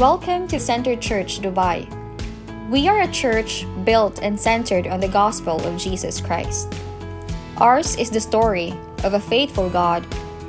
Welcome 0.00 0.48
to 0.48 0.58
Center 0.58 0.96
Church 0.96 1.38
Dubai. 1.38 1.86
We 2.68 2.88
are 2.88 3.02
a 3.02 3.12
church 3.12 3.64
built 3.84 4.18
and 4.22 4.34
centered 4.34 4.88
on 4.88 4.98
the 4.98 5.06
gospel 5.06 5.64
of 5.64 5.78
Jesus 5.78 6.20
Christ. 6.20 6.74
Ours 7.58 7.94
is 7.94 8.10
the 8.10 8.18
story 8.18 8.74
of 9.04 9.14
a 9.14 9.20
faithful 9.20 9.70
God 9.70 10.02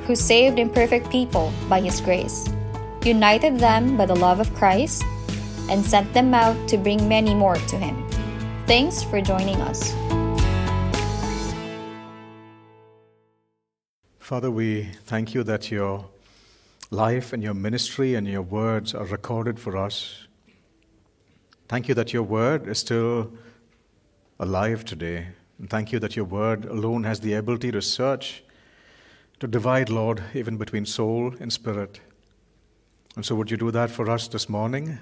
who 0.08 0.16
saved 0.16 0.58
imperfect 0.58 1.12
people 1.12 1.54
by 1.70 1.79
his 1.79 2.02
grace, 2.02 2.50
united 3.04 3.60
them 3.60 3.95
by 3.95 4.07
the 4.07 4.16
love 4.16 4.39
of 4.39 4.52
Christ, 4.55 5.04
and 5.70 5.86
sent 5.86 6.12
them 6.12 6.34
out 6.34 6.57
to 6.70 6.77
bring 6.80 7.07
many 7.07 7.36
more 7.36 7.57
to 7.70 7.77
him. 7.77 7.96
Thanks 8.66 9.04
for 9.04 9.21
joining 9.21 9.62
us. 9.62 9.93
Father, 14.18 14.50
we 14.50 14.89
thank 15.05 15.36
you 15.36 15.43
that 15.43 15.70
your 15.70 16.09
life 16.91 17.33
and 17.33 17.41
your 17.41 17.54
ministry 17.54 18.15
and 18.15 18.27
your 18.27 18.41
words 18.41 18.93
are 18.93 19.05
recorded 19.05 19.59
for 19.59 19.75
us. 19.78 20.28
Thank 21.68 21.87
you 21.87 21.96
that 21.96 22.14
your 22.14 22.23
word 22.23 22.68
is 22.68 22.79
still 22.79 23.32
alive 24.39 24.86
today. 24.86 25.27
And 25.57 25.69
thank 25.69 25.91
you 25.91 26.00
that 26.00 26.15
your 26.15 26.25
word 26.25 26.65
alone 26.65 27.04
has 27.05 27.21
the 27.21 27.33
ability 27.33 27.71
to 27.71 27.82
search, 27.82 28.43
to 29.39 29.47
divide, 29.47 29.89
Lord, 29.89 30.24
even 30.33 30.57
between 30.57 30.86
soul 30.86 31.33
and 31.39 31.51
spirit. 31.51 32.02
And 33.16 33.25
so, 33.25 33.36
would 33.36 33.49
you 33.49 33.58
do 33.58 33.72
that 33.72 33.89
for 33.89 34.09
us 34.09 34.27
this 34.27 34.49
morning, 34.49 34.99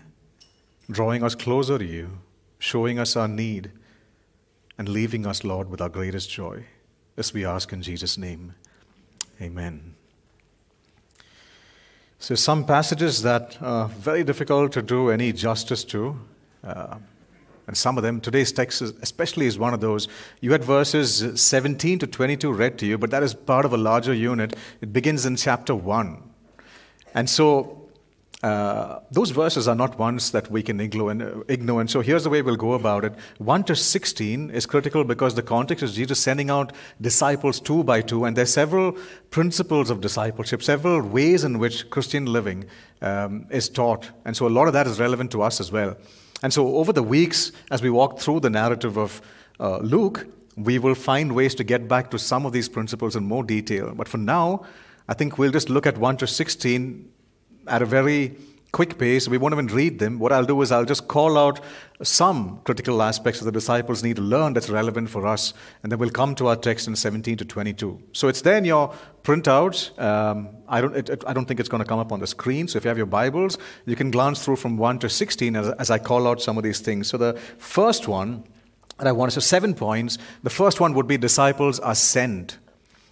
drawing 0.89 1.23
us 1.23 1.33
closer 1.33 1.79
to 1.79 1.85
you, 1.85 2.19
showing 2.59 2.99
us 2.99 3.15
our 3.15 3.27
need, 3.27 3.71
and 4.77 4.87
leaving 4.87 5.25
us, 5.25 5.43
Lord, 5.43 5.69
with 5.69 5.81
our 5.81 5.89
greatest 5.89 6.29
joy? 6.29 6.65
This 7.15 7.33
we 7.33 7.45
ask 7.45 7.73
in 7.73 7.81
Jesus' 7.81 8.17
name. 8.17 8.53
Amen. 9.41 9.92
So, 12.23 12.35
some 12.35 12.63
passages 12.63 13.21
that 13.23 13.57
are 13.61 13.89
very 13.89 14.23
difficult 14.23 14.71
to 14.71 14.81
do 14.81 15.09
any 15.09 15.33
justice 15.33 15.83
to. 15.83 16.17
Uh, 16.63 16.95
and 17.67 17.75
some 17.75 17.97
of 17.97 18.03
them, 18.03 18.21
today's 18.21 18.53
text 18.53 18.81
is, 18.81 18.93
especially 19.01 19.45
is 19.45 19.59
one 19.59 19.73
of 19.73 19.81
those. 19.81 20.07
You 20.39 20.53
had 20.53 20.63
verses 20.63 21.41
17 21.41 21.99
to 21.99 22.07
22 22.07 22.53
read 22.53 22.77
to 22.77 22.85
you, 22.85 22.97
but 22.97 23.11
that 23.11 23.23
is 23.23 23.33
part 23.33 23.65
of 23.65 23.73
a 23.73 23.77
larger 23.77 24.13
unit. 24.13 24.55
It 24.79 24.93
begins 24.93 25.25
in 25.25 25.35
chapter 25.35 25.75
1. 25.75 26.23
And 27.13 27.29
so 27.29 27.82
uh, 28.43 28.99
those 29.09 29.31
verses 29.31 29.69
are 29.69 29.75
not 29.75 29.97
ones 29.97 30.31
that 30.31 30.51
we 30.51 30.61
can 30.61 30.81
ignore 30.81 31.11
and, 31.11 31.45
ignore. 31.47 31.79
And 31.79 31.89
so 31.89 32.01
here's 32.01 32.25
the 32.25 32.29
way 32.29 32.41
we'll 32.41 32.57
go 32.57 32.73
about 32.73 33.05
it. 33.05 33.13
1 33.37 33.63
to 33.63 33.75
16 33.75 34.49
is 34.49 34.65
critical 34.65 35.05
because 35.05 35.35
the 35.35 35.41
context 35.41 35.81
is 35.81 35.95
Jesus 35.95 36.19
sending 36.19 36.49
out 36.49 36.73
disciples 36.99 37.61
two 37.61 37.85
by 37.85 38.01
two, 38.01 38.25
and 38.25 38.35
there's 38.35 38.51
several 38.51 38.97
principles 39.29 39.89
of 39.89 40.01
discipleship, 40.01 40.61
several 40.61 41.01
ways 41.01 41.45
in 41.45 41.57
which 41.57 41.89
Christian 41.89 42.25
living 42.25 42.65
um, 43.01 43.47
is 43.49 43.69
taught. 43.69 44.09
And 44.25 44.35
so 44.35 44.45
a 44.45 44.49
lot 44.49 44.67
of 44.67 44.73
that 44.73 44.87
is 44.87 44.99
relevant 44.99 45.31
to 45.31 45.41
us 45.41 45.61
as 45.61 45.71
well. 45.71 45.95
And 46.41 46.51
so 46.51 46.75
over 46.75 46.91
the 46.91 47.03
weeks, 47.03 47.53
as 47.71 47.81
we 47.81 47.89
walk 47.89 48.19
through 48.19 48.41
the 48.41 48.49
narrative 48.49 48.97
of 48.97 49.21
uh, 49.61 49.77
Luke, 49.77 50.27
we 50.57 50.79
will 50.79 50.95
find 50.95 51.33
ways 51.33 51.55
to 51.55 51.63
get 51.63 51.87
back 51.87 52.11
to 52.11 52.19
some 52.19 52.45
of 52.45 52.51
these 52.51 52.67
principles 52.67 53.15
in 53.15 53.23
more 53.23 53.43
detail. 53.43 53.93
But 53.95 54.09
for 54.09 54.17
now, 54.17 54.65
I 55.07 55.13
think 55.13 55.37
we'll 55.37 55.51
just 55.51 55.69
look 55.69 55.87
at 55.87 55.97
1 55.97 56.17
to 56.17 56.27
16 56.27 57.09
at 57.67 57.81
a 57.81 57.85
very 57.85 58.35
quick 58.71 58.97
pace. 58.97 59.27
We 59.27 59.37
won't 59.37 59.53
even 59.53 59.67
read 59.67 59.99
them. 59.99 60.19
What 60.19 60.33
I'll 60.33 60.45
do 60.45 60.61
is 60.61 60.71
I'll 60.71 60.83
just 60.83 61.07
call 61.07 61.37
out 61.37 61.59
some 62.01 62.59
critical 62.63 63.01
aspects 63.01 63.39
that 63.39 63.45
the 63.45 63.51
disciples 63.51 64.03
need 64.03 64.15
to 64.15 64.21
learn 64.21 64.53
that's 64.53 64.69
relevant 64.69 65.09
for 65.09 65.27
us, 65.27 65.53
and 65.83 65.91
then 65.91 65.99
we'll 65.99 66.09
come 66.09 66.33
to 66.35 66.47
our 66.47 66.55
text 66.55 66.87
in 66.87 66.95
17 66.95 67.37
to 67.37 67.45
22. 67.45 68.01
So 68.13 68.27
it's 68.27 68.41
there 68.41 68.57
in 68.57 68.65
your 68.65 68.93
printouts. 69.23 69.97
Um, 70.01 70.49
I, 70.67 70.81
don't, 70.81 70.95
it, 70.95 71.09
it, 71.09 71.23
I 71.27 71.33
don't 71.33 71.45
think 71.45 71.59
it's 71.59 71.69
going 71.69 71.83
to 71.83 71.87
come 71.87 71.99
up 71.99 72.11
on 72.11 72.19
the 72.19 72.27
screen. 72.27 72.67
So 72.67 72.77
if 72.77 72.83
you 72.83 72.89
have 72.89 72.97
your 72.97 73.05
Bibles, 73.05 73.59
you 73.85 73.95
can 73.95 74.09
glance 74.09 74.43
through 74.43 74.55
from 74.55 74.77
1 74.77 74.99
to 74.99 75.09
16 75.09 75.55
as, 75.55 75.69
as 75.69 75.91
I 75.91 75.99
call 75.99 76.27
out 76.27 76.41
some 76.41 76.57
of 76.57 76.63
these 76.63 76.79
things. 76.79 77.07
So 77.07 77.17
the 77.17 77.39
first 77.59 78.07
one, 78.07 78.43
that 78.97 79.07
I 79.07 79.11
want 79.11 79.33
say 79.33 79.41
seven 79.41 79.73
points. 79.73 80.17
The 80.43 80.49
first 80.49 80.79
one 80.79 80.93
would 80.93 81.07
be 81.07 81.17
disciples 81.17 81.79
are 81.79 81.95
sent. 81.95 82.57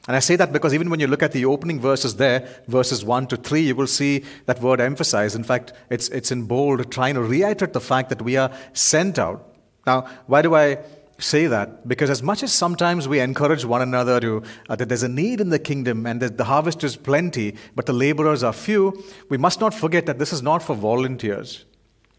And 0.07 0.15
I 0.15 0.19
say 0.19 0.35
that 0.35 0.51
because 0.51 0.73
even 0.73 0.89
when 0.89 0.99
you 0.99 1.07
look 1.07 1.21
at 1.21 1.31
the 1.31 1.45
opening 1.45 1.79
verses 1.79 2.15
there, 2.15 2.47
verses 2.67 3.05
1 3.05 3.27
to 3.27 3.37
3, 3.37 3.61
you 3.61 3.75
will 3.75 3.87
see 3.87 4.23
that 4.47 4.59
word 4.59 4.81
emphasized. 4.81 5.35
In 5.35 5.43
fact, 5.43 5.73
it's, 5.91 6.09
it's 6.09 6.31
in 6.31 6.43
bold, 6.43 6.91
trying 6.91 7.15
to 7.15 7.21
reiterate 7.21 7.73
the 7.73 7.81
fact 7.81 8.09
that 8.09 8.21
we 8.21 8.35
are 8.35 8.51
sent 8.73 9.19
out. 9.19 9.47
Now, 9.85 10.07
why 10.25 10.41
do 10.41 10.55
I 10.55 10.79
say 11.19 11.45
that? 11.47 11.87
Because 11.87 12.09
as 12.09 12.23
much 12.23 12.41
as 12.41 12.51
sometimes 12.51 13.07
we 13.07 13.19
encourage 13.19 13.63
one 13.63 13.83
another 13.83 14.19
to, 14.19 14.43
uh, 14.69 14.75
that 14.75 14.89
there's 14.89 15.03
a 15.03 15.09
need 15.09 15.39
in 15.39 15.49
the 15.49 15.59
kingdom 15.59 16.07
and 16.07 16.19
that 16.21 16.37
the 16.37 16.45
harvest 16.45 16.83
is 16.83 16.95
plenty, 16.95 17.55
but 17.75 17.85
the 17.85 17.93
laborers 17.93 18.41
are 18.41 18.53
few, 18.53 19.03
we 19.29 19.37
must 19.37 19.59
not 19.59 19.73
forget 19.73 20.07
that 20.07 20.17
this 20.17 20.33
is 20.33 20.41
not 20.41 20.63
for 20.63 20.75
volunteers. 20.75 21.65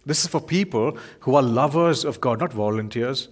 This 0.06 0.24
is 0.24 0.30
for 0.30 0.40
people 0.40 0.96
who 1.20 1.34
are 1.34 1.42
lovers 1.42 2.04
of 2.04 2.20
God, 2.20 2.40
not 2.40 2.52
volunteers. 2.52 3.28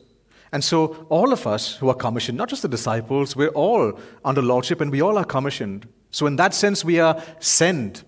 And 0.53 0.65
so, 0.65 1.07
all 1.09 1.33
of 1.33 1.47
us 1.47 1.77
who 1.77 1.89
are 1.89 1.95
commissioned, 1.95 2.37
not 2.37 2.49
just 2.49 2.63
the 2.63 2.69
disciples, 2.69 3.37
we're 3.37 3.49
all 3.49 3.99
under 4.25 4.43
lordship 4.43 4.81
and 4.81 4.91
we 4.91 5.01
all 5.01 5.17
are 5.17 5.25
commissioned. 5.25 5.87
So, 6.11 6.27
in 6.27 6.37
that 6.37 6.55
sense, 6.55 6.85
we 6.85 6.99
are 6.99 7.23
sent. 7.39 8.03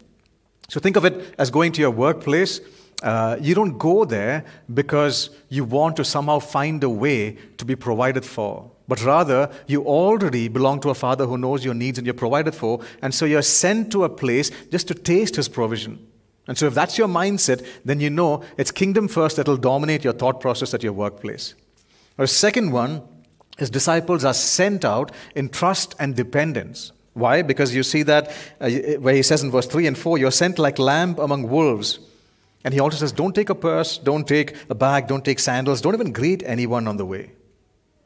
So, 0.69 0.81
think 0.81 0.97
of 0.97 1.05
it 1.05 1.35
as 1.39 1.51
going 1.51 1.71
to 1.73 1.81
your 1.81 1.93
workplace. 1.93 2.61
Uh, 3.01 3.37
you 3.41 3.55
don't 3.55 3.79
go 3.79 4.05
there 4.05 4.45
because 4.75 5.31
you 5.49 5.65
want 5.65 5.97
to 5.97 6.05
somehow 6.05 6.39
find 6.39 6.83
a 6.83 6.89
way 6.89 7.37
to 7.59 7.65
be 7.65 7.77
provided 7.77 8.25
for, 8.25 8.71
but 8.89 9.05
rather 9.05 9.51
you 9.67 9.85
already 9.85 10.49
belong 10.49 10.81
to 10.81 10.91
a 10.91 10.95
Father 10.95 11.27
who 11.27 11.37
knows 11.37 11.65
your 11.65 11.75
needs 11.75 11.99
and 11.99 12.07
you're 12.07 12.15
provided 12.15 12.55
for, 12.55 12.81
and 13.03 13.15
so 13.15 13.25
you're 13.25 13.43
sent 13.43 13.91
to 13.93 14.05
a 14.05 14.09
place 14.09 14.51
just 14.71 14.89
to 14.89 14.95
taste 14.95 15.37
His 15.37 15.49
provision. 15.49 16.05
And 16.49 16.59
so, 16.59 16.67
if 16.67 16.75
that's 16.75 16.99
your 16.99 17.09
mindset, 17.09 17.65
then 17.85 18.01
you 18.01 18.11
know 18.11 18.43
it's 18.57 18.73
kingdom 18.73 19.07
first 19.07 19.37
that 19.37 19.47
will 19.47 19.57
dominate 19.57 20.03
your 20.03 20.13
thought 20.13 20.41
process 20.41 20.75
at 20.75 20.83
your 20.83 20.93
workplace. 20.93 21.55
A 22.19 22.27
second 22.27 22.73
one 22.73 23.03
is 23.59 23.71
disciples 23.71 24.25
are 24.25 24.35
sent 24.35 24.85
out 24.85 25.13
in 25.35 25.49
trust 25.49 25.95
and 25.99 26.15
dependence. 26.17 26.93
Why? 27.15 27.43
Because 27.43 27.75
you 27.75 27.83
see 27.83 28.03
that 28.05 28.33
uh, 28.61 28.71
where 29.01 29.15
he 29.15 29.23
says 29.23 29.43
in 29.43 29.51
verse 29.51 29.67
3 29.67 29.87
and 29.87 29.99
4, 29.99 30.19
you're 30.19 30.31
sent 30.31 30.59
like 30.59 30.79
lamb 30.79 31.17
among 31.19 31.49
wolves. 31.49 31.99
And 32.65 32.73
he 32.73 32.81
also 32.81 32.97
says, 32.97 33.13
don't 33.13 33.35
take 33.35 33.51
a 33.51 33.55
purse, 33.55 33.99
don't 33.99 34.27
take 34.27 34.57
a 34.71 34.75
bag, 34.75 35.09
don't 35.09 35.25
take 35.25 35.39
sandals, 35.39 35.81
don't 35.81 35.95
even 35.95 36.13
greet 36.13 36.43
anyone 36.47 36.87
on 36.87 36.97
the 36.97 37.05
way. 37.05 37.33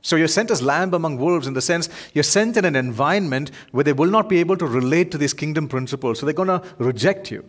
So 0.03 0.17
you're 0.17 0.29
sent 0.29 0.51
as 0.51 0.63
lamb 0.63 0.95
among 0.95 1.19
wolves 1.19 1.49
in 1.49 1.55
the 1.55 1.61
sense 1.61 1.89
you're 2.15 2.23
sent 2.23 2.57
in 2.57 2.65
an 2.65 2.77
environment 2.77 3.51
where 3.73 3.83
they 3.83 3.93
will 3.93 4.11
not 4.11 4.29
be 4.29 4.39
able 4.39 4.57
to 4.57 4.67
relate 4.67 5.11
to 5.11 5.19
these 5.19 5.35
kingdom 5.35 5.69
principles. 5.69 6.21
So 6.21 6.27
they're 6.27 6.33
going 6.33 6.49
to 6.49 6.63
reject 6.79 7.31
you. 7.31 7.45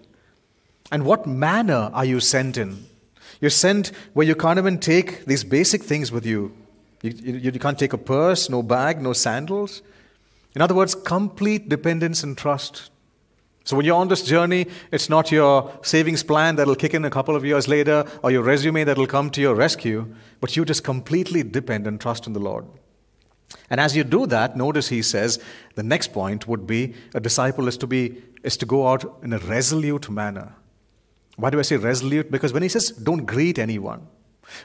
And 0.91 1.05
what 1.05 1.27
manner 1.27 1.91
are 1.93 2.05
you 2.05 2.19
sent 2.19 2.57
in? 2.57 2.85
You're 3.39 3.49
sent 3.49 3.91
where 4.13 4.25
you 4.25 4.35
can't 4.35 4.57
even 4.57 4.79
take 4.79 5.25
these 5.25 5.43
basic 5.43 5.83
things 5.83 6.11
with 6.11 6.25
you. 6.25 6.55
You, 7.01 7.11
you, 7.11 7.51
you, 7.51 7.59
can't 7.59 7.77
take 7.77 7.93
a 7.93 7.97
purse, 7.97 8.49
no 8.49 8.63
bag, 8.63 9.01
no 9.01 9.13
sandals. 9.13 9.83
In 10.55 10.61
other 10.61 10.73
words, 10.73 10.95
complete 10.95 11.69
dependence 11.69 12.23
and 12.23 12.35
trust. 12.35 12.89
So 13.63 13.75
when 13.75 13.85
you're 13.85 13.97
on 13.97 14.07
this 14.07 14.23
journey, 14.23 14.65
it's 14.91 15.09
not 15.09 15.31
your 15.31 15.71
savings 15.83 16.23
plan 16.23 16.55
that'll 16.55 16.75
kick 16.75 16.93
in 16.93 17.05
a 17.05 17.09
couple 17.09 17.35
of 17.35 17.45
years 17.45 17.67
later 17.67 18.05
or 18.23 18.31
your 18.31 18.41
resume 18.41 18.85
that'll 18.85 19.07
come 19.07 19.29
to 19.31 19.41
your 19.41 19.55
rescue, 19.55 20.15
but 20.39 20.55
you 20.55 20.65
just 20.65 20.83
completely 20.83 21.43
depend 21.43 21.85
and 21.85 21.99
trust 21.99 22.27
in 22.27 22.33
the 22.33 22.39
Lord. 22.39 22.65
And 23.69 23.79
as 23.79 23.95
you 23.95 24.03
do 24.03 24.25
that, 24.27 24.55
notice 24.55 24.87
he 24.87 25.01
says 25.01 25.39
the 25.75 25.83
next 25.83 26.13
point 26.13 26.47
would 26.47 26.65
be 26.65 26.93
a 27.13 27.19
disciple 27.19 27.67
is 27.67 27.77
to 27.77 27.87
be 27.87 28.23
is 28.43 28.57
to 28.57 28.65
go 28.65 28.87
out 28.87 29.19
in 29.21 29.33
a 29.33 29.39
resolute 29.39 30.09
manner. 30.09 30.53
Why 31.37 31.49
do 31.49 31.59
I 31.59 31.61
say 31.61 31.77
resolute? 31.77 32.29
Because 32.29 32.51
when 32.51 32.63
he 32.63 32.69
says 32.69 32.91
don't 32.91 33.25
greet 33.25 33.57
anyone, 33.57 34.07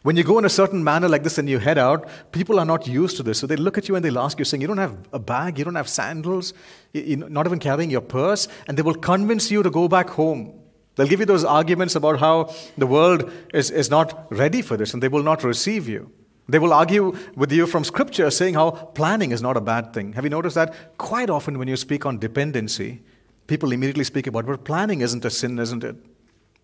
when 0.02 0.16
you 0.16 0.24
go 0.24 0.38
in 0.38 0.44
a 0.44 0.48
certain 0.50 0.82
manner 0.82 1.08
like 1.08 1.22
this 1.22 1.38
and 1.38 1.48
you 1.48 1.58
head 1.58 1.78
out, 1.78 2.08
people 2.32 2.58
are 2.58 2.64
not 2.64 2.86
used 2.86 3.16
to 3.16 3.22
this. 3.22 3.38
So 3.38 3.46
they 3.46 3.56
look 3.56 3.78
at 3.78 3.88
you 3.88 3.96
and 3.96 4.04
they'll 4.04 4.18
ask 4.18 4.38
you, 4.38 4.44
saying, 4.44 4.60
You 4.60 4.68
don't 4.68 4.78
have 4.78 4.96
a 5.12 5.18
bag, 5.18 5.58
you 5.58 5.64
don't 5.64 5.74
have 5.74 5.88
sandals, 5.88 6.54
you're 6.92 7.28
not 7.28 7.46
even 7.46 7.58
carrying 7.58 7.90
your 7.90 8.00
purse, 8.00 8.48
and 8.66 8.76
they 8.76 8.82
will 8.82 8.94
convince 8.94 9.50
you 9.50 9.62
to 9.62 9.70
go 9.70 9.88
back 9.88 10.10
home. 10.10 10.58
They'll 10.94 11.08
give 11.08 11.20
you 11.20 11.26
those 11.26 11.44
arguments 11.44 11.96
about 11.96 12.20
how 12.20 12.54
the 12.76 12.86
world 12.86 13.30
is, 13.54 13.70
is 13.70 13.90
not 13.90 14.26
ready 14.30 14.60
for 14.60 14.76
this 14.76 14.92
and 14.92 15.02
they 15.02 15.08
will 15.08 15.22
not 15.22 15.42
receive 15.42 15.88
you. 15.88 16.12
They 16.48 16.58
will 16.58 16.72
argue 16.72 17.16
with 17.34 17.50
you 17.50 17.66
from 17.66 17.82
scripture 17.82 18.30
saying 18.30 18.54
how 18.54 18.72
planning 18.72 19.30
is 19.32 19.40
not 19.40 19.56
a 19.56 19.60
bad 19.60 19.94
thing. 19.94 20.12
Have 20.12 20.24
you 20.24 20.30
noticed 20.30 20.54
that? 20.56 20.98
Quite 20.98 21.30
often 21.30 21.58
when 21.58 21.66
you 21.66 21.76
speak 21.76 22.04
on 22.04 22.18
dependency, 22.18 23.00
people 23.46 23.72
immediately 23.72 24.04
speak 24.04 24.26
about, 24.26 24.44
well, 24.44 24.58
planning 24.58 25.00
isn't 25.00 25.24
a 25.24 25.30
sin, 25.30 25.58
isn't 25.58 25.82
it? 25.82 25.96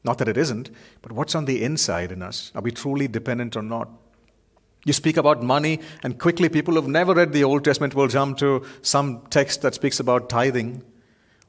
Not 0.05 0.19
that 0.19 0.29
it 0.29 0.37
isn't, 0.37 0.71
but 1.03 1.13
what's 1.13 1.35
on 1.35 1.45
the 1.45 1.63
inside 1.63 2.13
in 2.13 2.23
us? 2.23 2.53
Are 2.55 2.63
we 2.63 2.71
truly 2.71 3.09
dependent 3.09 3.57
or 3.57 3.63
not? 3.63 3.89
You 4.85 4.93
speak 4.93 5.17
about 5.17 5.43
money, 5.43 5.81
and 6.03 6.19
quickly 6.19 6.49
people 6.49 6.75
who've 6.75 6.87
never 6.87 7.13
read 7.13 7.33
the 7.33 7.45
Old 7.45 7.65
Testament 7.65 7.95
will 7.95 8.09
jump 8.09 8.39
to 8.39 8.65
some 8.81 9.23
text 9.29 9.63
that 9.63 9.75
speaks 9.75 9.99
about 10.01 10.29
tithing 10.29 10.83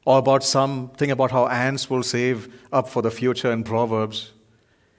or 0.04 0.18
about 0.18 0.42
something 0.42 1.10
about 1.10 1.30
how 1.30 1.46
ants 1.46 1.88
will 1.88 2.02
save 2.02 2.52
up 2.72 2.88
for 2.88 3.02
the 3.02 3.10
future 3.10 3.52
in 3.52 3.62
Proverbs. 3.62 4.32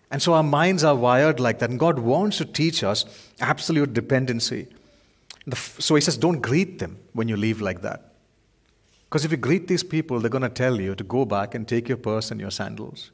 And 0.09 0.21
so 0.21 0.33
our 0.33 0.43
minds 0.43 0.83
are 0.83 0.95
wired 0.95 1.39
like 1.39 1.59
that, 1.59 1.69
and 1.69 1.79
God 1.79 1.99
wants 1.99 2.37
to 2.37 2.45
teach 2.45 2.83
us 2.83 3.05
absolute 3.41 3.93
dependency. 3.93 4.67
So 5.53 5.95
He 5.95 6.01
says, 6.01 6.17
don't 6.17 6.41
greet 6.41 6.79
them 6.79 6.99
when 7.13 7.27
you 7.27 7.35
leave 7.35 7.61
like 7.61 7.81
that. 7.81 8.13
Because 9.09 9.25
if 9.25 9.31
you 9.31 9.37
greet 9.37 9.67
these 9.67 9.83
people, 9.83 10.19
they're 10.19 10.29
going 10.29 10.41
to 10.41 10.49
tell 10.49 10.79
you 10.79 10.95
to 10.95 11.03
go 11.03 11.25
back 11.25 11.53
and 11.53 11.67
take 11.67 11.89
your 11.89 11.97
purse 11.97 12.31
and 12.31 12.39
your 12.39 12.51
sandals. 12.51 13.11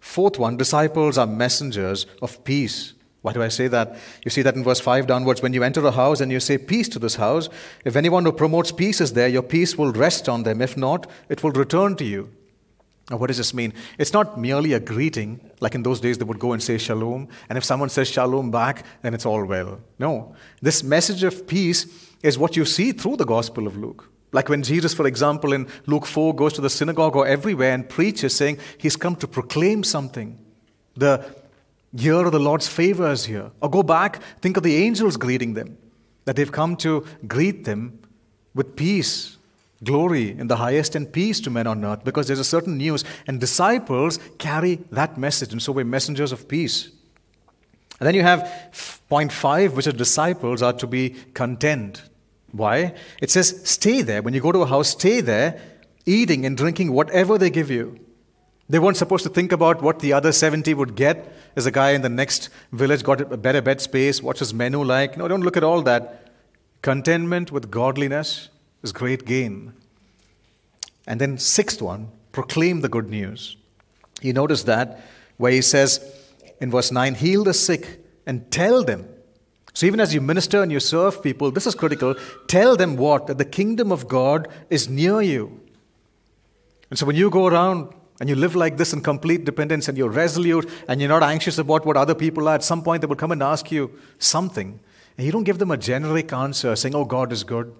Fourth 0.00 0.38
one, 0.38 0.56
disciples 0.56 1.18
are 1.18 1.26
messengers 1.26 2.06
of 2.20 2.42
peace. 2.42 2.94
Why 3.22 3.34
do 3.34 3.42
I 3.42 3.48
say 3.48 3.68
that? 3.68 3.98
You 4.24 4.30
see 4.30 4.42
that 4.42 4.56
in 4.56 4.64
verse 4.64 4.80
5 4.80 5.06
downwards. 5.06 5.42
When 5.42 5.52
you 5.52 5.62
enter 5.62 5.86
a 5.86 5.90
house 5.90 6.20
and 6.20 6.32
you 6.32 6.40
say 6.40 6.56
peace 6.56 6.88
to 6.88 6.98
this 6.98 7.16
house, 7.16 7.50
if 7.84 7.94
anyone 7.94 8.24
who 8.24 8.32
promotes 8.32 8.72
peace 8.72 9.00
is 9.00 9.12
there, 9.12 9.28
your 9.28 9.42
peace 9.42 9.76
will 9.76 9.92
rest 9.92 10.28
on 10.28 10.42
them. 10.42 10.62
If 10.62 10.76
not, 10.76 11.08
it 11.28 11.42
will 11.42 11.52
return 11.52 11.96
to 11.96 12.04
you. 12.04 12.30
Now, 13.10 13.18
what 13.18 13.26
does 13.26 13.38
this 13.38 13.52
mean? 13.52 13.74
It's 13.98 14.12
not 14.12 14.38
merely 14.38 14.72
a 14.72 14.80
greeting, 14.80 15.50
like 15.60 15.74
in 15.74 15.82
those 15.82 16.00
days 16.00 16.16
they 16.16 16.24
would 16.24 16.38
go 16.38 16.52
and 16.52 16.62
say 16.62 16.78
shalom, 16.78 17.28
and 17.48 17.58
if 17.58 17.64
someone 17.64 17.88
says 17.88 18.08
shalom 18.08 18.52
back, 18.52 18.84
then 19.02 19.14
it's 19.14 19.26
all 19.26 19.44
well. 19.44 19.80
No. 19.98 20.34
This 20.62 20.84
message 20.84 21.24
of 21.24 21.46
peace 21.46 21.86
is 22.22 22.38
what 22.38 22.56
you 22.56 22.64
see 22.64 22.92
through 22.92 23.16
the 23.16 23.26
Gospel 23.26 23.66
of 23.66 23.76
Luke. 23.76 24.08
Like 24.32 24.48
when 24.48 24.62
Jesus, 24.62 24.94
for 24.94 25.06
example, 25.06 25.52
in 25.52 25.66
Luke 25.86 26.06
4 26.06 26.34
goes 26.34 26.52
to 26.54 26.60
the 26.60 26.70
synagogue 26.70 27.16
or 27.16 27.26
everywhere 27.26 27.74
and 27.74 27.88
preaches, 27.88 28.36
saying 28.36 28.58
he's 28.78 28.96
come 28.96 29.16
to 29.16 29.26
proclaim 29.26 29.82
something. 29.82 30.38
The 30.96 31.34
year 31.92 32.24
of 32.24 32.32
the 32.32 32.38
Lord's 32.38 32.68
favor 32.68 33.10
is 33.10 33.24
here. 33.24 33.50
Or 33.60 33.68
go 33.68 33.82
back, 33.82 34.22
think 34.40 34.56
of 34.56 34.62
the 34.62 34.76
angels 34.76 35.16
greeting 35.16 35.54
them, 35.54 35.76
that 36.24 36.36
they've 36.36 36.52
come 36.52 36.76
to 36.76 37.04
greet 37.26 37.64
them 37.64 37.98
with 38.54 38.76
peace, 38.76 39.36
glory 39.82 40.30
in 40.30 40.46
the 40.46 40.56
highest, 40.56 40.94
and 40.94 41.12
peace 41.12 41.40
to 41.40 41.50
men 41.50 41.66
on 41.66 41.84
earth, 41.84 42.04
because 42.04 42.28
there's 42.28 42.38
a 42.38 42.44
certain 42.44 42.76
news. 42.76 43.04
And 43.26 43.40
disciples 43.40 44.20
carry 44.38 44.76
that 44.92 45.18
message, 45.18 45.52
and 45.52 45.60
so 45.60 45.72
we're 45.72 45.84
messengers 45.84 46.30
of 46.30 46.46
peace. 46.46 46.90
And 47.98 48.06
then 48.06 48.14
you 48.14 48.22
have 48.22 48.48
point 49.08 49.32
five, 49.32 49.76
which 49.76 49.86
is 49.86 49.94
disciples 49.94 50.62
are 50.62 50.72
to 50.74 50.86
be 50.86 51.10
content. 51.34 52.02
Why? 52.52 52.94
It 53.20 53.30
says, 53.30 53.60
stay 53.64 54.02
there. 54.02 54.22
When 54.22 54.34
you 54.34 54.40
go 54.40 54.52
to 54.52 54.62
a 54.62 54.66
house, 54.66 54.90
stay 54.90 55.20
there, 55.20 55.60
eating 56.06 56.44
and 56.44 56.56
drinking 56.56 56.92
whatever 56.92 57.38
they 57.38 57.50
give 57.50 57.70
you. 57.70 57.98
They 58.68 58.78
weren't 58.78 58.96
supposed 58.96 59.24
to 59.24 59.30
think 59.30 59.50
about 59.52 59.82
what 59.82 59.98
the 59.98 60.12
other 60.12 60.32
70 60.32 60.74
would 60.74 60.94
get. 60.94 61.32
As 61.56 61.66
a 61.66 61.72
guy 61.72 61.90
in 61.90 62.02
the 62.02 62.08
next 62.08 62.48
village 62.72 63.02
got 63.02 63.20
a 63.20 63.36
better 63.36 63.60
bed 63.60 63.80
space, 63.80 64.22
what's 64.22 64.38
his 64.38 64.54
menu 64.54 64.82
like? 64.84 65.16
No, 65.16 65.26
don't 65.26 65.42
look 65.42 65.56
at 65.56 65.64
all 65.64 65.82
that. 65.82 66.30
Contentment 66.82 67.50
with 67.50 67.70
godliness 67.70 68.48
is 68.82 68.92
great 68.92 69.26
gain. 69.26 69.72
And 71.06 71.20
then, 71.20 71.36
sixth 71.38 71.82
one, 71.82 72.12
proclaim 72.30 72.80
the 72.80 72.88
good 72.88 73.08
news. 73.08 73.56
You 74.22 74.32
notice 74.32 74.62
that 74.64 75.00
where 75.36 75.52
he 75.52 75.62
says 75.62 76.00
in 76.60 76.70
verse 76.70 76.92
9, 76.92 77.16
heal 77.16 77.42
the 77.42 77.54
sick 77.54 78.04
and 78.26 78.50
tell 78.50 78.84
them 78.84 79.08
so, 79.72 79.86
even 79.86 80.00
as 80.00 80.12
you 80.12 80.20
minister 80.20 80.62
and 80.62 80.72
you 80.72 80.80
serve 80.80 81.22
people, 81.22 81.50
this 81.50 81.66
is 81.66 81.74
critical. 81.74 82.14
Tell 82.48 82.76
them 82.76 82.96
what? 82.96 83.28
That 83.28 83.38
the 83.38 83.44
kingdom 83.44 83.92
of 83.92 84.08
God 84.08 84.48
is 84.68 84.88
near 84.88 85.22
you. 85.22 85.60
And 86.90 86.98
so, 86.98 87.06
when 87.06 87.16
you 87.16 87.30
go 87.30 87.46
around 87.46 87.94
and 88.18 88.28
you 88.28 88.34
live 88.34 88.56
like 88.56 88.76
this 88.76 88.92
in 88.92 89.00
complete 89.00 89.44
dependence 89.44 89.88
and 89.88 89.96
you're 89.96 90.10
resolute 90.10 90.68
and 90.88 91.00
you're 91.00 91.08
not 91.08 91.22
anxious 91.22 91.58
about 91.58 91.86
what 91.86 91.96
other 91.96 92.14
people 92.14 92.48
are, 92.48 92.56
at 92.56 92.64
some 92.64 92.82
point 92.82 93.00
they 93.00 93.06
will 93.06 93.16
come 93.16 93.32
and 93.32 93.42
ask 93.42 93.70
you 93.70 93.96
something. 94.18 94.80
And 95.16 95.24
you 95.24 95.32
don't 95.32 95.44
give 95.44 95.58
them 95.58 95.70
a 95.70 95.76
generic 95.76 96.32
answer 96.32 96.74
saying, 96.74 96.94
Oh, 96.94 97.04
God 97.04 97.32
is 97.32 97.44
good. 97.44 97.72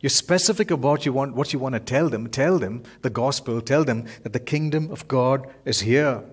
You're 0.00 0.08
specific 0.08 0.70
about 0.70 1.04
you 1.04 1.12
want, 1.12 1.34
what 1.34 1.52
you 1.52 1.58
want 1.58 1.74
to 1.74 1.80
tell 1.80 2.08
them. 2.08 2.30
Tell 2.30 2.58
them 2.58 2.82
the 3.02 3.10
gospel. 3.10 3.60
Tell 3.60 3.84
them 3.84 4.06
that 4.22 4.32
the 4.32 4.40
kingdom 4.40 4.90
of 4.90 5.06
God 5.06 5.46
is 5.66 5.80
here. 5.80 6.24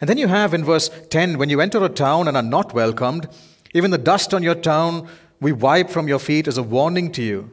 And 0.00 0.08
then 0.08 0.18
you 0.18 0.28
have 0.28 0.54
in 0.54 0.64
verse 0.64 0.90
10 1.10 1.38
when 1.38 1.48
you 1.48 1.60
enter 1.60 1.82
a 1.84 1.88
town 1.88 2.28
and 2.28 2.36
are 2.36 2.42
not 2.42 2.74
welcomed, 2.74 3.28
even 3.74 3.90
the 3.90 3.98
dust 3.98 4.34
on 4.34 4.42
your 4.42 4.54
town 4.54 5.08
we 5.40 5.52
wipe 5.52 5.90
from 5.90 6.08
your 6.08 6.18
feet 6.18 6.48
as 6.48 6.56
a 6.56 6.62
warning 6.62 7.12
to 7.12 7.22
you. 7.22 7.50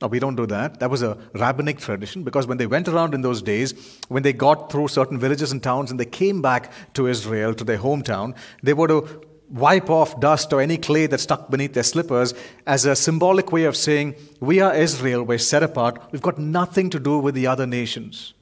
Now, 0.00 0.06
we 0.06 0.20
don't 0.20 0.36
do 0.36 0.46
that. 0.46 0.78
That 0.78 0.90
was 0.90 1.02
a 1.02 1.18
rabbinic 1.34 1.78
tradition 1.78 2.22
because 2.22 2.46
when 2.46 2.58
they 2.58 2.66
went 2.66 2.86
around 2.86 3.14
in 3.14 3.22
those 3.22 3.42
days, 3.42 3.74
when 4.06 4.22
they 4.22 4.32
got 4.32 4.70
through 4.70 4.88
certain 4.88 5.18
villages 5.18 5.50
and 5.50 5.60
towns 5.60 5.90
and 5.90 5.98
they 5.98 6.04
came 6.04 6.40
back 6.40 6.70
to 6.94 7.08
Israel, 7.08 7.54
to 7.54 7.64
their 7.64 7.78
hometown, 7.78 8.36
they 8.62 8.72
were 8.72 8.86
to 8.86 9.26
wipe 9.50 9.90
off 9.90 10.20
dust 10.20 10.52
or 10.52 10.60
any 10.60 10.76
clay 10.76 11.06
that 11.06 11.18
stuck 11.18 11.50
beneath 11.50 11.72
their 11.72 11.82
slippers 11.82 12.34
as 12.66 12.84
a 12.84 12.94
symbolic 12.94 13.50
way 13.50 13.64
of 13.64 13.76
saying, 13.76 14.14
We 14.38 14.60
are 14.60 14.74
Israel, 14.74 15.24
we're 15.24 15.38
set 15.38 15.64
apart, 15.64 16.00
we've 16.12 16.22
got 16.22 16.38
nothing 16.38 16.90
to 16.90 17.00
do 17.00 17.18
with 17.18 17.34
the 17.34 17.48
other 17.48 17.66
nations. 17.66 18.34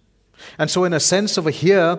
And 0.59 0.71
so, 0.71 0.85
in 0.85 0.93
a 0.93 1.01
sense 1.01 1.39
over 1.39 1.49
here, 1.49 1.99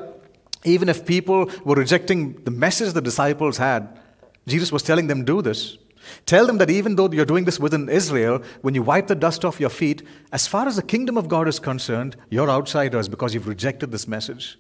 even 0.64 0.90
if 0.90 1.06
people 1.06 1.50
were 1.64 1.76
rejecting 1.76 2.34
the 2.44 2.52
message 2.52 2.94
the 2.94 3.02
disciples 3.02 3.58
had, 3.58 4.00
Jesus 4.48 4.72
was 4.72 4.84
telling 4.84 5.08
them, 5.08 5.26
Do 5.26 5.42
this. 5.42 5.78
Tell 6.26 6.48
them 6.48 6.58
that 6.60 6.70
even 6.70 6.96
though 6.96 7.12
you're 7.12 7.26
doing 7.26 7.46
this 7.46 7.60
within 7.60 7.90
Israel, 7.90 8.42
when 8.62 8.74
you 8.74 8.82
wipe 8.82 9.08
the 9.08 9.16
dust 9.16 9.44
off 9.44 9.60
your 9.60 9.70
feet, 9.70 10.04
as 10.32 10.48
far 10.48 10.68
as 10.68 10.78
the 10.78 10.82
kingdom 10.82 11.18
of 11.18 11.28
God 11.28 11.48
is 11.48 11.60
concerned, 11.60 12.16
you're 12.30 12.50
outsiders 12.50 13.10
because 13.10 13.34
you've 13.34 13.48
rejected 13.48 13.92
this 13.92 14.08
message. 14.08 14.58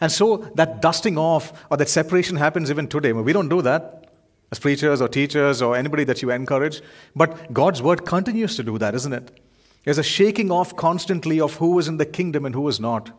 And 0.00 0.12
so 0.12 0.36
that 0.54 0.82
dusting 0.82 1.18
off 1.18 1.52
or 1.70 1.76
that 1.78 1.88
separation 1.88 2.36
happens 2.36 2.70
even 2.70 2.88
today. 2.88 3.12
We 3.12 3.32
don't 3.32 3.48
do 3.48 3.62
that 3.62 4.12
as 4.52 4.58
preachers 4.58 5.00
or 5.00 5.08
teachers 5.08 5.62
or 5.62 5.76
anybody 5.76 6.04
that 6.04 6.22
you 6.22 6.30
encourage. 6.30 6.82
But 7.16 7.52
God's 7.52 7.82
word 7.82 8.04
continues 8.04 8.56
to 8.56 8.62
do 8.62 8.78
that, 8.78 8.94
isn't 8.94 9.12
it? 9.12 9.40
There's 9.84 9.98
a 9.98 10.02
shaking 10.02 10.50
off 10.50 10.76
constantly 10.76 11.40
of 11.40 11.54
who 11.54 11.78
is 11.78 11.88
in 11.88 11.96
the 11.96 12.06
kingdom 12.06 12.44
and 12.44 12.54
who 12.54 12.68
is 12.68 12.78
not. 12.78 13.10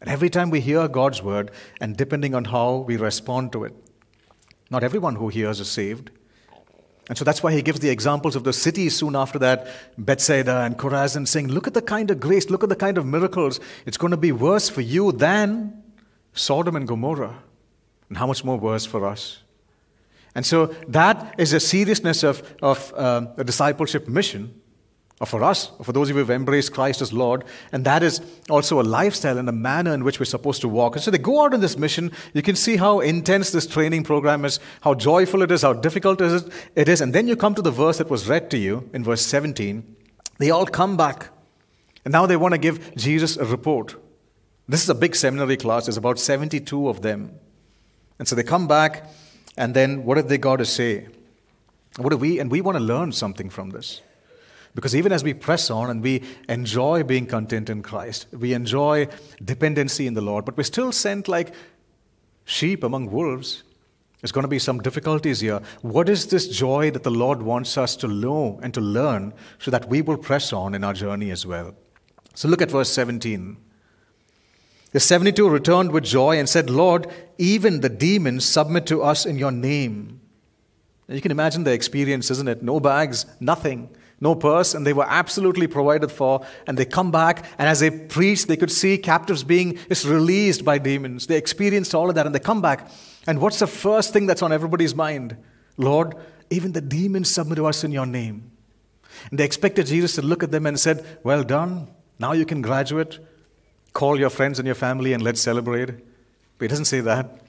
And 0.00 0.10
every 0.10 0.30
time 0.30 0.50
we 0.50 0.60
hear 0.60 0.88
God's 0.88 1.22
word, 1.22 1.50
and 1.80 1.96
depending 1.96 2.34
on 2.34 2.46
how 2.46 2.76
we 2.78 2.96
respond 2.96 3.52
to 3.52 3.64
it, 3.64 3.74
not 4.70 4.82
everyone 4.82 5.16
who 5.16 5.28
hears 5.28 5.60
is 5.60 5.70
saved. 5.70 6.10
And 7.08 7.18
so 7.18 7.24
that's 7.24 7.42
why 7.42 7.52
he 7.52 7.62
gives 7.62 7.80
the 7.80 7.90
examples 7.90 8.34
of 8.34 8.44
the 8.44 8.52
cities 8.52 8.96
soon 8.96 9.14
after 9.14 9.38
that, 9.38 9.68
Bethsaida 9.98 10.60
and 10.62 10.78
Chorazin, 10.78 11.28
saying, 11.28 11.48
Look 11.48 11.66
at 11.66 11.74
the 11.74 11.82
kind 11.82 12.10
of 12.10 12.18
grace, 12.18 12.48
look 12.48 12.62
at 12.62 12.70
the 12.70 12.76
kind 12.76 12.96
of 12.96 13.04
miracles. 13.04 13.60
It's 13.84 13.98
going 13.98 14.10
to 14.10 14.16
be 14.16 14.32
worse 14.32 14.68
for 14.68 14.80
you 14.80 15.12
than 15.12 15.82
Sodom 16.32 16.76
and 16.76 16.88
Gomorrah. 16.88 17.42
And 18.08 18.18
how 18.18 18.26
much 18.26 18.42
more 18.42 18.58
worse 18.58 18.86
for 18.86 19.06
us? 19.06 19.42
And 20.34 20.44
so 20.44 20.66
that 20.88 21.34
is 21.38 21.52
a 21.52 21.60
seriousness 21.60 22.22
of, 22.22 22.42
of 22.60 22.92
uh, 22.94 23.26
a 23.36 23.44
discipleship 23.44 24.08
mission 24.08 24.60
or 25.20 25.26
for 25.26 25.44
us, 25.44 25.70
or 25.78 25.84
for 25.84 25.92
those 25.92 26.10
of 26.10 26.16
you 26.16 26.24
who 26.24 26.26
have 26.26 26.36
embraced 26.36 26.72
Christ 26.72 27.00
as 27.00 27.12
Lord, 27.12 27.44
and 27.70 27.84
that 27.84 28.02
is 28.02 28.20
also 28.50 28.80
a 28.80 28.82
lifestyle 28.82 29.38
and 29.38 29.48
a 29.48 29.52
manner 29.52 29.94
in 29.94 30.02
which 30.02 30.18
we're 30.18 30.24
supposed 30.24 30.60
to 30.62 30.68
walk. 30.68 30.96
And 30.96 31.04
so 31.04 31.10
they 31.10 31.18
go 31.18 31.44
out 31.44 31.54
on 31.54 31.60
this 31.60 31.78
mission. 31.78 32.10
You 32.32 32.42
can 32.42 32.56
see 32.56 32.76
how 32.76 32.98
intense 32.98 33.50
this 33.50 33.66
training 33.66 34.02
program 34.02 34.44
is, 34.44 34.58
how 34.80 34.94
joyful 34.94 35.42
it 35.42 35.52
is, 35.52 35.62
how 35.62 35.72
difficult 35.72 36.20
it 36.20 36.88
is. 36.88 37.00
And 37.00 37.12
then 37.12 37.28
you 37.28 37.36
come 37.36 37.54
to 37.54 37.62
the 37.62 37.70
verse 37.70 37.98
that 37.98 38.10
was 38.10 38.28
read 38.28 38.50
to 38.50 38.58
you 38.58 38.90
in 38.92 39.04
verse 39.04 39.24
17. 39.24 39.96
They 40.38 40.50
all 40.50 40.66
come 40.66 40.96
back, 40.96 41.28
and 42.04 42.10
now 42.10 42.26
they 42.26 42.36
want 42.36 42.52
to 42.52 42.58
give 42.58 42.96
Jesus 42.96 43.36
a 43.36 43.44
report. 43.44 43.94
This 44.68 44.82
is 44.82 44.88
a 44.88 44.94
big 44.94 45.14
seminary 45.14 45.56
class, 45.56 45.86
there's 45.86 45.96
about 45.96 46.18
72 46.18 46.88
of 46.88 47.02
them. 47.02 47.38
And 48.18 48.26
so 48.26 48.34
they 48.34 48.42
come 48.42 48.66
back, 48.66 49.08
and 49.56 49.74
then 49.74 50.04
what 50.04 50.16
have 50.16 50.28
they 50.28 50.38
got 50.38 50.56
to 50.56 50.64
say? 50.64 51.06
What 51.98 52.10
do 52.10 52.16
we, 52.16 52.40
and 52.40 52.50
we 52.50 52.60
want 52.60 52.78
to 52.78 52.82
learn 52.82 53.12
something 53.12 53.48
from 53.48 53.70
this. 53.70 54.00
Because 54.74 54.96
even 54.96 55.12
as 55.12 55.22
we 55.22 55.34
press 55.34 55.70
on 55.70 55.90
and 55.90 56.02
we 56.02 56.22
enjoy 56.48 57.04
being 57.04 57.26
content 57.26 57.70
in 57.70 57.82
Christ, 57.82 58.26
we 58.32 58.54
enjoy 58.54 59.08
dependency 59.44 60.06
in 60.06 60.14
the 60.14 60.20
Lord, 60.20 60.44
but 60.44 60.56
we're 60.56 60.64
still 60.64 60.90
sent 60.90 61.28
like 61.28 61.54
sheep 62.44 62.82
among 62.82 63.10
wolves. 63.10 63.62
There's 64.20 64.32
going 64.32 64.42
to 64.42 64.48
be 64.48 64.58
some 64.58 64.80
difficulties 64.80 65.40
here. 65.40 65.60
What 65.82 66.08
is 66.08 66.26
this 66.26 66.48
joy 66.48 66.90
that 66.90 67.04
the 67.04 67.10
Lord 67.10 67.42
wants 67.42 67.78
us 67.78 67.94
to 67.96 68.08
know 68.08 68.58
and 68.62 68.74
to 68.74 68.80
learn 68.80 69.32
so 69.58 69.70
that 69.70 69.88
we 69.88 70.02
will 70.02 70.16
press 70.16 70.52
on 70.52 70.74
in 70.74 70.82
our 70.82 70.94
journey 70.94 71.30
as 71.30 71.46
well? 71.46 71.74
So 72.34 72.48
look 72.48 72.62
at 72.62 72.70
verse 72.70 72.90
17. 72.90 73.56
The 74.90 75.00
72 75.00 75.48
returned 75.48 75.92
with 75.92 76.04
joy 76.04 76.38
and 76.38 76.48
said, 76.48 76.70
Lord, 76.70 77.06
even 77.38 77.80
the 77.80 77.88
demons 77.88 78.44
submit 78.44 78.86
to 78.86 79.02
us 79.02 79.26
in 79.26 79.38
your 79.38 79.52
name. 79.52 80.20
you 81.08 81.20
can 81.20 81.30
imagine 81.30 81.64
the 81.64 81.72
experience, 81.72 82.30
isn't 82.30 82.48
it? 82.48 82.62
No 82.62 82.80
bags, 82.80 83.26
nothing 83.40 83.88
no 84.20 84.34
purse, 84.34 84.74
and 84.74 84.86
they 84.86 84.92
were 84.92 85.06
absolutely 85.06 85.66
provided 85.66 86.10
for. 86.10 86.46
And 86.66 86.78
they 86.78 86.84
come 86.84 87.10
back, 87.10 87.44
and 87.58 87.68
as 87.68 87.80
they 87.80 87.90
preach, 87.90 88.46
they 88.46 88.56
could 88.56 88.70
see 88.70 88.96
captives 88.98 89.44
being 89.44 89.78
released 90.04 90.64
by 90.64 90.78
demons. 90.78 91.26
They 91.26 91.36
experienced 91.36 91.94
all 91.94 92.08
of 92.08 92.14
that, 92.14 92.26
and 92.26 92.34
they 92.34 92.40
come 92.40 92.62
back. 92.62 92.88
And 93.26 93.40
what's 93.40 93.58
the 93.58 93.66
first 93.66 94.12
thing 94.12 94.26
that's 94.26 94.42
on 94.42 94.52
everybody's 94.52 94.94
mind? 94.94 95.36
Lord, 95.76 96.14
even 96.50 96.72
the 96.72 96.80
demons 96.80 97.30
submit 97.30 97.56
to 97.56 97.66
us 97.66 97.84
in 97.84 97.92
your 97.92 98.06
name. 98.06 98.50
And 99.30 99.38
they 99.38 99.44
expected 99.44 99.86
Jesus 99.86 100.14
to 100.16 100.22
look 100.22 100.42
at 100.42 100.50
them 100.50 100.66
and 100.66 100.78
said, 100.78 101.04
Well 101.22 101.42
done. 101.42 101.88
Now 102.18 102.32
you 102.32 102.46
can 102.46 102.62
graduate. 102.62 103.18
Call 103.92 104.18
your 104.18 104.30
friends 104.30 104.58
and 104.58 104.66
your 104.66 104.74
family 104.74 105.12
and 105.12 105.22
let's 105.22 105.40
celebrate. 105.40 105.86
But 106.58 106.64
he 106.64 106.68
doesn't 106.68 106.86
say 106.86 107.00
that. 107.00 107.40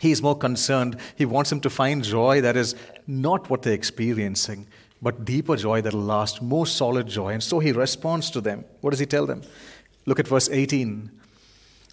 He 0.00 0.10
is 0.10 0.22
more 0.22 0.36
concerned. 0.36 0.96
He 1.16 1.24
wants 1.24 1.50
them 1.50 1.60
to 1.60 1.70
find 1.70 2.02
joy 2.02 2.40
that 2.40 2.56
is 2.56 2.74
not 3.06 3.48
what 3.48 3.62
they're 3.62 3.72
experiencing, 3.72 4.66
but 5.02 5.24
deeper 5.24 5.56
joy 5.56 5.82
that'll 5.82 6.00
last, 6.00 6.40
more 6.40 6.64
solid 6.64 7.08
joy. 7.08 7.32
And 7.32 7.42
so 7.42 7.58
he 7.58 7.72
responds 7.72 8.30
to 8.30 8.40
them. 8.40 8.64
What 8.80 8.90
does 8.90 9.00
he 9.00 9.06
tell 9.06 9.26
them? 9.26 9.42
Look 10.06 10.20
at 10.20 10.28
verse 10.28 10.48
18. 10.48 11.10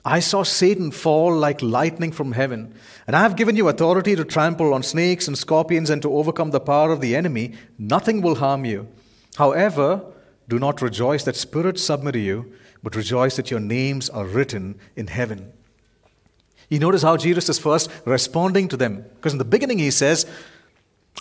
I 0.05 0.19
saw 0.21 0.43
Satan 0.43 0.91
fall 0.91 1.35
like 1.35 1.61
lightning 1.61 2.13
from 2.13 2.31
heaven, 2.31 2.73
and 3.05 3.15
I 3.15 3.21
have 3.21 3.35
given 3.35 3.57
you 3.57 3.67
authority 3.67 4.15
to 4.15 4.23
trample 4.23 4.73
on 4.73 4.81
snakes 4.81 5.27
and 5.27 5.37
scorpions 5.37 5.89
and 5.89 6.01
to 6.03 6.13
overcome 6.13 6.51
the 6.51 6.61
power 6.61 6.91
of 6.91 7.01
the 7.01 7.15
enemy. 7.15 7.55
Nothing 7.77 8.21
will 8.21 8.35
harm 8.35 8.63
you. 8.63 8.87
However, 9.35 10.03
do 10.47 10.57
not 10.57 10.81
rejoice 10.81 11.23
that 11.25 11.35
spirits 11.35 11.83
submit 11.83 12.13
to 12.13 12.19
you, 12.19 12.53
but 12.81 12.95
rejoice 12.95 13.35
that 13.35 13.51
your 13.51 13.59
names 13.59 14.09
are 14.09 14.25
written 14.25 14.79
in 14.95 15.07
heaven. 15.07 15.51
You 16.69 16.79
notice 16.79 17.01
how 17.01 17.17
Jesus 17.17 17.49
is 17.49 17.59
first 17.59 17.89
responding 18.05 18.67
to 18.69 18.77
them. 18.77 19.05
Because 19.15 19.33
in 19.33 19.39
the 19.39 19.45
beginning, 19.45 19.79
he 19.79 19.91
says, 19.91 20.25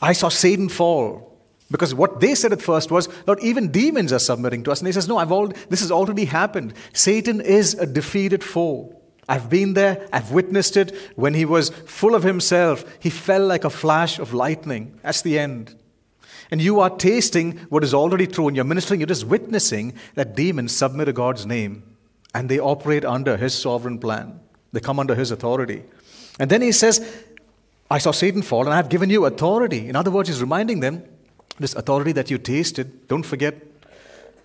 I 0.01 0.13
saw 0.13 0.29
Satan 0.29 0.69
fall. 0.69 1.28
Because 1.71 1.95
what 1.95 2.21
they 2.21 2.35
said 2.35 2.53
at 2.53 2.63
first 2.63 2.91
was, 2.91 3.09
Lord, 3.27 3.41
even 3.43 3.71
demons 3.71 4.13
are 4.13 4.19
submitting 4.19 4.63
to 4.65 4.73
us. 4.73 4.81
And 4.81 4.87
he 4.87 4.93
says, 4.93 5.07
No, 5.07 5.19
I've 5.19 5.33
all, 5.33 5.49
this 5.69 5.81
has 5.81 5.91
already 5.91 6.25
happened. 6.25 6.73
Satan 6.93 7.41
is 7.41 7.75
a 7.75 7.87
defeated 7.87 8.43
foe. 8.43 8.95
I've 9.29 9.51
been 9.51 9.75
there, 9.75 10.09
I've 10.11 10.33
witnessed 10.33 10.79
it. 10.79 10.97
When 11.15 11.35
he 11.35 11.45
was 11.45 11.69
full 11.69 12.15
of 12.15 12.23
himself, 12.23 12.85
he 12.99 13.11
fell 13.11 13.47
like 13.47 13.65
a 13.65 13.71
flash 13.71 14.19
of 14.19 14.33
lightning. 14.33 14.99
That's 15.03 15.21
the 15.21 15.39
end. 15.39 15.75
And 16.51 16.63
you 16.63 16.81
are 16.81 16.89
tasting 16.89 17.59
what 17.69 17.85
is 17.85 17.93
already 17.93 18.27
true. 18.27 18.49
and 18.49 18.57
you're 18.57 18.65
ministering, 18.65 19.01
you're 19.01 19.07
just 19.07 19.27
witnessing 19.27 19.93
that 20.15 20.35
demons 20.35 20.75
submit 20.75 21.07
to 21.07 21.13
God's 21.13 21.45
name 21.45 21.83
and 22.35 22.49
they 22.49 22.59
operate 22.59 23.05
under 23.05 23.37
his 23.37 23.55
sovereign 23.55 23.99
plan. 23.99 24.41
They 24.73 24.81
come 24.81 24.99
under 24.99 25.15
his 25.15 25.31
authority. 25.31 25.83
And 26.41 26.51
then 26.51 26.63
he 26.63 26.73
says, 26.73 27.25
I 27.91 27.99
saw 27.99 28.13
Satan 28.13 28.41
fall 28.41 28.65
and 28.65 28.73
I've 28.73 28.89
given 28.89 29.11
you 29.11 29.27
authority. 29.27 29.89
In 29.89 29.97
other 29.97 30.11
words, 30.11 30.31
he's 30.31 30.41
reminding 30.41 30.81
them 30.81 31.05
this 31.59 31.75
authority 31.75 32.13
that 32.13 32.31
you 32.31 32.39
tasted, 32.39 33.09
don't 33.09 33.25
forget, 33.25 33.55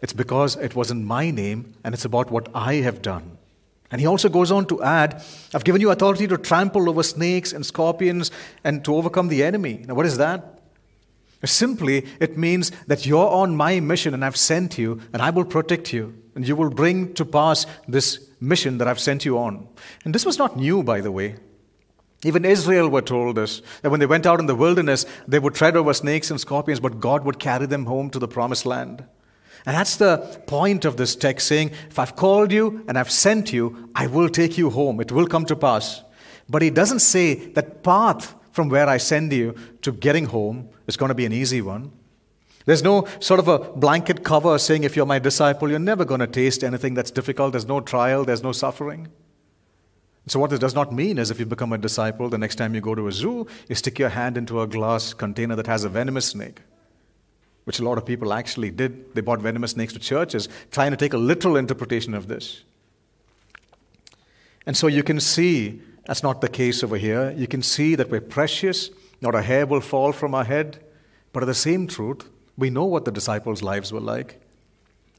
it's 0.02 0.14
because 0.14 0.56
it 0.58 0.76
was 0.76 0.92
in 0.92 1.06
my 1.06 1.32
name 1.32 1.76
and 1.84 1.94
it's 1.94 2.06
about 2.06 2.30
what 2.30 2.50
I 2.54 2.76
have 2.76 3.02
done. 3.02 3.38
And 3.90 4.02
he 4.02 4.08
also 4.08 4.28
goes 4.28 4.52
on 4.52 4.66
to 4.66 4.82
add, 4.82 5.24
I've 5.54 5.64
given 5.64 5.80
you 5.80 5.92
authority 5.92 6.28
to 6.28 6.38
trample 6.38 6.90
over 6.90 7.04
snakes 7.04 7.54
and 7.54 7.66
scorpions 7.66 8.32
and 8.64 8.84
to 8.86 8.96
overcome 8.96 9.28
the 9.28 9.44
enemy. 9.44 9.86
Now, 9.88 9.94
what 9.94 10.06
is 10.06 10.18
that? 10.18 10.60
Simply, 11.46 12.08
it 12.20 12.38
means 12.38 12.72
that 12.88 13.06
you're 13.06 13.28
on 13.28 13.56
my 13.56 13.80
mission 13.80 14.14
and 14.14 14.24
I've 14.24 14.38
sent 14.38 14.78
you 14.78 15.02
and 15.12 15.22
I 15.22 15.30
will 15.30 15.46
protect 15.46 15.94
you 15.94 16.16
and 16.36 16.48
you 16.48 16.56
will 16.56 16.70
bring 16.70 17.14
to 17.16 17.26
pass 17.26 17.66
this 17.88 18.28
mission 18.40 18.78
that 18.80 18.88
I've 18.88 19.00
sent 19.00 19.26
you 19.26 19.38
on. 19.38 19.68
And 20.06 20.16
this 20.16 20.26
was 20.26 20.38
not 20.38 20.58
new, 20.58 20.84
by 20.84 21.02
the 21.02 21.12
way. 21.12 21.36
Even 22.24 22.46
Israel 22.46 22.90
were 22.90 23.02
told 23.02 23.36
this 23.36 23.62
that 23.82 23.90
when 23.90 24.00
they 24.00 24.06
went 24.06 24.26
out 24.26 24.40
in 24.40 24.46
the 24.46 24.56
wilderness, 24.56 25.06
they 25.28 25.40
would 25.40 25.56
tread 25.56 25.76
over 25.76 25.94
snakes 25.94 26.32
and 26.32 26.40
scorpions, 26.40 26.80
but 26.80 27.00
God 27.00 27.26
would 27.26 27.40
carry 27.40 27.66
them 27.66 27.86
home 27.86 28.10
to 28.12 28.20
the 28.20 28.28
promised 28.28 28.66
land. 28.66 29.04
And 29.66 29.76
that's 29.76 29.96
the 29.96 30.18
point 30.46 30.86
of 30.86 30.98
this 30.98 31.16
text 31.16 31.48
saying, 31.48 31.72
If 31.90 31.98
I've 32.00 32.16
called 32.16 32.52
you 32.52 32.84
and 32.88 32.98
I've 32.98 33.12
sent 33.12 33.54
you, 33.54 33.90
I 33.96 34.08
will 34.08 34.30
take 34.30 34.58
you 34.58 34.70
home. 34.70 35.00
It 35.00 35.12
will 35.12 35.28
come 35.28 35.46
to 35.46 35.56
pass. 35.56 36.04
But 36.50 36.62
he 36.62 36.70
doesn't 36.70 37.00
say 37.00 37.36
that 37.52 37.84
path 37.84 38.36
from 38.52 38.70
where 38.70 38.88
I 38.88 38.98
send 38.98 39.32
you 39.32 39.56
to 39.82 39.92
getting 39.92 40.26
home 40.26 40.70
is 40.88 40.98
going 40.98 41.10
to 41.10 41.16
be 41.16 41.26
an 41.26 41.34
easy 41.34 41.62
one. 41.62 41.92
There's 42.66 42.84
no 42.84 43.08
sort 43.20 43.40
of 43.40 43.48
a 43.48 43.60
blanket 43.60 44.24
cover 44.24 44.58
saying, 44.58 44.84
if 44.84 44.96
you're 44.96 45.06
my 45.06 45.20
disciple, 45.20 45.70
you're 45.70 45.80
never 45.80 46.06
going 46.06 46.22
to 46.22 46.28
taste 46.28 46.64
anything 46.64 46.94
that's 46.94 47.12
difficult. 47.12 47.54
There's 47.54 47.66
no 47.66 47.82
trial, 47.82 48.24
there's 48.24 48.44
no 48.44 48.52
suffering. 48.52 49.10
So, 50.28 50.40
what 50.40 50.50
this 50.50 50.60
does 50.60 50.74
not 50.74 50.94
mean 50.94 51.18
is 51.18 51.32
if 51.32 51.40
you 51.40 51.46
become 51.46 51.74
a 51.74 51.78
disciple, 51.78 52.30
the 52.30 52.38
next 52.38 52.56
time 52.56 52.74
you 52.74 52.82
go 52.82 52.96
to 52.96 53.08
a 53.08 53.12
zoo, 53.12 53.46
you 53.68 53.76
stick 53.76 54.00
your 54.00 54.10
hand 54.10 54.38
into 54.38 54.62
a 54.62 54.68
glass 54.68 55.14
container 55.14 55.56
that 55.56 55.68
has 55.68 55.84
a 55.84 55.90
venomous 55.90 56.28
snake, 56.28 56.62
which 57.66 57.80
a 57.80 57.84
lot 57.84 57.98
of 57.98 58.06
people 58.06 58.32
actually 58.32 58.72
did. 58.72 59.14
They 59.16 59.22
bought 59.22 59.42
venomous 59.42 59.72
snakes 59.72 59.92
to 59.94 60.00
churches, 60.00 60.48
trying 60.72 60.92
to 60.92 60.98
take 60.98 61.14
a 61.14 61.18
literal 61.18 61.58
interpretation 61.58 62.14
of 62.14 62.30
this. 62.30 62.64
And 64.66 64.78
so 64.78 64.88
you 64.88 65.04
can 65.04 65.20
see 65.20 65.82
that's 66.06 66.24
not 66.24 66.42
the 66.42 66.50
case 66.50 66.84
over 66.84 66.98
here. 66.98 67.32
You 67.32 67.48
can 67.48 67.62
see 67.62 67.96
that 67.96 68.10
we're 68.10 68.22
precious, 68.22 68.90
not 69.22 69.36
a 69.36 69.42
hair 69.42 69.66
will 69.66 69.82
fall 69.82 70.12
from 70.12 70.34
our 70.36 70.44
head. 70.44 70.80
But 71.32 71.44
at 71.44 71.48
the 71.48 71.54
same 71.54 71.88
truth, 71.88 72.30
we 72.58 72.70
know 72.70 72.86
what 72.86 73.06
the 73.06 73.12
disciples' 73.12 73.64
lives 73.64 73.92
were 73.92 74.00
like. 74.00 74.40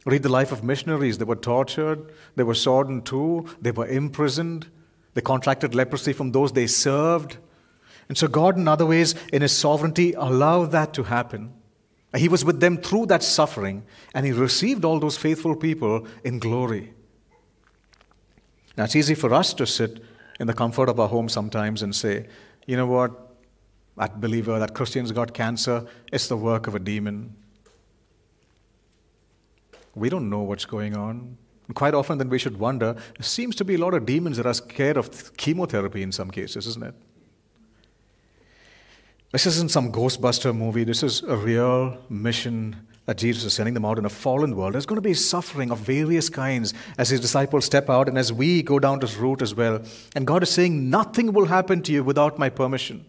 Read 0.06 0.23
the 0.23 0.28
life 0.28 0.52
of 0.52 0.62
missionaries. 0.62 1.18
They 1.18 1.25
were 1.25 1.37
tortured, 1.37 2.12
they 2.37 2.42
were 2.42 2.54
sawed 2.54 2.88
in 2.88 3.02
two, 3.02 3.49
they 3.61 3.70
were 3.70 3.87
imprisoned, 3.87 4.66
they 5.14 5.21
contracted 5.21 5.75
leprosy 5.75 6.12
from 6.12 6.33
those 6.33 6.52
they 6.52 6.66
served. 6.66 7.38
And 8.09 8.18
so, 8.18 8.28
God, 8.28 8.56
in 8.56 8.68
other 8.68 8.87
ways, 8.87 9.14
in 9.33 9.42
His 9.42 9.56
sovereignty, 9.56 10.12
allowed 10.12 10.73
that 10.73 10.92
to 10.94 11.04
happen. 11.04 11.52
He 12.16 12.28
was 12.28 12.44
with 12.44 12.61
them 12.61 12.76
through 12.76 13.06
that 13.06 13.23
suffering, 13.23 13.85
and 14.14 14.26
He 14.26 14.33
received 14.33 14.85
all 14.85 15.00
those 15.00 15.16
faithful 15.16 15.56
people 15.56 16.06
in 16.23 16.38
glory. 16.38 16.92
Now, 18.76 18.85
it's 18.85 18.97
easy 18.97 19.14
for 19.14 19.33
us 19.33 19.54
to 19.54 19.66
sit 19.66 20.02
in 20.40 20.47
the 20.47 20.54
comfort 20.54 20.88
of 20.88 20.99
our 20.99 21.09
home 21.09 21.28
sometimes 21.28 21.83
and 21.83 21.94
say, 21.94 22.26
you 22.66 22.76
know 22.76 22.87
what, 22.87 23.37
that 23.97 24.21
believer, 24.21 24.59
that 24.59 24.75
Christian's 24.75 25.12
got 25.12 25.33
cancer, 25.33 25.87
it's 26.12 26.26
the 26.26 26.37
work 26.37 26.66
of 26.66 26.75
a 26.75 26.78
demon. 26.80 27.37
We 29.94 30.09
don't 30.09 30.28
know 30.28 30.40
what's 30.40 30.64
going 30.64 30.97
on. 30.97 31.38
Quite 31.73 31.94
often, 31.94 32.18
then 32.18 32.28
we 32.28 32.38
should 32.38 32.59
wonder 32.59 32.92
there 32.92 33.23
seems 33.23 33.56
to 33.56 33.64
be 33.64 33.76
a 33.76 33.78
lot 33.78 33.94
of 33.94 34.04
demons 34.04 34.37
that 34.37 34.44
are 34.44 34.54
scared 34.54 34.99
of 34.99 35.35
chemotherapy 35.38 36.02
in 36.02 36.12
some 36.12 36.30
cases, 36.30 36.66
isn't 36.66 36.85
it? 36.85 36.94
This 39.33 39.47
isn't 39.47 39.71
some 39.71 39.90
Ghostbuster 39.90 40.54
movie. 40.54 40.85
This 40.85 41.02
is 41.02 41.23
a 41.23 41.37
real 41.37 41.99
mission 42.09 42.76
that 43.06 43.18
Jesus 43.18 43.44
is 43.44 43.54
sending 43.54 43.75
them 43.75 43.85
out 43.85 43.99
in 43.99 44.04
a 44.04 44.11
fallen 44.11 44.54
world. 44.54 44.75
There's 44.75 44.87
going 44.87 44.97
to 44.97 45.02
be 45.02 45.14
suffering 45.14 45.71
of 45.71 45.78
various 45.78 46.28
kinds 46.28 46.73
as 46.99 47.09
his 47.09 47.21
disciples 47.21 47.64
step 47.64 47.90
out 47.90 48.09
and 48.09 48.16
as 48.16 48.33
we 48.33 48.62
go 48.62 48.78
down 48.78 49.00
this 49.00 49.16
route 49.16 49.42
as 49.42 49.54
well. 49.54 49.83
And 50.14 50.26
God 50.26 50.42
is 50.42 50.50
saying, 50.50 50.88
Nothing 50.88 51.33
will 51.33 51.47
happen 51.47 51.83
to 51.83 51.92
you 51.92 52.04
without 52.04 52.38
my 52.38 52.49
permission. 52.49 53.04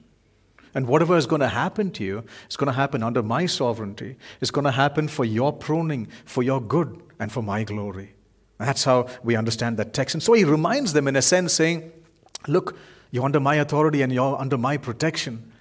And 0.74 0.88
whatever 0.88 1.16
is 1.16 1.28
going 1.28 1.42
to 1.42 1.48
happen 1.48 1.92
to 1.92 2.04
you 2.04 2.24
is 2.50 2.58
going 2.58 2.68
to 2.68 2.74
happen 2.74 3.04
under 3.04 3.22
my 3.22 3.46
sovereignty. 3.46 4.18
It's 4.42 4.52
going 4.52 4.66
to 4.66 4.72
happen 4.72 5.08
for 5.08 5.26
your 5.26 5.54
pruning, 5.54 6.08
for 6.26 6.42
your 6.42 6.60
good, 6.60 7.04
and 7.20 7.32
for 7.32 7.44
my 7.44 7.64
glory. 7.64 8.15
That's 8.58 8.84
how 8.84 9.08
we 9.24 9.36
understand 9.36 9.78
that 9.78 9.94
text. 9.94 10.16
And 10.16 10.24
so 10.24 10.34
he 10.34 10.44
reminds 10.44 10.94
them, 10.94 11.08
in 11.08 11.16
a 11.16 11.22
sense, 11.22 11.54
saying, 11.54 11.92
Look, 12.48 12.78
you're 13.12 13.26
under 13.26 13.40
my 13.40 13.56
authority 13.56 14.02
and 14.02 14.14
you're 14.14 14.40
under 14.40 14.58
my 14.58 14.78
protection. 14.78 15.52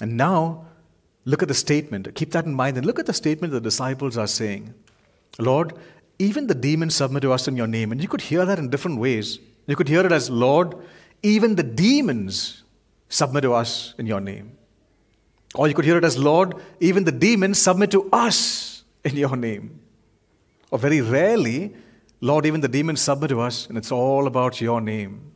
And 0.00 0.16
now 0.16 0.66
Look 1.24 1.42
at 1.42 1.48
the 1.48 1.54
statement. 1.54 2.12
Keep 2.14 2.32
that 2.32 2.46
in 2.46 2.54
mind. 2.54 2.76
And 2.76 2.86
look 2.86 2.98
at 2.98 3.06
the 3.06 3.12
statement 3.12 3.52
the 3.52 3.60
disciples 3.60 4.16
are 4.16 4.26
saying 4.26 4.74
Lord, 5.38 5.72
even 6.18 6.46
the 6.46 6.54
demons 6.54 6.94
submit 6.94 7.22
to 7.22 7.32
us 7.32 7.48
in 7.48 7.56
your 7.56 7.66
name. 7.66 7.90
And 7.90 8.02
you 8.02 8.08
could 8.08 8.20
hear 8.20 8.44
that 8.44 8.58
in 8.58 8.68
different 8.68 8.98
ways. 8.98 9.38
You 9.66 9.76
could 9.76 9.88
hear 9.88 10.04
it 10.04 10.12
as, 10.12 10.28
Lord, 10.28 10.74
even 11.22 11.54
the 11.54 11.62
demons 11.62 12.62
submit 13.08 13.42
to 13.44 13.54
us 13.54 13.94
in 13.96 14.06
your 14.06 14.20
name. 14.20 14.58
Or 15.54 15.68
you 15.68 15.74
could 15.74 15.86
hear 15.86 15.96
it 15.96 16.04
as, 16.04 16.18
Lord, 16.18 16.54
even 16.80 17.04
the 17.04 17.12
demons 17.12 17.58
submit 17.58 17.90
to 17.92 18.10
us 18.12 18.82
in 19.04 19.16
your 19.16 19.36
name. 19.36 19.80
Or 20.70 20.78
very 20.78 21.00
rarely, 21.00 21.74
Lord, 22.22 22.46
even 22.46 22.60
the 22.60 22.68
demons 22.68 23.00
submit 23.00 23.30
to 23.30 23.40
us, 23.40 23.66
and 23.66 23.76
it's 23.76 23.90
all 23.90 24.28
about 24.28 24.60
your 24.60 24.80
name. 24.80 25.32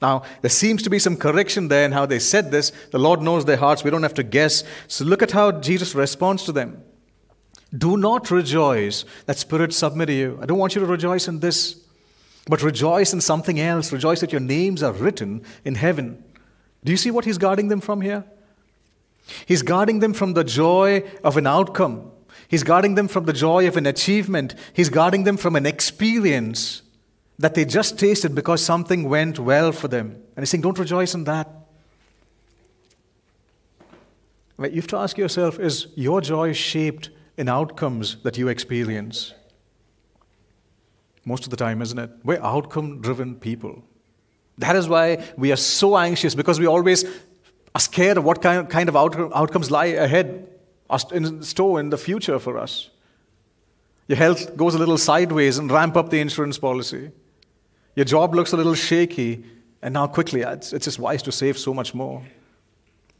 Now, 0.00 0.22
there 0.40 0.50
seems 0.50 0.82
to 0.84 0.90
be 0.90 1.00
some 1.00 1.16
correction 1.16 1.66
there 1.66 1.84
in 1.84 1.90
how 1.90 2.06
they 2.06 2.20
said 2.20 2.52
this. 2.52 2.70
The 2.92 2.98
Lord 2.98 3.22
knows 3.22 3.44
their 3.44 3.56
hearts. 3.56 3.82
We 3.82 3.90
don't 3.90 4.04
have 4.04 4.14
to 4.14 4.22
guess. 4.22 4.62
So 4.86 5.04
look 5.04 5.20
at 5.20 5.32
how 5.32 5.50
Jesus 5.50 5.96
responds 5.96 6.44
to 6.44 6.52
them. 6.52 6.84
Do 7.76 7.96
not 7.96 8.30
rejoice 8.30 9.04
that 9.24 9.36
spirits 9.36 9.76
submit 9.76 10.06
to 10.06 10.12
you. 10.12 10.38
I 10.40 10.46
don't 10.46 10.58
want 10.58 10.76
you 10.76 10.80
to 10.80 10.86
rejoice 10.86 11.26
in 11.26 11.40
this, 11.40 11.80
but 12.46 12.62
rejoice 12.62 13.12
in 13.12 13.20
something 13.20 13.58
else. 13.58 13.90
Rejoice 13.90 14.20
that 14.20 14.30
your 14.30 14.40
names 14.40 14.84
are 14.84 14.92
written 14.92 15.42
in 15.64 15.74
heaven. 15.74 16.22
Do 16.84 16.92
you 16.92 16.96
see 16.96 17.10
what 17.10 17.24
he's 17.24 17.38
guarding 17.38 17.66
them 17.66 17.80
from 17.80 18.00
here? 18.00 18.24
He's 19.44 19.62
guarding 19.62 19.98
them 19.98 20.12
from 20.12 20.34
the 20.34 20.44
joy 20.44 21.02
of 21.24 21.36
an 21.36 21.48
outcome. 21.48 22.12
He's 22.48 22.62
guarding 22.62 22.94
them 22.94 23.08
from 23.08 23.24
the 23.24 23.32
joy 23.32 23.66
of 23.66 23.76
an 23.76 23.86
achievement. 23.86 24.54
He's 24.72 24.88
guarding 24.88 25.24
them 25.24 25.36
from 25.36 25.56
an 25.56 25.66
experience 25.66 26.82
that 27.38 27.54
they 27.54 27.64
just 27.64 27.98
tasted 27.98 28.34
because 28.34 28.62
something 28.64 29.08
went 29.08 29.38
well 29.38 29.72
for 29.72 29.88
them. 29.88 30.22
And 30.36 30.42
he's 30.42 30.50
saying, 30.50 30.62
don't 30.62 30.78
rejoice 30.78 31.14
in 31.14 31.24
that. 31.24 31.50
You 34.58 34.76
have 34.76 34.86
to 34.88 34.96
ask 34.96 35.18
yourself 35.18 35.58
is 35.58 35.88
your 35.96 36.20
joy 36.20 36.54
shaped 36.54 37.10
in 37.36 37.48
outcomes 37.48 38.16
that 38.22 38.38
you 38.38 38.48
experience? 38.48 39.34
Most 41.26 41.44
of 41.44 41.50
the 41.50 41.56
time, 41.56 41.82
isn't 41.82 41.98
it? 41.98 42.10
We're 42.24 42.40
outcome 42.40 43.00
driven 43.02 43.34
people. 43.34 43.82
That 44.58 44.76
is 44.76 44.88
why 44.88 45.22
we 45.36 45.52
are 45.52 45.56
so 45.56 45.98
anxious 45.98 46.34
because 46.34 46.58
we 46.58 46.66
always 46.66 47.04
are 47.74 47.80
scared 47.80 48.16
of 48.16 48.24
what 48.24 48.40
kind 48.40 48.88
of 48.88 48.96
outcomes 48.96 49.70
lie 49.70 49.86
ahead 49.86 50.48
in 51.12 51.42
store 51.42 51.80
in 51.80 51.90
the 51.90 51.98
future 51.98 52.38
for 52.38 52.58
us. 52.58 52.90
Your 54.08 54.16
health 54.16 54.56
goes 54.56 54.74
a 54.74 54.78
little 54.78 54.98
sideways 54.98 55.58
and 55.58 55.70
ramp 55.70 55.96
up 55.96 56.10
the 56.10 56.20
insurance 56.20 56.58
policy. 56.58 57.10
Your 57.96 58.04
job 58.04 58.34
looks 58.34 58.52
a 58.52 58.56
little 58.56 58.74
shaky, 58.74 59.44
and 59.82 59.94
now 59.94 60.06
quickly, 60.06 60.44
uh, 60.44 60.52
it's, 60.52 60.72
it's 60.72 60.84
just 60.84 60.98
wise 60.98 61.22
to 61.22 61.32
save 61.32 61.58
so 61.58 61.74
much 61.74 61.94
more 61.94 62.22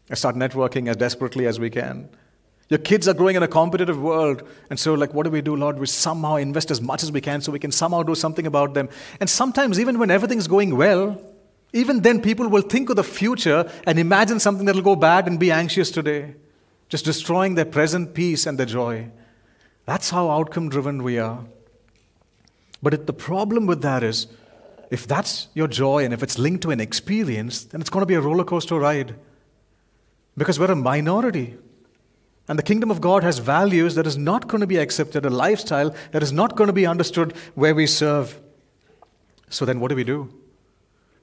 and 0.08 0.18
start 0.18 0.36
networking 0.36 0.88
as 0.88 0.96
desperately 0.96 1.46
as 1.46 1.58
we 1.58 1.70
can. 1.70 2.08
Your 2.68 2.78
kids 2.78 3.06
are 3.06 3.14
growing 3.14 3.36
in 3.36 3.42
a 3.42 3.48
competitive 3.48 4.00
world, 4.00 4.42
and 4.70 4.78
so, 4.78 4.94
like, 4.94 5.14
what 5.14 5.24
do 5.24 5.30
we 5.30 5.40
do, 5.40 5.56
Lord? 5.56 5.78
We 5.78 5.86
somehow 5.86 6.36
invest 6.36 6.70
as 6.70 6.80
much 6.80 7.02
as 7.02 7.12
we 7.12 7.20
can 7.20 7.40
so 7.40 7.52
we 7.52 7.58
can 7.58 7.72
somehow 7.72 8.02
do 8.02 8.14
something 8.14 8.46
about 8.46 8.74
them. 8.74 8.88
And 9.20 9.30
sometimes, 9.30 9.78
even 9.78 9.98
when 9.98 10.10
everything's 10.10 10.48
going 10.48 10.76
well, 10.76 11.20
even 11.72 12.00
then, 12.00 12.20
people 12.20 12.48
will 12.48 12.62
think 12.62 12.90
of 12.90 12.96
the 12.96 13.04
future 13.04 13.70
and 13.86 13.98
imagine 13.98 14.40
something 14.40 14.66
that'll 14.66 14.82
go 14.82 14.96
bad 14.96 15.26
and 15.26 15.38
be 15.38 15.50
anxious 15.50 15.90
today, 15.90 16.34
just 16.88 17.04
destroying 17.04 17.54
their 17.54 17.64
present 17.64 18.14
peace 18.14 18.46
and 18.46 18.58
their 18.58 18.66
joy. 18.66 19.10
That's 19.84 20.10
how 20.10 20.30
outcome 20.30 20.68
driven 20.68 21.02
we 21.02 21.18
are. 21.18 21.44
But 22.82 23.06
the 23.06 23.12
problem 23.12 23.66
with 23.66 23.82
that 23.82 24.02
is, 24.02 24.26
if 24.90 25.06
that's 25.06 25.48
your 25.54 25.66
joy 25.66 26.04
and 26.04 26.14
if 26.14 26.22
it's 26.22 26.38
linked 26.38 26.62
to 26.62 26.70
an 26.70 26.80
experience, 26.80 27.64
then 27.64 27.80
it's 27.80 27.90
going 27.90 28.02
to 28.02 28.06
be 28.06 28.14
a 28.14 28.20
roller 28.20 28.44
coaster 28.44 28.78
ride. 28.78 29.16
Because 30.36 30.60
we're 30.60 30.70
a 30.70 30.76
minority. 30.76 31.56
And 32.48 32.58
the 32.58 32.62
kingdom 32.62 32.90
of 32.90 33.00
God 33.00 33.24
has 33.24 33.38
values 33.38 33.96
that 33.96 34.06
is 34.06 34.16
not 34.16 34.46
going 34.46 34.60
to 34.60 34.66
be 34.66 34.76
accepted, 34.76 35.24
a 35.26 35.30
lifestyle 35.30 35.94
that 36.12 36.22
is 36.22 36.32
not 36.32 36.56
going 36.56 36.68
to 36.68 36.72
be 36.72 36.86
understood 36.86 37.34
where 37.54 37.74
we 37.74 37.86
serve. 37.86 38.40
So 39.48 39.64
then 39.64 39.80
what 39.80 39.88
do 39.88 39.96
we 39.96 40.04
do? 40.04 40.32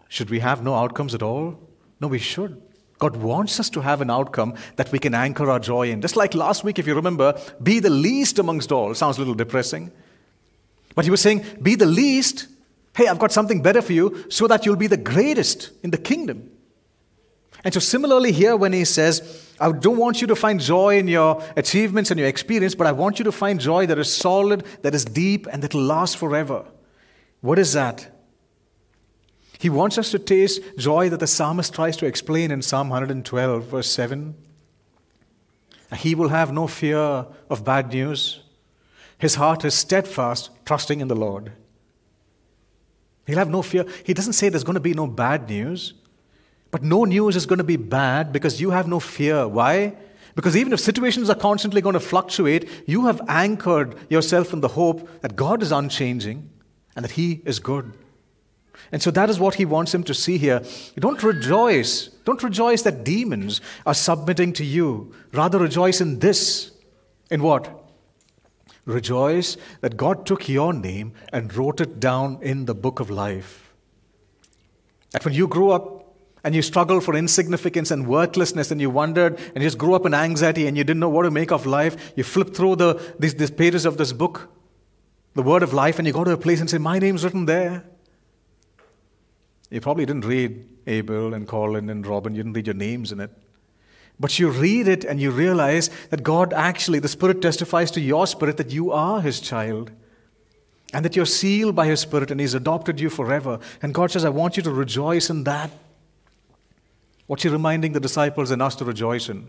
Should 0.09 0.29
we 0.29 0.39
have 0.39 0.63
no 0.63 0.75
outcomes 0.75 1.15
at 1.15 1.23
all? 1.23 1.59
No, 2.01 2.07
we 2.07 2.19
should. 2.19 2.61
God 3.03 3.17
wants 3.17 3.59
us 3.59 3.69
to 3.71 3.81
have 3.81 3.99
an 3.99 4.09
outcome 4.09 4.53
that 4.77 4.89
we 4.93 4.97
can 4.97 5.13
anchor 5.13 5.51
our 5.51 5.59
joy 5.59 5.89
in. 5.89 5.99
Just 5.99 6.15
like 6.15 6.33
last 6.33 6.63
week, 6.63 6.79
if 6.79 6.87
you 6.87 6.95
remember, 6.95 7.37
be 7.61 7.81
the 7.81 7.89
least 7.89 8.39
amongst 8.39 8.71
all. 8.71 8.95
Sounds 8.95 9.17
a 9.17 9.19
little 9.19 9.33
depressing. 9.33 9.91
But 10.95 11.03
he 11.03 11.11
was 11.11 11.19
saying, 11.19 11.43
be 11.61 11.75
the 11.75 11.85
least. 11.85 12.47
Hey, 12.95 13.07
I've 13.07 13.19
got 13.19 13.33
something 13.33 13.61
better 13.61 13.81
for 13.81 13.91
you 13.91 14.23
so 14.29 14.47
that 14.47 14.65
you'll 14.65 14.77
be 14.77 14.87
the 14.87 14.95
greatest 14.95 15.71
in 15.83 15.91
the 15.91 15.97
kingdom. 15.97 16.49
And 17.65 17.73
so, 17.73 17.81
similarly, 17.81 18.31
here 18.31 18.55
when 18.55 18.71
he 18.71 18.85
says, 18.85 19.51
I 19.59 19.73
don't 19.73 19.97
want 19.97 20.21
you 20.21 20.27
to 20.27 20.35
find 20.35 20.61
joy 20.61 20.97
in 20.97 21.09
your 21.09 21.43
achievements 21.57 22.09
and 22.09 22.17
your 22.17 22.29
experience, 22.29 22.73
but 22.73 22.87
I 22.87 22.93
want 22.93 23.19
you 23.19 23.25
to 23.25 23.33
find 23.33 23.59
joy 23.59 23.85
that 23.85 23.99
is 23.99 24.15
solid, 24.15 24.63
that 24.81 24.95
is 24.95 25.03
deep, 25.03 25.45
and 25.51 25.61
that 25.61 25.73
will 25.73 25.81
last 25.81 26.15
forever. 26.15 26.63
What 27.41 27.59
is 27.59 27.73
that? 27.73 28.12
He 29.63 29.69
wants 29.69 29.97
us 29.97 30.11
to 30.11 30.19
taste 30.19 30.59
joy 30.75 31.07
that 31.07 31.21
the 31.21 31.25
psalmist 31.25 31.73
tries 31.73 31.95
to 31.95 32.05
explain 32.05 32.51
in 32.51 32.61
Psalm 32.61 32.89
112, 32.89 33.63
verse 33.63 33.89
7. 33.89 34.35
He 35.95 36.15
will 36.15 36.27
have 36.27 36.51
no 36.51 36.67
fear 36.67 36.97
of 36.97 37.63
bad 37.63 37.93
news. 37.93 38.41
His 39.17 39.35
heart 39.35 39.63
is 39.63 39.73
steadfast, 39.73 40.49
trusting 40.65 40.99
in 40.99 41.07
the 41.07 41.15
Lord. 41.15 41.53
He'll 43.25 43.37
have 43.37 43.49
no 43.49 43.61
fear. 43.61 43.85
He 44.03 44.13
doesn't 44.13 44.33
say 44.33 44.49
there's 44.49 44.65
going 44.65 44.73
to 44.73 44.81
be 44.81 44.93
no 44.93 45.07
bad 45.07 45.47
news, 45.47 45.93
but 46.69 46.83
no 46.83 47.05
news 47.05 47.37
is 47.37 47.45
going 47.45 47.59
to 47.59 47.63
be 47.63 47.77
bad 47.77 48.33
because 48.33 48.59
you 48.59 48.71
have 48.71 48.89
no 48.89 48.99
fear. 48.99 49.47
Why? 49.47 49.95
Because 50.35 50.57
even 50.57 50.73
if 50.73 50.81
situations 50.81 51.29
are 51.29 51.35
constantly 51.35 51.79
going 51.79 51.93
to 51.93 52.01
fluctuate, 52.01 52.69
you 52.85 53.05
have 53.05 53.21
anchored 53.29 53.95
yourself 54.09 54.51
in 54.51 54.59
the 54.59 54.67
hope 54.67 55.21
that 55.21 55.37
God 55.37 55.63
is 55.63 55.71
unchanging 55.71 56.49
and 56.97 57.05
that 57.05 57.11
He 57.11 57.41
is 57.45 57.59
good. 57.59 57.93
And 58.91 59.01
so 59.01 59.11
that 59.11 59.29
is 59.29 59.39
what 59.39 59.55
he 59.55 59.65
wants 59.65 59.93
him 59.93 60.03
to 60.03 60.13
see 60.13 60.37
here. 60.37 60.61
Don't 60.97 61.21
rejoice. 61.23 62.09
Don't 62.25 62.43
rejoice 62.43 62.81
that 62.83 63.03
demons 63.03 63.61
are 63.85 63.93
submitting 63.93 64.53
to 64.53 64.65
you. 64.65 65.13
Rather, 65.33 65.59
rejoice 65.59 66.01
in 66.01 66.19
this. 66.19 66.71
In 67.31 67.41
what? 67.41 67.83
Rejoice 68.85 69.57
that 69.81 69.97
God 69.97 70.25
took 70.25 70.49
your 70.49 70.73
name 70.73 71.13
and 71.31 71.53
wrote 71.55 71.79
it 71.79 71.99
down 71.99 72.39
in 72.41 72.65
the 72.65 72.75
book 72.75 72.99
of 72.99 73.09
life. 73.09 73.73
That 75.11 75.23
when 75.23 75.33
you 75.33 75.47
grew 75.47 75.71
up 75.71 76.15
and 76.43 76.53
you 76.53 76.61
struggled 76.61 77.03
for 77.03 77.15
insignificance 77.15 77.91
and 77.91 78.07
worthlessness 78.07 78.71
and 78.71 78.81
you 78.81 78.89
wondered 78.89 79.39
and 79.55 79.63
you 79.63 79.67
just 79.67 79.77
grew 79.77 79.93
up 79.93 80.05
in 80.05 80.13
anxiety 80.13 80.67
and 80.67 80.77
you 80.77 80.83
didn't 80.83 80.99
know 80.99 81.09
what 81.09 81.23
to 81.23 81.31
make 81.31 81.51
of 81.51 81.65
life, 81.65 82.13
you 82.17 82.23
flipped 82.23 82.55
through 82.55 82.75
the, 82.75 83.15
these, 83.17 83.35
these 83.35 83.51
pages 83.51 83.85
of 83.85 83.97
this 83.97 84.11
book, 84.11 84.49
the 85.33 85.43
word 85.43 85.63
of 85.63 85.73
life, 85.73 85.97
and 85.97 86.05
you 86.05 86.13
go 86.13 86.23
to 86.23 86.31
a 86.31 86.37
place 86.37 86.59
and 86.59 86.69
say, 86.69 86.77
My 86.77 86.99
name's 86.99 87.23
written 87.23 87.45
there. 87.45 87.85
You 89.73 89.81
probably 89.81 90.05
didn't 90.05 90.25
read 90.25 90.69
Abel 90.85 91.33
and 91.33 91.47
Colin 91.47 91.89
and 91.89 92.05
Robin, 92.05 92.35
you 92.35 92.43
didn't 92.43 92.53
read 92.53 92.67
your 92.67 92.75
names 92.75 93.11
in 93.11 93.19
it. 93.19 93.31
But 94.19 94.37
you 94.37 94.51
read 94.51 94.87
it 94.87 95.03
and 95.03 95.19
you 95.19 95.31
realize 95.31 95.89
that 96.11 96.21
God 96.21 96.53
actually, 96.53 96.99
the 96.99 97.07
Spirit 97.07 97.41
testifies 97.41 97.89
to 97.91 97.99
your 97.99 98.27
spirit 98.27 98.57
that 98.57 98.69
you 98.69 98.91
are 98.91 99.19
His 99.19 99.39
child 99.39 99.89
and 100.93 101.03
that 101.03 101.15
you're 101.15 101.25
sealed 101.25 101.75
by 101.75 101.87
His 101.87 102.01
Spirit 102.01 102.29
and 102.29 102.39
He's 102.39 102.53
adopted 102.53 102.99
you 102.99 103.09
forever. 103.09 103.59
And 103.81 103.95
God 103.95 104.11
says, 104.11 104.23
I 104.23 104.29
want 104.29 104.57
you 104.57 104.63
to 104.63 104.71
rejoice 104.71 105.31
in 105.31 105.43
that. 105.45 105.71
What's 107.25 107.41
He 107.41 107.49
reminding 107.49 107.93
the 107.93 107.99
disciples 107.99 108.51
and 108.51 108.61
us 108.61 108.75
to 108.75 108.85
rejoice 108.85 109.27
in? 109.27 109.47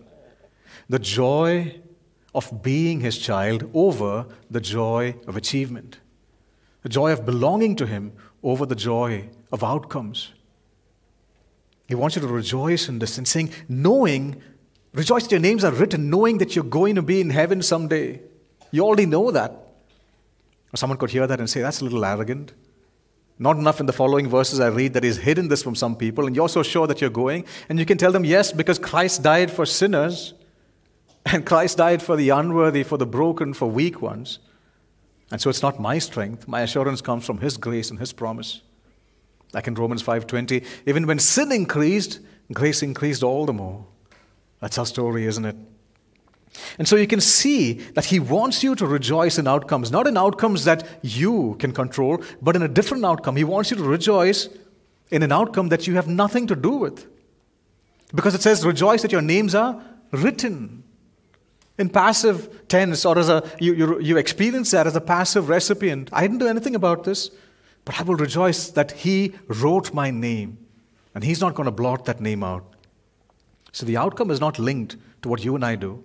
The 0.88 0.98
joy 0.98 1.80
of 2.34 2.62
being 2.62 3.00
His 3.00 3.18
child 3.18 3.70
over 3.74 4.24
the 4.50 4.62
joy 4.62 5.16
of 5.26 5.36
achievement, 5.36 5.98
the 6.84 6.88
joy 6.88 7.10
of 7.10 7.26
belonging 7.26 7.74
to 7.76 7.86
Him 7.86 8.12
over 8.42 8.64
the 8.64 8.76
joy 8.76 9.28
of 9.50 9.64
outcomes. 9.64 10.32
He 11.88 11.94
wants 11.94 12.14
you 12.14 12.22
to 12.22 12.28
rejoice 12.28 12.88
in 12.88 13.00
this 13.00 13.18
and 13.18 13.26
saying, 13.26 13.50
knowing, 13.68 14.40
rejoice 14.92 15.24
that 15.24 15.32
your 15.32 15.40
names 15.40 15.64
are 15.64 15.72
written, 15.72 16.08
knowing 16.08 16.38
that 16.38 16.54
you're 16.54 16.64
going 16.64 16.94
to 16.94 17.02
be 17.02 17.20
in 17.20 17.30
heaven 17.30 17.62
someday. 17.62 18.20
You 18.70 18.84
already 18.84 19.06
know 19.06 19.30
that. 19.30 19.50
Or 19.50 20.76
someone 20.76 20.98
could 20.98 21.10
hear 21.10 21.26
that 21.26 21.40
and 21.40 21.48
say, 21.48 21.62
that's 21.62 21.80
a 21.80 21.84
little 21.84 22.04
arrogant. 22.04 22.52
Not 23.38 23.56
enough 23.56 23.80
in 23.80 23.86
the 23.86 23.92
following 23.92 24.28
verses 24.28 24.60
I 24.60 24.68
read 24.68 24.92
that 24.92 25.04
he's 25.04 25.16
hidden 25.16 25.48
this 25.48 25.62
from 25.62 25.74
some 25.74 25.96
people, 25.96 26.26
and 26.26 26.36
you're 26.36 26.48
so 26.48 26.62
sure 26.62 26.86
that 26.86 27.00
you're 27.00 27.10
going. 27.10 27.46
And 27.68 27.78
you 27.78 27.86
can 27.86 27.98
tell 27.98 28.12
them, 28.12 28.24
yes, 28.24 28.52
because 28.52 28.78
Christ 28.78 29.22
died 29.22 29.50
for 29.50 29.66
sinners, 29.66 30.34
and 31.26 31.46
Christ 31.46 31.78
died 31.78 32.02
for 32.02 32.16
the 32.16 32.28
unworthy, 32.28 32.82
for 32.82 32.98
the 32.98 33.06
broken, 33.06 33.54
for 33.54 33.66
weak 33.66 34.02
ones. 34.02 34.38
And 35.30 35.40
so 35.40 35.50
it's 35.50 35.62
not 35.62 35.80
my 35.80 35.98
strength. 35.98 36.46
My 36.46 36.60
assurance 36.60 37.00
comes 37.00 37.24
from 37.24 37.38
His 37.38 37.56
grace 37.56 37.90
and 37.90 37.98
His 37.98 38.12
promise. 38.12 38.60
Like 39.52 39.66
in 39.66 39.74
Romans 39.74 40.02
5:20, 40.02 40.64
even 40.86 41.06
when 41.06 41.18
sin 41.18 41.52
increased, 41.52 42.20
grace 42.52 42.82
increased 42.82 43.22
all 43.22 43.46
the 43.46 43.52
more. 43.52 43.86
That's 44.60 44.78
our 44.78 44.86
story, 44.86 45.26
isn't 45.26 45.44
it? 45.44 45.56
And 46.78 46.86
so 46.86 46.96
you 46.96 47.06
can 47.06 47.20
see 47.20 47.74
that 47.94 48.06
he 48.06 48.20
wants 48.20 48.62
you 48.62 48.74
to 48.76 48.86
rejoice 48.86 49.38
in 49.38 49.48
outcomes, 49.48 49.90
not 49.90 50.06
in 50.06 50.16
outcomes 50.16 50.64
that 50.64 50.86
you 51.02 51.56
can 51.58 51.72
control, 51.72 52.22
but 52.40 52.54
in 52.54 52.62
a 52.62 52.68
different 52.68 53.04
outcome. 53.04 53.36
He 53.36 53.44
wants 53.44 53.70
you 53.70 53.76
to 53.76 53.82
rejoice 53.82 54.48
in 55.10 55.22
an 55.22 55.32
outcome 55.32 55.68
that 55.70 55.86
you 55.86 55.94
have 55.94 56.06
nothing 56.06 56.46
to 56.46 56.56
do 56.56 56.70
with. 56.70 57.06
Because 58.14 58.34
it 58.34 58.42
says, 58.42 58.64
rejoice 58.64 59.02
that 59.02 59.12
your 59.12 59.22
names 59.22 59.54
are 59.54 59.82
written 60.12 60.83
in 61.78 61.88
passive 61.88 62.68
tense, 62.68 63.04
or 63.04 63.18
as 63.18 63.28
a 63.28 63.42
you, 63.58 63.74
you, 63.74 64.00
you 64.00 64.16
experience 64.16 64.70
that 64.70 64.86
as 64.86 64.94
a 64.94 65.00
passive 65.00 65.48
recipient. 65.48 66.08
I 66.12 66.22
didn't 66.22 66.38
do 66.38 66.46
anything 66.46 66.74
about 66.74 67.04
this. 67.04 67.30
But 67.84 68.00
I 68.00 68.02
will 68.02 68.16
rejoice 68.16 68.68
that 68.70 68.92
He 68.92 69.34
wrote 69.46 69.92
my 69.92 70.10
name, 70.10 70.58
and 71.14 71.22
He's 71.22 71.40
not 71.40 71.54
going 71.54 71.66
to 71.66 71.72
blot 71.72 72.06
that 72.06 72.20
name 72.20 72.42
out. 72.42 72.64
So 73.72 73.84
the 73.84 73.96
outcome 73.96 74.30
is 74.30 74.40
not 74.40 74.58
linked 74.58 74.96
to 75.22 75.28
what 75.28 75.44
you 75.44 75.54
and 75.54 75.64
I 75.64 75.76
do. 75.76 76.02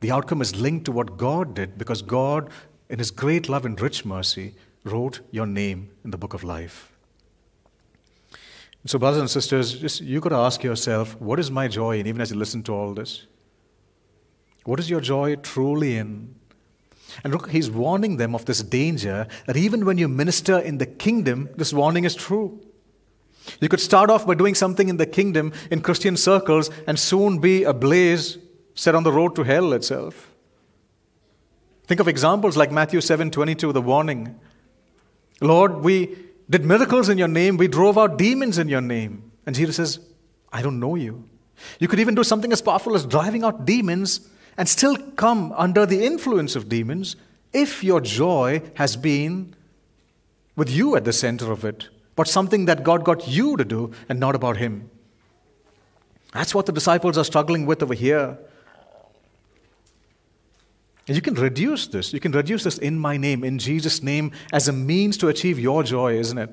The 0.00 0.10
outcome 0.10 0.42
is 0.42 0.56
linked 0.56 0.86
to 0.86 0.92
what 0.92 1.16
God 1.16 1.54
did 1.54 1.78
because 1.78 2.02
God, 2.02 2.50
in 2.88 2.98
His 2.98 3.10
great 3.10 3.48
love 3.48 3.64
and 3.64 3.80
rich 3.80 4.04
mercy, 4.04 4.54
wrote 4.84 5.20
your 5.30 5.46
name 5.46 5.90
in 6.04 6.10
the 6.10 6.18
book 6.18 6.34
of 6.34 6.42
life. 6.42 6.92
so, 8.84 8.98
brothers 8.98 9.20
and 9.20 9.30
sisters, 9.30 9.74
just 9.74 10.00
you 10.00 10.20
got 10.20 10.30
to 10.30 10.36
ask 10.36 10.64
yourself, 10.64 11.20
what 11.20 11.38
is 11.38 11.50
my 11.50 11.68
joy 11.68 12.00
in, 12.00 12.06
even 12.08 12.20
as 12.20 12.32
you 12.32 12.36
listen 12.36 12.64
to 12.64 12.72
all 12.72 12.94
this? 12.94 13.26
What 14.64 14.80
is 14.80 14.88
your 14.88 15.00
joy 15.00 15.36
truly 15.36 15.96
in? 15.96 16.34
And 17.24 17.32
look, 17.32 17.50
he's 17.50 17.70
warning 17.70 18.16
them 18.16 18.34
of 18.34 18.44
this 18.44 18.62
danger 18.62 19.26
that 19.46 19.56
even 19.56 19.84
when 19.84 19.98
you 19.98 20.08
minister 20.08 20.58
in 20.58 20.78
the 20.78 20.86
kingdom, 20.86 21.50
this 21.56 21.72
warning 21.72 22.04
is 22.04 22.14
true. 22.14 22.60
You 23.60 23.68
could 23.68 23.80
start 23.80 24.08
off 24.08 24.26
by 24.26 24.34
doing 24.34 24.54
something 24.54 24.88
in 24.88 24.96
the 24.96 25.06
kingdom 25.06 25.52
in 25.70 25.80
Christian 25.80 26.16
circles 26.16 26.70
and 26.86 26.98
soon 26.98 27.38
be 27.38 27.64
ablaze, 27.64 28.38
set 28.74 28.94
on 28.94 29.02
the 29.02 29.12
road 29.12 29.34
to 29.36 29.42
hell 29.42 29.72
itself. 29.72 30.32
Think 31.86 32.00
of 32.00 32.08
examples 32.08 32.56
like 32.56 32.70
Matthew 32.70 33.00
7:22, 33.00 33.72
the 33.72 33.82
warning. 33.82 34.38
Lord, 35.40 35.82
we 35.82 36.16
did 36.48 36.64
miracles 36.64 37.08
in 37.08 37.18
your 37.18 37.28
name, 37.28 37.56
we 37.56 37.68
drove 37.68 37.98
out 37.98 38.16
demons 38.16 38.58
in 38.58 38.68
your 38.68 38.80
name. 38.80 39.32
And 39.44 39.56
Jesus 39.56 39.76
says, 39.76 39.98
I 40.52 40.62
don't 40.62 40.78
know 40.78 40.94
you. 40.94 41.28
You 41.80 41.88
could 41.88 42.00
even 42.00 42.14
do 42.14 42.24
something 42.24 42.52
as 42.52 42.62
powerful 42.62 42.94
as 42.94 43.04
driving 43.04 43.42
out 43.42 43.64
demons 43.64 44.28
and 44.56 44.68
still 44.68 44.96
come 44.96 45.52
under 45.56 45.86
the 45.86 46.04
influence 46.04 46.56
of 46.56 46.68
demons 46.68 47.16
if 47.52 47.82
your 47.84 48.00
joy 48.00 48.62
has 48.74 48.96
been 48.96 49.54
with 50.56 50.70
you 50.70 50.96
at 50.96 51.04
the 51.04 51.12
center 51.12 51.50
of 51.50 51.64
it, 51.64 51.88
but 52.16 52.28
something 52.28 52.66
that 52.66 52.84
God 52.84 53.04
got 53.04 53.26
you 53.26 53.56
to 53.56 53.64
do 53.64 53.92
and 54.08 54.20
not 54.20 54.34
about 54.34 54.58
Him. 54.58 54.90
That's 56.32 56.54
what 56.54 56.66
the 56.66 56.72
disciples 56.72 57.18
are 57.18 57.24
struggling 57.24 57.66
with 57.66 57.82
over 57.82 57.94
here. 57.94 58.38
You 61.06 61.20
can 61.20 61.34
reduce 61.34 61.88
this. 61.88 62.12
You 62.12 62.20
can 62.20 62.32
reduce 62.32 62.64
this 62.64 62.78
in 62.78 62.98
my 62.98 63.16
name, 63.16 63.44
in 63.44 63.58
Jesus' 63.58 64.02
name, 64.02 64.32
as 64.52 64.68
a 64.68 64.72
means 64.72 65.16
to 65.18 65.28
achieve 65.28 65.58
your 65.58 65.82
joy, 65.82 66.14
isn't 66.18 66.38
it? 66.38 66.50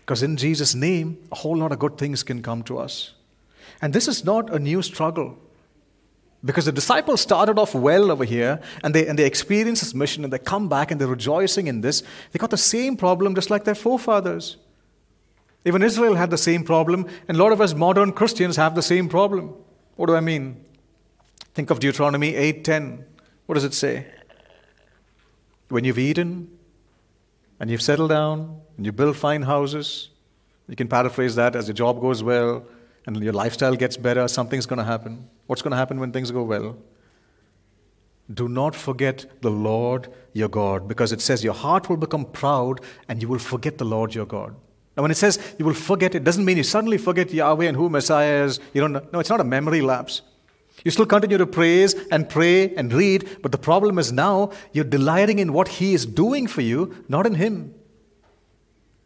Because 0.00 0.22
in 0.22 0.36
Jesus' 0.36 0.74
name, 0.74 1.18
a 1.30 1.36
whole 1.36 1.56
lot 1.56 1.72
of 1.72 1.78
good 1.78 1.96
things 1.96 2.22
can 2.22 2.42
come 2.42 2.62
to 2.64 2.78
us. 2.78 3.12
And 3.80 3.92
this 3.92 4.08
is 4.08 4.24
not 4.24 4.52
a 4.52 4.58
new 4.58 4.82
struggle. 4.82 5.38
Because 6.44 6.64
the 6.64 6.72
disciples 6.72 7.20
started 7.20 7.58
off 7.58 7.74
well 7.74 8.10
over 8.10 8.24
here 8.24 8.60
and 8.82 8.92
they, 8.94 9.06
and 9.06 9.18
they 9.18 9.26
experience 9.26 9.80
this 9.80 9.94
mission 9.94 10.24
and 10.24 10.32
they 10.32 10.38
come 10.38 10.68
back 10.68 10.90
and 10.90 11.00
they're 11.00 11.06
rejoicing 11.08 11.68
in 11.68 11.82
this. 11.82 12.02
They 12.32 12.38
got 12.38 12.50
the 12.50 12.56
same 12.56 12.96
problem 12.96 13.34
just 13.34 13.48
like 13.48 13.64
their 13.64 13.76
forefathers. 13.76 14.56
Even 15.64 15.82
Israel 15.82 16.16
had 16.16 16.30
the 16.30 16.38
same 16.38 16.64
problem, 16.64 17.06
and 17.28 17.36
a 17.36 17.40
lot 17.40 17.52
of 17.52 17.60
us 17.60 17.72
modern 17.72 18.12
Christians 18.12 18.56
have 18.56 18.74
the 18.74 18.82
same 18.82 19.08
problem. 19.08 19.54
What 19.94 20.06
do 20.06 20.16
I 20.16 20.20
mean? 20.20 20.64
Think 21.54 21.70
of 21.70 21.78
Deuteronomy 21.78 22.34
8:10. 22.34 23.04
What 23.46 23.54
does 23.54 23.64
it 23.64 23.74
say? 23.74 24.06
When 25.68 25.84
you've 25.84 25.98
eaten 25.98 26.50
and 27.60 27.70
you've 27.70 27.82
settled 27.82 28.10
down 28.10 28.60
and 28.76 28.84
you 28.84 28.90
build 28.90 29.16
fine 29.16 29.42
houses, 29.42 30.08
you 30.68 30.74
can 30.74 30.88
paraphrase 30.88 31.36
that 31.36 31.54
as 31.54 31.68
your 31.68 31.74
job 31.74 32.00
goes 32.00 32.22
well 32.24 32.64
and 33.06 33.22
your 33.22 33.32
lifestyle 33.32 33.74
gets 33.74 33.96
better, 33.96 34.28
something's 34.28 34.66
going 34.66 34.78
to 34.78 34.84
happen. 34.84 35.28
What's 35.46 35.62
going 35.62 35.72
to 35.72 35.76
happen 35.76 35.98
when 35.98 36.12
things 36.12 36.30
go 36.30 36.42
well? 36.42 36.76
Do 38.32 38.48
not 38.48 38.74
forget 38.74 39.26
the 39.42 39.50
Lord 39.50 40.08
your 40.32 40.48
God, 40.48 40.88
because 40.88 41.12
it 41.12 41.20
says 41.20 41.42
your 41.42 41.54
heart 41.54 41.88
will 41.88 41.96
become 41.96 42.24
proud 42.24 42.80
and 43.08 43.20
you 43.20 43.28
will 43.28 43.38
forget 43.38 43.78
the 43.78 43.84
Lord 43.84 44.14
your 44.14 44.26
God. 44.26 44.54
Now, 44.96 45.02
when 45.02 45.10
it 45.10 45.16
says 45.16 45.38
you 45.58 45.64
will 45.64 45.74
forget, 45.74 46.14
it 46.14 46.22
doesn't 46.22 46.44
mean 46.44 46.56
you 46.56 46.62
suddenly 46.62 46.98
forget 46.98 47.32
Yahweh 47.32 47.66
and 47.66 47.76
who 47.76 47.88
Messiah 47.88 48.44
is. 48.44 48.60
You 48.72 48.82
don't 48.82 48.92
know. 48.92 49.06
No, 49.12 49.20
it's 49.20 49.30
not 49.30 49.40
a 49.40 49.44
memory 49.44 49.80
lapse. 49.80 50.22
You 50.84 50.90
still 50.90 51.06
continue 51.06 51.38
to 51.38 51.46
praise 51.46 51.94
and 52.10 52.28
pray 52.28 52.74
and 52.74 52.92
read, 52.92 53.38
but 53.42 53.52
the 53.52 53.58
problem 53.58 53.98
is 53.98 54.12
now 54.12 54.50
you're 54.72 54.84
delighting 54.84 55.38
in 55.38 55.52
what 55.52 55.68
He 55.68 55.94
is 55.94 56.06
doing 56.06 56.46
for 56.46 56.60
you, 56.60 57.04
not 57.08 57.26
in 57.26 57.34
Him. 57.34 57.74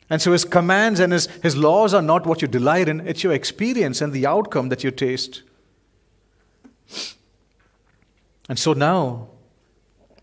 And 0.09 0.23
so 0.23 0.33
His 0.33 0.45
commands 0.45 1.01
and 1.01 1.13
His, 1.13 1.27
his 1.43 1.57
laws 1.57 1.93
are 1.95 2.03
not 2.03 2.27
what 2.27 2.43
you 2.43 2.49
delight 2.49 2.89
in, 2.89 3.07
it's 3.07 3.25
your 3.25 3.33
experience 3.33 4.01
and 4.01 4.13
the 4.13 4.27
outcome 4.27 4.69
that 4.69 4.85
you 4.85 4.91
taste. 4.91 5.43
And 8.49 8.59
so 8.59 8.73
now, 8.73 9.29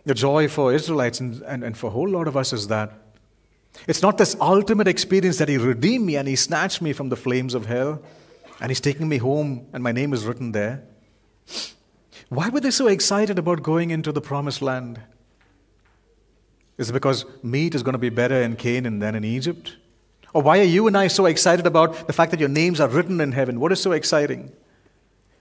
the 0.05 0.13
joy 0.13 0.47
for 0.47 0.73
Israelites 0.73 1.19
and, 1.19 1.41
and, 1.43 1.63
and 1.63 1.77
for 1.77 1.87
a 1.87 1.89
whole 1.89 2.09
lot 2.09 2.27
of 2.27 2.37
us 2.37 2.53
is 2.53 2.67
that 2.67 2.93
it's 3.87 4.01
not 4.01 4.17
this 4.17 4.35
ultimate 4.39 4.87
experience 4.87 5.37
that 5.37 5.49
He 5.49 5.57
redeemed 5.57 6.05
me 6.05 6.15
and 6.15 6.27
He 6.27 6.35
snatched 6.35 6.81
me 6.81 6.93
from 6.93 7.09
the 7.09 7.15
flames 7.15 7.53
of 7.53 7.65
hell 7.65 8.01
and 8.61 8.69
He's 8.69 8.81
taking 8.81 9.09
me 9.09 9.17
home 9.17 9.67
and 9.73 9.83
my 9.83 9.91
name 9.91 10.13
is 10.13 10.25
written 10.25 10.51
there. 10.51 10.83
Why 12.29 12.49
were 12.49 12.61
they 12.61 12.71
so 12.71 12.87
excited 12.87 13.37
about 13.37 13.63
going 13.63 13.89
into 13.89 14.11
the 14.11 14.21
promised 14.21 14.61
land? 14.61 15.01
Is 16.77 16.89
it 16.89 16.93
because 16.93 17.25
meat 17.43 17.75
is 17.75 17.83
going 17.83 17.93
to 17.93 17.99
be 17.99 18.09
better 18.09 18.41
in 18.41 18.55
Canaan 18.55 18.99
than 18.99 19.15
in 19.15 19.23
Egypt? 19.23 19.77
Or 20.33 20.41
why 20.41 20.59
are 20.59 20.63
you 20.63 20.87
and 20.87 20.97
I 20.97 21.07
so 21.07 21.25
excited 21.27 21.67
about 21.67 22.07
the 22.07 22.13
fact 22.13 22.31
that 22.31 22.39
your 22.39 22.49
names 22.49 22.79
are 22.79 22.87
written 22.87 23.21
in 23.21 23.31
heaven? 23.33 23.59
What 23.59 23.71
is 23.71 23.79
so 23.79 23.91
exciting? 23.91 24.51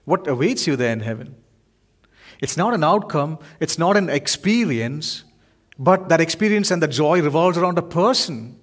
What 0.05 0.27
awaits 0.27 0.67
you 0.67 0.75
there 0.75 0.93
in 0.93 0.99
heaven? 0.99 1.35
It's 2.39 2.57
not 2.57 2.73
an 2.73 2.83
outcome, 2.83 3.39
it's 3.59 3.79
not 3.79 3.97
an 3.97 4.09
experience, 4.09 5.23
but 5.79 6.09
that 6.09 6.21
experience 6.21 6.71
and 6.71 6.83
the 6.83 6.87
joy 6.87 7.21
revolves 7.21 7.57
around 7.57 7.77
a 7.77 7.81
person. 7.81 8.59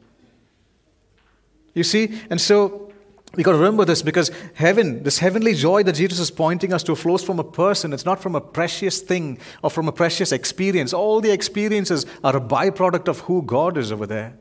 You 1.74 1.82
see? 1.82 2.20
And 2.30 2.40
so 2.40 2.89
we 3.36 3.42
got 3.44 3.52
to 3.52 3.58
remember 3.58 3.84
this 3.84 4.02
because 4.02 4.30
heaven, 4.54 5.02
this 5.04 5.18
heavenly 5.18 5.54
joy 5.54 5.84
that 5.84 5.94
Jesus 5.94 6.18
is 6.18 6.30
pointing 6.30 6.72
us 6.72 6.82
to, 6.84 6.96
flows 6.96 7.22
from 7.22 7.38
a 7.38 7.44
person. 7.44 7.92
It's 7.92 8.04
not 8.04 8.20
from 8.20 8.34
a 8.34 8.40
precious 8.40 9.00
thing 9.00 9.38
or 9.62 9.70
from 9.70 9.86
a 9.86 9.92
precious 9.92 10.32
experience. 10.32 10.92
All 10.92 11.20
the 11.20 11.30
experiences 11.30 12.06
are 12.24 12.36
a 12.36 12.40
byproduct 12.40 13.06
of 13.06 13.20
who 13.20 13.42
God 13.42 13.76
is 13.76 13.92
over 13.92 14.06
there. 14.06 14.36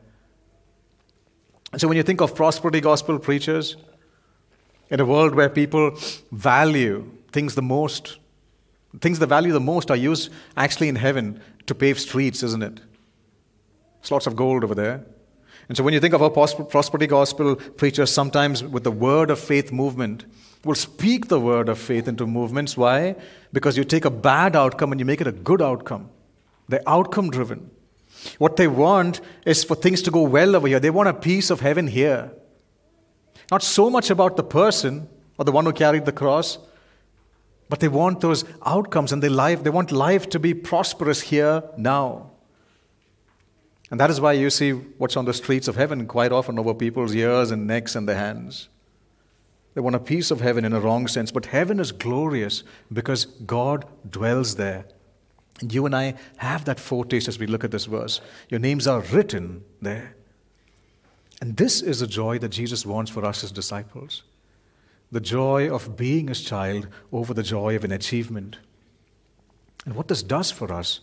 And 1.72 1.80
so 1.80 1.86
when 1.86 1.96
you 1.96 2.02
think 2.02 2.20
of 2.20 2.34
prosperity 2.34 2.80
gospel 2.80 3.18
preachers, 3.20 3.76
in 4.90 4.98
a 4.98 5.06
world 5.06 5.36
where 5.36 5.48
people 5.48 5.96
value 6.32 7.08
things 7.30 7.54
the 7.54 7.62
most, 7.62 8.18
things 9.00 9.20
they 9.20 9.26
value 9.26 9.52
the 9.52 9.60
most 9.60 9.90
are 9.90 9.96
used 9.96 10.32
actually 10.56 10.88
in 10.88 10.96
heaven 10.96 11.40
to 11.66 11.74
pave 11.74 12.00
streets, 12.00 12.42
isn't 12.42 12.62
it? 12.62 12.80
There's 14.00 14.10
lots 14.10 14.26
of 14.26 14.34
gold 14.34 14.64
over 14.64 14.74
there. 14.74 15.04
And 15.70 15.76
so 15.76 15.84
when 15.84 15.94
you 15.94 16.00
think 16.00 16.14
of 16.14 16.20
our 16.20 16.30
prosperity 16.30 17.06
gospel 17.06 17.54
preachers, 17.54 18.10
sometimes 18.10 18.64
with 18.64 18.82
the 18.82 18.90
word 18.90 19.30
of 19.30 19.38
faith 19.38 19.70
movement, 19.70 20.24
will 20.64 20.74
speak 20.74 21.28
the 21.28 21.38
word 21.38 21.68
of 21.68 21.78
faith 21.78 22.08
into 22.08 22.26
movements. 22.26 22.76
Why? 22.76 23.14
Because 23.52 23.76
you 23.76 23.84
take 23.84 24.04
a 24.04 24.10
bad 24.10 24.56
outcome 24.56 24.90
and 24.90 25.00
you 25.00 25.04
make 25.04 25.20
it 25.20 25.28
a 25.28 25.32
good 25.32 25.62
outcome. 25.62 26.10
They're 26.68 26.82
outcome 26.88 27.30
driven. 27.30 27.70
What 28.38 28.56
they 28.56 28.66
want 28.66 29.20
is 29.46 29.62
for 29.62 29.76
things 29.76 30.02
to 30.02 30.10
go 30.10 30.22
well 30.22 30.56
over 30.56 30.66
here. 30.66 30.80
They 30.80 30.90
want 30.90 31.08
a 31.08 31.14
piece 31.14 31.50
of 31.50 31.60
heaven 31.60 31.86
here. 31.86 32.32
Not 33.48 33.62
so 33.62 33.88
much 33.88 34.10
about 34.10 34.36
the 34.36 34.42
person 34.42 35.08
or 35.38 35.44
the 35.44 35.52
one 35.52 35.66
who 35.66 35.72
carried 35.72 36.04
the 36.04 36.10
cross, 36.10 36.58
but 37.68 37.78
they 37.78 37.86
want 37.86 38.22
those 38.22 38.44
outcomes 38.66 39.12
and 39.12 39.22
they, 39.22 39.28
life, 39.28 39.62
they 39.62 39.70
want 39.70 39.92
life 39.92 40.28
to 40.30 40.40
be 40.40 40.52
prosperous 40.52 41.20
here 41.20 41.62
now. 41.76 42.32
And 43.90 43.98
that 43.98 44.10
is 44.10 44.20
why 44.20 44.32
you 44.32 44.50
see 44.50 44.70
what's 44.72 45.16
on 45.16 45.24
the 45.24 45.34
streets 45.34 45.66
of 45.66 45.76
heaven 45.76 46.06
quite 46.06 46.32
often 46.32 46.58
over 46.58 46.74
people's 46.74 47.14
ears 47.14 47.50
and 47.50 47.66
necks 47.66 47.96
and 47.96 48.08
their 48.08 48.16
hands. 48.16 48.68
They 49.74 49.80
want 49.80 49.96
a 49.96 50.00
piece 50.00 50.30
of 50.30 50.40
heaven 50.40 50.64
in 50.64 50.72
a 50.72 50.80
wrong 50.80 51.08
sense, 51.08 51.30
but 51.30 51.46
heaven 51.46 51.80
is 51.80 51.92
glorious 51.92 52.62
because 52.92 53.24
God 53.24 53.84
dwells 54.08 54.56
there. 54.56 54.86
And 55.60 55.72
you 55.72 55.86
and 55.86 55.94
I 55.94 56.14
have 56.36 56.64
that 56.64 56.80
foretaste 56.80 57.28
as 57.28 57.38
we 57.38 57.46
look 57.46 57.64
at 57.64 57.70
this 57.70 57.86
verse. 57.86 58.20
Your 58.48 58.60
names 58.60 58.86
are 58.86 59.00
written 59.00 59.64
there. 59.82 60.16
And 61.40 61.56
this 61.56 61.82
is 61.82 62.00
the 62.00 62.06
joy 62.06 62.38
that 62.38 62.50
Jesus 62.50 62.86
wants 62.86 63.10
for 63.10 63.24
us 63.24 63.42
as 63.44 63.52
disciples 63.52 64.22
the 65.12 65.20
joy 65.20 65.68
of 65.68 65.96
being 65.96 66.28
his 66.28 66.40
child 66.40 66.86
over 67.12 67.34
the 67.34 67.42
joy 67.42 67.74
of 67.74 67.82
an 67.82 67.90
achievement. 67.90 68.58
And 69.84 69.96
what 69.96 70.08
this 70.08 70.22
does 70.22 70.50
for 70.50 70.72
us 70.72 71.00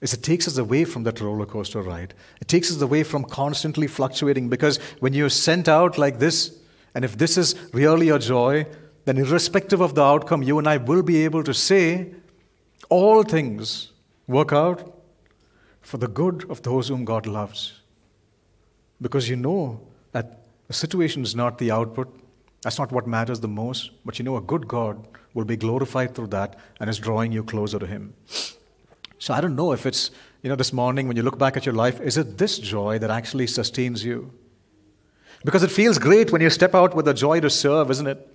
is 0.00 0.12
it 0.12 0.22
takes 0.22 0.46
us 0.46 0.58
away 0.58 0.84
from 0.84 1.04
that 1.04 1.20
roller 1.20 1.46
coaster 1.46 1.80
ride. 1.82 2.14
It 2.40 2.48
takes 2.48 2.70
us 2.70 2.80
away 2.82 3.02
from 3.02 3.24
constantly 3.24 3.86
fluctuating 3.86 4.48
because 4.48 4.78
when 5.00 5.14
you're 5.14 5.30
sent 5.30 5.68
out 5.68 5.96
like 5.96 6.18
this, 6.18 6.58
and 6.94 7.04
if 7.04 7.16
this 7.16 7.36
is 7.36 7.54
really 7.72 8.06
your 8.06 8.18
joy, 8.18 8.66
then 9.04 9.18
irrespective 9.18 9.80
of 9.80 9.94
the 9.94 10.02
outcome, 10.02 10.42
you 10.42 10.58
and 10.58 10.68
I 10.68 10.76
will 10.76 11.02
be 11.02 11.24
able 11.24 11.42
to 11.44 11.54
say, 11.54 12.12
all 12.88 13.22
things 13.22 13.92
work 14.26 14.52
out 14.52 14.92
for 15.80 15.98
the 15.98 16.08
good 16.08 16.44
of 16.50 16.62
those 16.62 16.88
whom 16.88 17.04
God 17.04 17.26
loves. 17.26 17.80
Because 19.00 19.28
you 19.28 19.36
know 19.36 19.80
that 20.12 20.40
the 20.66 20.72
situation 20.72 21.22
is 21.22 21.34
not 21.34 21.58
the 21.58 21.70
output, 21.70 22.12
that's 22.62 22.78
not 22.78 22.90
what 22.90 23.06
matters 23.06 23.40
the 23.40 23.48
most, 23.48 23.90
but 24.04 24.18
you 24.18 24.24
know 24.24 24.36
a 24.36 24.40
good 24.40 24.66
God 24.66 25.06
will 25.34 25.44
be 25.44 25.56
glorified 25.56 26.14
through 26.14 26.28
that 26.28 26.58
and 26.80 26.90
is 26.90 26.98
drawing 26.98 27.30
you 27.30 27.44
closer 27.44 27.78
to 27.78 27.86
Him. 27.86 28.14
So 29.18 29.34
I 29.34 29.40
don't 29.40 29.56
know 29.56 29.72
if 29.72 29.86
it's, 29.86 30.10
you 30.42 30.50
know, 30.50 30.56
this 30.56 30.72
morning 30.72 31.08
when 31.08 31.16
you 31.16 31.22
look 31.22 31.38
back 31.38 31.56
at 31.56 31.64
your 31.64 31.74
life, 31.74 32.00
is 32.00 32.16
it 32.16 32.38
this 32.38 32.58
joy 32.58 32.98
that 32.98 33.10
actually 33.10 33.46
sustains 33.46 34.04
you? 34.04 34.32
Because 35.44 35.62
it 35.62 35.70
feels 35.70 35.98
great 35.98 36.32
when 36.32 36.40
you 36.40 36.50
step 36.50 36.74
out 36.74 36.94
with 36.94 37.06
a 37.08 37.14
joy 37.14 37.40
to 37.40 37.50
serve, 37.50 37.90
isn't 37.90 38.06
it? 38.06 38.28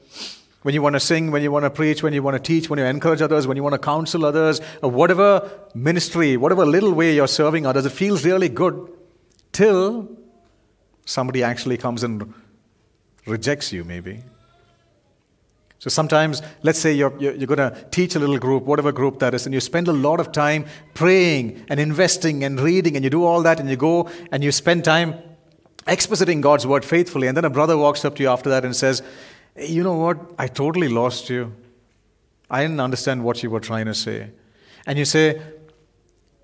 When 0.61 0.75
you 0.75 0.81
want 0.81 0.93
to 0.93 0.99
sing, 0.99 1.31
when 1.31 1.41
you 1.41 1.51
want 1.51 1.65
to 1.65 1.69
preach, 1.69 2.03
when 2.03 2.13
you 2.13 2.21
want 2.21 2.35
to 2.35 2.39
teach, 2.39 2.69
when 2.69 2.77
you 2.77 2.85
encourage 2.85 3.21
others, 3.21 3.47
when 3.47 3.57
you 3.57 3.63
want 3.63 3.73
to 3.73 3.79
counsel 3.79 4.25
others, 4.25 4.61
or 4.83 4.91
whatever 4.91 5.49
ministry, 5.73 6.37
whatever 6.37 6.65
little 6.65 6.93
way 6.93 7.15
you're 7.15 7.27
serving 7.27 7.65
others, 7.65 7.85
it 7.85 7.91
feels 7.91 8.23
really 8.23 8.47
good 8.47 8.91
till 9.51 10.07
somebody 11.05 11.43
actually 11.43 11.77
comes 11.77 12.03
and 12.03 12.33
rejects 13.25 13.73
you, 13.73 13.83
maybe. 13.83 14.21
So 15.81 15.89
sometimes, 15.89 16.43
let's 16.61 16.77
say 16.77 16.93
you're, 16.93 17.11
you're, 17.19 17.33
you're 17.33 17.47
going 17.47 17.57
to 17.57 17.75
teach 17.89 18.13
a 18.13 18.19
little 18.19 18.37
group, 18.37 18.65
whatever 18.65 18.91
group 18.91 19.17
that 19.17 19.33
is, 19.33 19.47
and 19.47 19.53
you 19.55 19.59
spend 19.59 19.87
a 19.87 19.91
lot 19.91 20.19
of 20.19 20.31
time 20.31 20.67
praying 20.93 21.65
and 21.69 21.79
investing 21.79 22.43
and 22.43 22.59
reading, 22.59 22.95
and 22.95 23.03
you 23.03 23.09
do 23.09 23.23
all 23.23 23.41
that, 23.41 23.59
and 23.59 23.67
you 23.67 23.75
go 23.75 24.07
and 24.31 24.43
you 24.43 24.51
spend 24.51 24.85
time 24.85 25.15
expositing 25.87 26.39
God's 26.39 26.67
word 26.67 26.85
faithfully. 26.85 27.25
And 27.25 27.35
then 27.35 27.45
a 27.45 27.49
brother 27.49 27.75
walks 27.79 28.05
up 28.05 28.15
to 28.17 28.21
you 28.21 28.29
after 28.29 28.47
that 28.51 28.63
and 28.63 28.75
says, 28.75 29.01
You 29.59 29.81
know 29.81 29.95
what? 29.95 30.19
I 30.37 30.45
totally 30.45 30.87
lost 30.87 31.31
you. 31.31 31.51
I 32.47 32.61
didn't 32.61 32.79
understand 32.79 33.23
what 33.23 33.41
you 33.41 33.49
were 33.49 33.59
trying 33.59 33.87
to 33.87 33.95
say. 33.95 34.29
And 34.85 34.99
you 34.99 35.05
say, 35.05 35.41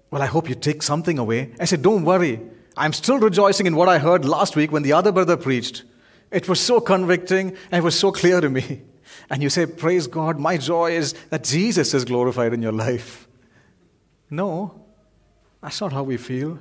Well, 0.10 0.24
I 0.24 0.26
hope 0.26 0.50
you 0.50 0.56
take 0.56 0.82
something 0.82 1.20
away. 1.20 1.54
I 1.60 1.66
said, 1.66 1.84
Don't 1.84 2.06
worry. 2.06 2.42
I'm 2.76 2.92
still 2.92 3.20
rejoicing 3.20 3.68
in 3.68 3.76
what 3.76 3.88
I 3.88 4.00
heard 4.00 4.26
last 4.26 4.56
week 4.56 4.72
when 4.72 4.82
the 4.82 4.94
other 4.94 5.12
brother 5.12 5.38
preached. 5.38 5.84
It 6.32 6.50
was 6.50 6.60
so 6.60 6.80
convicting 6.80 7.50
and 7.72 7.80
it 7.80 7.84
was 7.84 7.98
so 7.98 8.12
clear 8.12 8.42
to 8.42 8.50
me 8.50 8.82
and 9.30 9.44
you 9.44 9.50
say, 9.50 9.66
Praise 9.66 10.08
God, 10.08 10.40
my 10.40 10.58
joy 10.58 10.92
is 10.92 11.14
that 11.30 11.44
Jesus 11.44 11.94
is 11.94 12.06
glorified 12.06 12.54
in 12.54 12.62
your 12.62 12.72
life. 12.72 13.28
No, 14.30 14.82
that's 15.62 15.82
not 15.82 15.94
how 15.94 16.04
we 16.04 16.18
feel. 16.18 16.60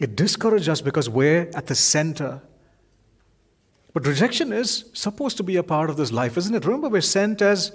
It 0.00 0.16
discourages 0.16 0.68
us 0.68 0.80
because 0.80 1.08
we're 1.08 1.50
at 1.54 1.66
the 1.66 1.74
center. 1.74 2.40
But 3.92 4.06
rejection 4.06 4.52
is 4.52 4.84
supposed 4.92 5.36
to 5.38 5.42
be 5.42 5.56
a 5.56 5.62
part 5.62 5.90
of 5.90 5.96
this 5.96 6.12
life, 6.12 6.36
isn't 6.36 6.54
it? 6.54 6.64
Remember, 6.64 6.88
we're 6.88 7.00
sent 7.00 7.42
as 7.42 7.72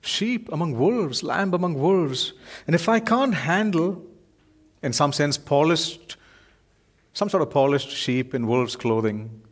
sheep 0.00 0.48
among 0.52 0.78
wolves, 0.78 1.22
lamb 1.22 1.52
among 1.54 1.74
wolves. 1.74 2.32
And 2.66 2.74
if 2.74 2.88
I 2.88 3.00
can't 3.00 3.34
handle, 3.34 4.04
in 4.82 4.92
some 4.92 5.12
sense, 5.12 5.36
polished, 5.36 6.16
some 7.12 7.28
sort 7.28 7.42
of 7.42 7.50
polished 7.50 7.90
sheep 7.90 8.34
in 8.34 8.46
wolves' 8.46 8.76
clothing, 8.76 9.42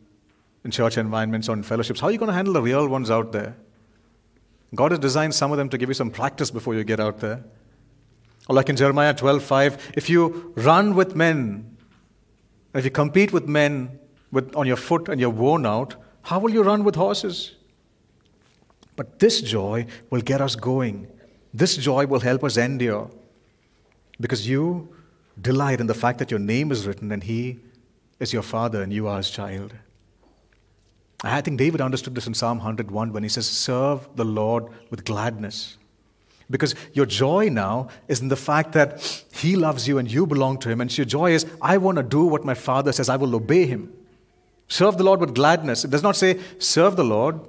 in 0.67 0.71
church 0.71 0.97
environments 0.97 1.47
or 1.49 1.53
in 1.53 1.63
fellowships, 1.63 2.01
how 2.01 2.07
are 2.07 2.11
you 2.11 2.17
going 2.17 2.27
to 2.27 2.33
handle 2.35 2.53
the 2.53 2.61
real 2.61 2.87
ones 2.87 3.09
out 3.09 3.31
there? 3.31 3.55
God 4.75 4.91
has 4.91 4.99
designed 4.99 5.33
some 5.33 5.51
of 5.51 5.57
them 5.57 5.69
to 5.69 5.77
give 5.77 5.89
you 5.89 5.95
some 5.95 6.11
practice 6.11 6.51
before 6.51 6.75
you 6.75 6.83
get 6.83 6.99
out 6.99 7.19
there. 7.19 7.43
Or 8.49 8.55
like 8.55 8.69
in 8.69 8.75
Jeremiah 8.75 9.13
12:5, 9.13 9.79
if 9.95 10.09
you 10.09 10.53
run 10.55 10.93
with 10.93 11.15
men, 11.15 11.77
if 12.73 12.83
you 12.83 12.91
compete 12.91 13.31
with 13.31 13.47
men 13.47 13.97
with, 14.31 14.53
on 14.55 14.67
your 14.67 14.75
foot 14.75 15.07
and 15.07 15.21
you're 15.21 15.29
worn 15.29 15.65
out, 15.65 15.95
how 16.23 16.39
will 16.39 16.51
you 16.51 16.63
run 16.63 16.83
with 16.83 16.95
horses? 16.95 17.55
But 18.97 19.19
this 19.19 19.41
joy 19.41 19.85
will 20.09 20.21
get 20.21 20.41
us 20.41 20.55
going. 20.55 21.07
This 21.53 21.77
joy 21.77 22.05
will 22.07 22.19
help 22.19 22.43
us 22.43 22.57
endure. 22.57 23.09
Because 24.19 24.49
you 24.49 24.93
delight 25.41 25.79
in 25.79 25.87
the 25.87 25.93
fact 25.93 26.19
that 26.19 26.29
your 26.29 26.39
name 26.39 26.71
is 26.71 26.85
written 26.85 27.11
and 27.11 27.23
He 27.23 27.59
is 28.19 28.33
your 28.33 28.41
Father 28.41 28.81
and 28.81 28.91
you 28.91 29.07
are 29.07 29.17
His 29.17 29.29
child. 29.29 29.73
I 31.23 31.41
think 31.41 31.57
David 31.57 31.81
understood 31.81 32.13
this 32.13 32.27
in 32.27 32.33
Psalm 32.33 32.57
101 32.59 33.11
when 33.11 33.23
he 33.23 33.29
says, 33.29 33.47
Serve 33.47 34.07
the 34.15 34.25
Lord 34.25 34.67
with 34.91 35.03
gladness. 35.03 35.77
Because 36.49 36.75
your 36.93 37.05
joy 37.05 37.49
now 37.49 37.89
is 38.07 38.21
in 38.21 38.29
the 38.29 38.35
fact 38.35 38.71
that 38.73 39.01
He 39.33 39.55
loves 39.55 39.87
you 39.87 39.97
and 39.97 40.09
you 40.09 40.25
belong 40.25 40.59
to 40.59 40.69
Him. 40.69 40.79
And 40.79 40.95
your 40.97 41.05
joy 41.05 41.31
is, 41.31 41.45
I 41.61 41.77
want 41.77 41.97
to 41.97 42.03
do 42.03 42.23
what 42.23 42.45
my 42.45 42.53
Father 42.53 42.91
says, 42.91 43.09
I 43.09 43.17
will 43.17 43.35
obey 43.35 43.65
Him. 43.65 43.91
Serve 44.69 44.97
the 44.97 45.03
Lord 45.03 45.19
with 45.19 45.35
gladness. 45.35 45.83
It 45.83 45.91
does 45.91 46.03
not 46.03 46.15
say, 46.15 46.39
Serve 46.59 46.95
the 46.95 47.03
Lord, 47.03 47.39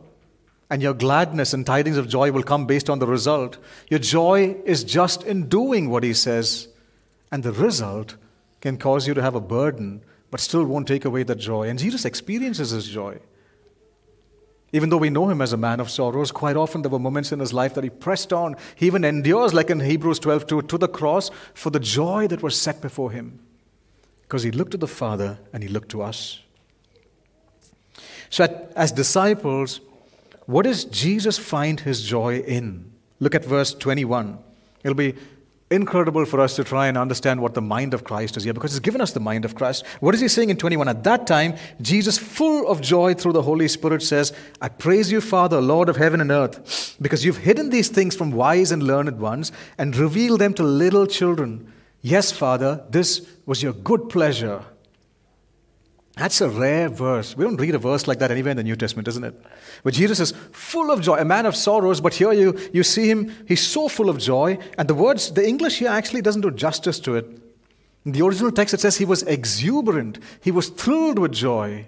and 0.71 0.83
your 0.83 0.95
gladness 0.95 1.55
and 1.55 1.65
tidings 1.65 1.97
of 1.97 2.09
joy 2.09 2.33
will 2.33 2.43
come 2.43 2.67
based 2.67 2.91
on 2.91 2.99
the 2.99 3.07
result. 3.07 3.59
Your 3.89 4.01
joy 4.01 4.57
is 4.65 4.83
just 4.83 5.23
in 5.23 5.49
doing 5.49 5.91
what 5.91 6.03
He 6.03 6.15
says, 6.15 6.69
and 7.31 7.43
the 7.43 7.53
result 7.53 8.17
can 8.61 8.79
cause 8.79 9.07
you 9.07 9.15
to 9.15 9.23
have 9.23 9.37
a 9.37 9.41
burden, 9.41 10.03
but 10.31 10.41
still 10.41 10.65
won't 10.65 10.89
take 10.89 11.05
away 11.05 11.23
that 11.23 11.39
joy. 11.39 11.69
And 11.69 11.79
Jesus 11.79 12.05
experiences 12.05 12.71
His 12.71 12.89
joy. 12.89 13.19
Even 14.73 14.91
though 14.91 14.99
we 14.99 15.09
know 15.09 15.31
him 15.31 15.41
as 15.41 15.53
a 15.53 15.57
man 15.57 15.81
of 15.81 15.91
sorrows, 15.91 16.31
quite 16.31 16.57
often 16.57 16.83
there 16.83 16.91
were 16.91 16.99
moments 16.99 17.33
in 17.33 17.39
his 17.39 17.55
life 17.55 17.75
that 17.75 17.85
he 17.85 17.91
pressed 17.91 18.33
on. 18.33 18.55
He 18.75 18.87
even 18.87 19.05
endures, 19.05 19.55
like 19.55 19.71
in 19.71 19.81
Hebrews 19.81 20.19
12, 20.19 20.47
to, 20.49 20.63
to 20.63 20.79
the 20.79 20.89
cross 20.89 21.31
for 21.55 21.71
the 21.71 21.81
joy 21.81 22.29
that 22.29 22.43
was 22.43 22.61
set 22.61 22.83
before 22.83 23.11
him. 23.11 23.41
Because 24.23 24.43
he 24.43 24.51
looked 24.51 24.73
to 24.73 24.77
the 24.77 24.87
Father 24.87 25.39
and 25.55 25.63
he 25.63 25.71
looked 25.71 25.89
to 25.91 26.03
us. 26.03 26.41
So, 28.29 28.45
at, 28.45 28.71
as 28.77 28.93
disciples, 28.93 29.81
what 30.45 30.65
does 30.65 30.85
Jesus 30.85 31.39
find 31.39 31.81
his 31.81 32.03
joy 32.03 32.41
in? 32.41 32.93
Look 33.21 33.35
at 33.35 33.45
verse 33.45 33.73
21. 33.73 34.39
It'll 34.85 34.95
be 34.95 35.15
incredible 35.71 36.25
for 36.25 36.41
us 36.41 36.57
to 36.57 36.65
try 36.65 36.87
and 36.87 36.97
understand 36.97 37.41
what 37.41 37.55
the 37.55 37.61
mind 37.61 37.93
of 37.93 38.05
Christ 38.05 38.37
is 38.37 38.45
here 38.45 38.55
because 38.55 38.73
he's 38.73 38.81
given 38.81 39.01
us 39.01 39.13
the 39.13 39.21
mind 39.21 39.45
of 39.45 39.55
Christ. 39.55 39.85
What 40.01 40.15
is 40.15 40.21
he 40.21 40.29
saying 40.29 40.51
in 40.51 40.57
21? 40.57 40.89
At 40.89 41.05
that 41.05 41.27
time, 41.27 41.57
Jesus, 41.81 42.19
full 42.19 42.67
of 42.69 42.81
joy 42.81 43.15
through 43.15 43.35
the 43.35 43.43
Holy 43.43 43.69
Spirit, 43.69 44.03
says, 44.03 44.33
I 44.61 44.69
praise 44.69 45.13
you, 45.13 45.21
Father, 45.21 45.61
Lord 45.61 45.89
of 45.89 45.97
heaven 45.97 46.21
and 46.21 46.31
earth, 46.31 46.97
because 47.01 47.25
you've 47.25 47.39
hidden 47.39 47.71
these 47.71 47.89
things 47.89 48.17
from 48.17 48.33
wise 48.33 48.73
and 48.73 48.83
learned 48.83 49.19
ones 49.19 49.53
and 49.77 49.95
revealed 49.97 50.41
them 50.41 50.55
to 50.55 50.63
little 50.63 51.07
children. 51.07 51.73
Yes, 52.01 52.33
Father, 52.33 52.85
this 52.89 53.29
was 53.45 53.63
your 53.63 53.73
good 53.73 54.09
pleasure. 54.09 54.65
That's 56.19 56.41
a 56.41 56.49
rare 56.49 56.89
verse. 56.89 57.37
We 57.37 57.45
don't 57.45 57.61
read 57.61 57.77
a 57.77 57.79
verse 57.79 58.09
like 58.09 58.19
that 58.19 58.33
anywhere 58.33 58.51
in 58.51 58.57
the 58.57 58.65
New 58.65 58.75
Testament, 58.75 59.07
isn't 59.07 59.23
it? 59.23 59.41
But 59.85 59.95
Jesus 59.95 60.19
is 60.19 60.33
full 60.51 60.91
of 60.91 61.01
joy, 61.01 61.15
a 61.19 61.25
man 61.25 61.47
of 61.47 61.55
sorrows, 61.55 62.01
but 62.01 62.13
here 62.13 62.33
you, 62.33 62.59
you 62.73 62.83
see 62.83 63.09
him, 63.09 63.33
he's 63.47 63.65
so 63.65 63.87
full 63.87 64.11
of 64.11 64.19
joy. 64.19 64.59
And 64.77 64.89
the 64.89 64.95
words, 64.95 65.31
the 65.31 65.47
English 65.47 65.79
here 65.79 65.91
actually 65.91 66.23
doesn't 66.23 66.41
do 66.41 66.51
justice 66.51 66.99
to 67.01 67.15
it. 67.15 67.25
In 68.05 68.11
the 68.11 68.23
original 68.23 68.51
text, 68.51 68.75
it 68.75 68.81
says 68.81 68.97
he 68.97 69.05
was 69.05 69.23
exuberant, 69.23 70.19
he 70.43 70.51
was 70.51 70.71
thrilled 70.71 71.21
with 71.21 71.31
joy. 71.31 71.87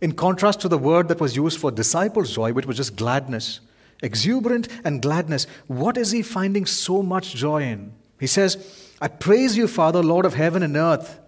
In 0.00 0.12
contrast 0.12 0.60
to 0.60 0.68
the 0.68 0.78
word 0.78 1.08
that 1.08 1.20
was 1.20 1.34
used 1.34 1.58
for 1.58 1.72
disciples' 1.72 2.32
joy, 2.32 2.52
which 2.52 2.66
was 2.66 2.76
just 2.76 2.94
gladness. 2.94 3.58
Exuberant 4.00 4.68
and 4.84 5.02
gladness. 5.02 5.48
What 5.66 5.96
is 5.96 6.12
he 6.12 6.22
finding 6.22 6.66
so 6.66 7.02
much 7.02 7.34
joy 7.34 7.64
in? 7.64 7.92
He 8.20 8.28
says, 8.28 8.94
I 9.00 9.08
praise 9.08 9.56
you, 9.56 9.66
Father, 9.66 10.04
Lord 10.04 10.24
of 10.24 10.34
heaven 10.34 10.62
and 10.62 10.76
earth 10.76 11.19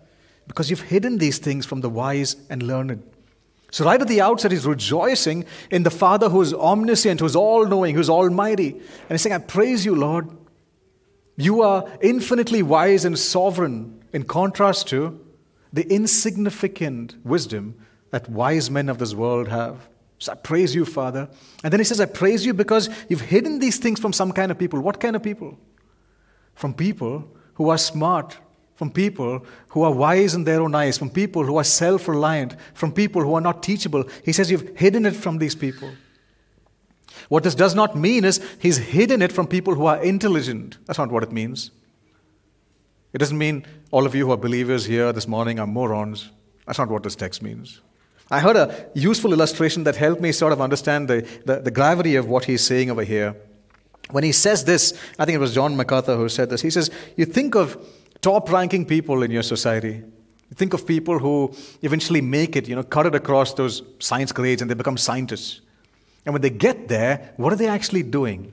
because 0.53 0.69
you've 0.69 0.83
hidden 0.83 1.17
these 1.17 1.39
things 1.39 1.65
from 1.65 1.81
the 1.81 1.89
wise 1.89 2.37
and 2.51 2.63
learned. 2.63 3.03
So, 3.71 3.87
right 3.87 3.99
at 3.99 4.07
the 4.07 4.21
outset, 4.21 4.53
he's 4.53 4.67
rejoicing 4.67 5.47
in 5.71 5.83
the 5.83 5.91
Father 5.91 6.29
who 6.29 6.43
is 6.43 6.53
omniscient, 6.53 7.21
who's 7.21 7.35
all 7.35 7.67
knowing, 7.67 7.95
who's 7.95 8.11
almighty. 8.11 8.73
And 8.73 9.11
he's 9.11 9.23
saying, 9.23 9.33
I 9.33 9.39
praise 9.39 9.87
you, 9.87 9.95
Lord. 9.95 10.29
You 11.39 11.63
are 11.63 11.91
infinitely 12.03 12.63
wise 12.63 13.07
and 13.07 13.19
sovereign, 13.19 14.05
in 14.13 14.25
contrast 14.25 14.89
to 14.89 15.19
the 15.73 15.91
insignificant 15.91 17.17
wisdom 17.25 17.75
that 18.11 18.29
wise 18.29 18.71
men 18.71 18.91
of 18.91 18.99
this 18.99 19.15
world 19.15 19.49
have. 19.49 19.89
So 20.19 20.33
I 20.33 20.35
praise 20.35 20.75
you, 20.75 20.85
Father. 20.85 21.31
And 21.65 21.73
then 21.73 21.81
he 21.81 21.85
says, 21.85 21.99
I 21.99 22.05
praise 22.05 22.45
you 22.45 22.53
because 22.53 22.91
you've 23.09 23.23
hidden 23.23 23.59
these 23.59 23.79
things 23.79 23.99
from 23.99 24.13
some 24.13 24.33
kind 24.33 24.53
of 24.53 24.59
people. 24.59 24.81
What 24.81 25.01
kind 25.01 25.17
of 25.17 25.23
people? 25.23 25.59
From 26.55 26.75
people 26.75 27.27
who 27.55 27.71
are 27.71 27.79
smart, 27.79 28.37
from 28.75 28.91
people 28.91 29.45
who 29.69 29.83
are 29.83 29.93
wise 29.93 30.35
in 30.35 30.45
their 30.45 30.61
own 30.61 30.75
eyes, 30.75 30.99
from 30.99 31.11
people 31.11 31.45
who 31.45 31.57
are 31.57 31.65
self 31.65 32.09
reliant, 32.09 32.57
from 32.75 32.93
people 32.93 33.23
who 33.23 33.35
are 33.35 33.41
not 33.41 33.63
teachable. 33.63 34.05
He 34.25 34.33
says, 34.33 34.51
You've 34.51 34.77
hidden 34.77 35.07
it 35.07 35.15
from 35.15 35.39
these 35.39 35.55
people. 35.55 35.91
What 37.29 37.45
this 37.45 37.55
does 37.55 37.75
not 37.75 37.97
mean 37.97 38.25
is 38.25 38.41
he's 38.59 38.79
hidden 38.79 39.23
it 39.23 39.33
from 39.33 39.47
people 39.47 39.75
who 39.75 39.87
are 39.87 40.03
intelligent. 40.03 40.79
That's 40.87 40.99
not 40.99 41.11
what 41.11 41.23
it 41.23 41.33
means. 41.33 41.71
It 43.13 43.19
doesn't 43.19 43.39
mean 43.39 43.67
all 43.91 44.07
of 44.07 44.15
you 44.15 44.27
who 44.27 44.33
are 44.33 44.37
believers 44.37 44.87
here 44.87 45.13
this 45.13 45.29
morning 45.29 45.59
are 45.59 45.67
morons. 45.67 46.31
That's 46.67 46.79
not 46.79 46.89
what 46.89 47.03
this 47.03 47.17
text 47.17 47.43
means. 47.43 47.81
I 48.31 48.41
heard 48.41 48.57
a 48.57 48.89
useful 48.95 49.33
illustration 49.33 49.85
that 49.85 49.97
helped 49.97 50.23
me 50.23 50.33
sort 50.33 50.53
of 50.53 50.61
understand 50.61 51.09
the, 51.09 51.27
the, 51.45 51.61
the 51.61 51.71
gravity 51.71 52.17
of 52.17 52.27
what 52.27 52.47
he's 52.47 52.65
saying 52.65 52.91
over 52.91 53.05
here. 53.05 53.37
When 54.11 54.25
he 54.25 54.33
says 54.33 54.65
this, 54.65 54.99
I 55.19 55.25
think 55.25 55.37
it 55.37 55.39
was 55.39 55.55
John 55.55 55.77
MacArthur 55.77 56.17
who 56.17 56.29
said 56.29 56.49
this. 56.49 56.63
He 56.63 56.71
says, 56.71 56.91
You 57.17 57.27
think 57.27 57.55
of 57.55 57.77
top 58.23 58.51
ranking 58.51 58.87
people 58.87 59.23
in 59.23 59.31
your 59.31 59.43
society. 59.43 60.03
Think 60.55 60.75
of 60.75 60.87
people 60.87 61.19
who 61.19 61.55
eventually 61.83 62.21
make 62.21 62.57
it, 62.57 62.69
you 62.69 62.77
know, 62.77 62.83
cut 62.83 63.07
it 63.07 63.15
across 63.15 63.55
those 63.55 63.83
science 63.99 64.33
grades 64.33 64.63
and 64.63 64.71
they 64.71 64.75
become 64.75 64.97
scientists. 64.97 65.61
And 66.25 66.33
when 66.33 66.43
they 66.43 66.51
get 66.51 66.89
there, 66.89 67.33
what 67.37 67.53
are 67.53 67.57
they 67.57 67.69
actually 67.69 68.03
doing? 68.03 68.53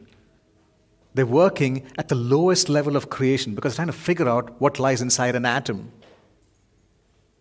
They're 1.13 1.25
working 1.25 1.85
at 1.97 2.07
the 2.07 2.15
lowest 2.15 2.69
level 2.69 2.95
of 2.95 3.09
creation 3.09 3.53
because 3.53 3.73
they're 3.73 3.85
trying 3.85 3.93
to 3.93 4.01
figure 4.01 4.29
out 4.29 4.59
what 4.61 4.79
lies 4.79 5.01
inside 5.01 5.35
an 5.35 5.45
atom. 5.45 5.91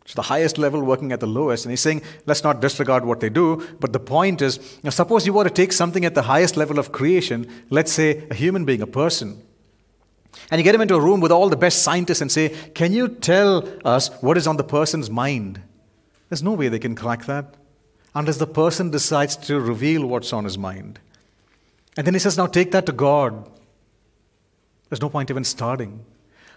It's 0.05 0.15
the 0.15 0.23
highest 0.23 0.59
level 0.59 0.83
working 0.83 1.13
at 1.13 1.21
the 1.21 1.27
lowest. 1.27 1.65
And 1.65 1.71
he's 1.71 1.83
saying, 1.83 2.03
let's 2.27 2.43
not 2.43 2.61
disregard 2.61 3.05
what 3.05 3.21
they 3.21 3.29
do. 3.29 3.67
But 3.79 3.93
the 3.93 4.01
point 4.01 4.43
is, 4.43 4.57
you 4.57 4.81
know, 4.85 4.91
suppose 4.91 5.27
you 5.27 5.35
want 5.35 5.49
to 5.49 5.55
take 5.55 5.73
something 5.73 6.05
at 6.05 6.15
the 6.15 6.23
highest 6.23 6.57
level 6.57 6.79
of 6.79 6.93
creation, 6.93 7.47
let's 7.71 7.93
say 7.93 8.27
a 8.31 8.35
human 8.35 8.65
being, 8.65 8.81
a 8.81 8.87
person, 8.87 9.43
and 10.51 10.59
you 10.59 10.63
get 10.63 10.75
him 10.75 10.81
into 10.81 10.95
a 10.95 11.01
room 11.01 11.21
with 11.21 11.33
all 11.33 11.49
the 11.49 11.57
best 11.57 11.83
scientists 11.83 12.21
and 12.21 12.31
say, 12.31 12.49
Can 12.75 12.93
you 12.93 13.09
tell 13.09 13.69
us 13.85 14.11
what 14.21 14.37
is 14.37 14.47
on 14.47 14.57
the 14.57 14.65
person's 14.65 15.11
mind? 15.11 15.61
There's 16.29 16.43
no 16.43 16.53
way 16.53 16.69
they 16.69 16.79
can 16.79 16.95
crack 16.95 17.27
that 17.27 17.55
unless 18.15 18.37
the 18.37 18.47
person 18.47 18.91
decides 18.91 19.37
to 19.37 19.61
reveal 19.61 20.07
what's 20.07 20.33
on 20.33 20.45
his 20.45 20.59
mind. 20.59 21.01
And 21.97 22.07
then 22.07 22.15
he 22.15 22.21
says, 22.21 22.37
Now 22.37 22.47
take 22.47 22.73
that 22.73 22.87
to 22.87 22.93
God. 22.93 23.49
There's 24.89 25.03
no 25.03 25.11
point 25.11 25.31
even 25.31 25.45
starting. 25.45 26.05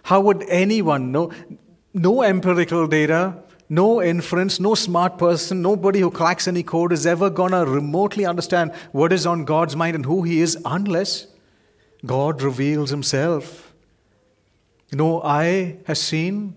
How 0.04 0.20
would 0.20 0.42
anyone 0.48 1.12
know? 1.12 1.32
No 1.94 2.22
empirical 2.22 2.86
data, 2.86 3.36
no 3.68 4.02
inference, 4.02 4.58
no 4.58 4.74
smart 4.74 5.18
person, 5.18 5.60
nobody 5.60 6.00
who 6.00 6.10
cracks 6.10 6.48
any 6.48 6.62
code 6.62 6.92
is 6.92 7.06
ever 7.06 7.28
going 7.28 7.52
to 7.52 7.66
remotely 7.66 8.24
understand 8.24 8.72
what 8.92 9.12
is 9.12 9.26
on 9.26 9.44
God's 9.44 9.76
mind 9.76 9.94
and 9.94 10.06
who 10.06 10.22
He 10.22 10.40
is 10.40 10.56
unless 10.64 11.26
God 12.04 12.42
reveals 12.42 12.90
Himself. 12.90 13.72
No 14.92 15.22
eye 15.22 15.78
has 15.86 16.00
seen, 16.00 16.54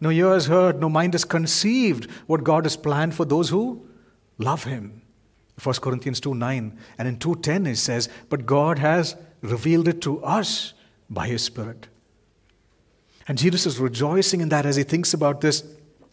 no 0.00 0.10
ear 0.10 0.30
has 0.30 0.46
heard, 0.46 0.80
no 0.80 0.88
mind 0.88 1.14
has 1.14 1.24
conceived 1.24 2.10
what 2.26 2.44
God 2.44 2.64
has 2.64 2.76
planned 2.76 3.14
for 3.14 3.24
those 3.24 3.48
who 3.48 3.86
love 4.38 4.64
Him. 4.64 5.02
1 5.62 5.74
Corinthians 5.76 6.20
2 6.20 6.34
9. 6.34 6.78
And 6.98 7.08
in 7.08 7.16
2.10 7.16 7.66
it 7.66 7.76
says, 7.76 8.08
But 8.28 8.46
God 8.46 8.78
has 8.78 9.16
revealed 9.40 9.88
it 9.88 10.00
to 10.02 10.22
us 10.22 10.74
by 11.08 11.26
His 11.26 11.42
Spirit. 11.42 11.88
And 13.28 13.38
Jesus 13.38 13.66
is 13.66 13.78
rejoicing 13.78 14.40
in 14.40 14.50
that 14.50 14.66
as 14.66 14.76
he 14.76 14.84
thinks 14.84 15.12
about 15.12 15.40
this. 15.40 15.64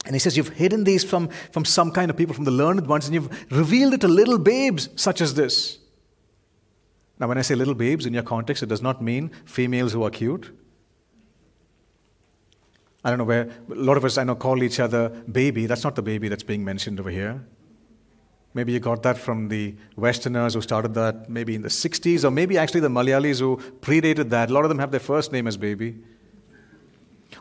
And 0.05 0.15
he 0.15 0.19
says, 0.19 0.35
You've 0.35 0.49
hidden 0.49 0.83
these 0.83 1.03
from, 1.03 1.29
from 1.51 1.65
some 1.65 1.91
kind 1.91 2.09
of 2.09 2.17
people, 2.17 2.33
from 2.33 2.45
the 2.45 2.51
learned 2.51 2.87
ones, 2.87 3.05
and 3.05 3.13
you've 3.13 3.51
revealed 3.51 3.93
it 3.93 4.01
to 4.01 4.07
little 4.07 4.39
babes 4.39 4.89
such 4.95 5.21
as 5.21 5.35
this. 5.35 5.77
Now, 7.19 7.27
when 7.27 7.37
I 7.37 7.41
say 7.41 7.55
little 7.55 7.75
babes 7.75 8.05
in 8.05 8.13
your 8.13 8.23
context, 8.23 8.63
it 8.63 8.67
does 8.67 8.81
not 8.81 9.01
mean 9.01 9.31
females 9.45 9.93
who 9.93 10.03
are 10.03 10.09
cute. 10.09 10.51
I 13.03 13.09
don't 13.09 13.19
know 13.19 13.25
where, 13.25 13.49
a 13.69 13.75
lot 13.75 13.97
of 13.97 14.05
us 14.05 14.17
I 14.17 14.23
know 14.23 14.35
call 14.35 14.63
each 14.63 14.79
other 14.79 15.09
baby. 15.09 15.65
That's 15.65 15.83
not 15.83 15.95
the 15.95 16.01
baby 16.01 16.29
that's 16.29 16.43
being 16.43 16.63
mentioned 16.63 16.99
over 16.99 17.09
here. 17.09 17.45
Maybe 18.53 18.71
you 18.71 18.79
got 18.79 19.03
that 19.03 19.17
from 19.17 19.49
the 19.49 19.75
Westerners 19.95 20.53
who 20.53 20.61
started 20.61 20.93
that 20.93 21.29
maybe 21.29 21.55
in 21.55 21.63
the 21.63 21.69
60s, 21.69 22.23
or 22.23 22.31
maybe 22.31 22.57
actually 22.57 22.81
the 22.81 22.89
Malayalis 22.89 23.39
who 23.39 23.57
predated 23.81 24.29
that. 24.29 24.49
A 24.49 24.53
lot 24.53 24.63
of 24.63 24.69
them 24.69 24.79
have 24.79 24.91
their 24.91 24.99
first 24.99 25.31
name 25.31 25.47
as 25.47 25.57
baby. 25.57 25.97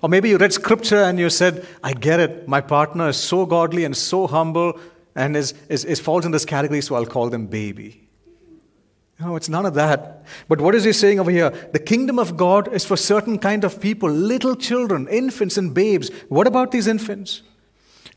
Or 0.01 0.09
maybe 0.09 0.31
you 0.31 0.39
read 0.39 0.53
scripture 0.53 1.03
and 1.03 1.19
you 1.19 1.29
said, 1.29 1.67
I 1.85 1.93
get 1.93 2.19
it. 2.19 2.49
My 2.49 2.63
partner 2.63 3.11
is 3.11 3.19
so 3.19 3.45
godly 3.45 3.85
and 3.85 3.97
so 3.97 4.27
humble 4.27 4.81
and 5.15 5.37
is, 5.37 5.53
is, 5.69 5.85
is 5.85 6.01
falls 6.01 6.25
in 6.25 6.33
this 6.33 6.47
category, 6.47 6.81
so 6.81 6.95
I'll 6.95 7.07
call 7.07 7.29
them 7.29 7.47
baby. 7.47 8.02
No, 9.23 9.37
it's 9.37 9.49
none 9.49 9.67
of 9.67 9.75
that. 9.75 10.25
But 10.49 10.61
what 10.61 10.75
is 10.75 10.83
he 10.83 10.93
saying 10.93 11.21
over 11.21 11.31
here? 11.31 11.51
The 11.51 11.79
kingdom 11.79 12.19
of 12.19 12.37
God 12.37 12.73
is 12.73 12.85
for 12.85 12.97
certain 12.97 13.39
kind 13.39 13.63
of 13.63 13.81
people, 13.81 14.11
little 14.11 14.57
children, 14.57 15.07
infants 15.09 15.57
and 15.57 15.73
babes. 15.73 16.11
What 16.29 16.49
about 16.49 16.73
these 16.73 16.89
infants? 16.89 17.43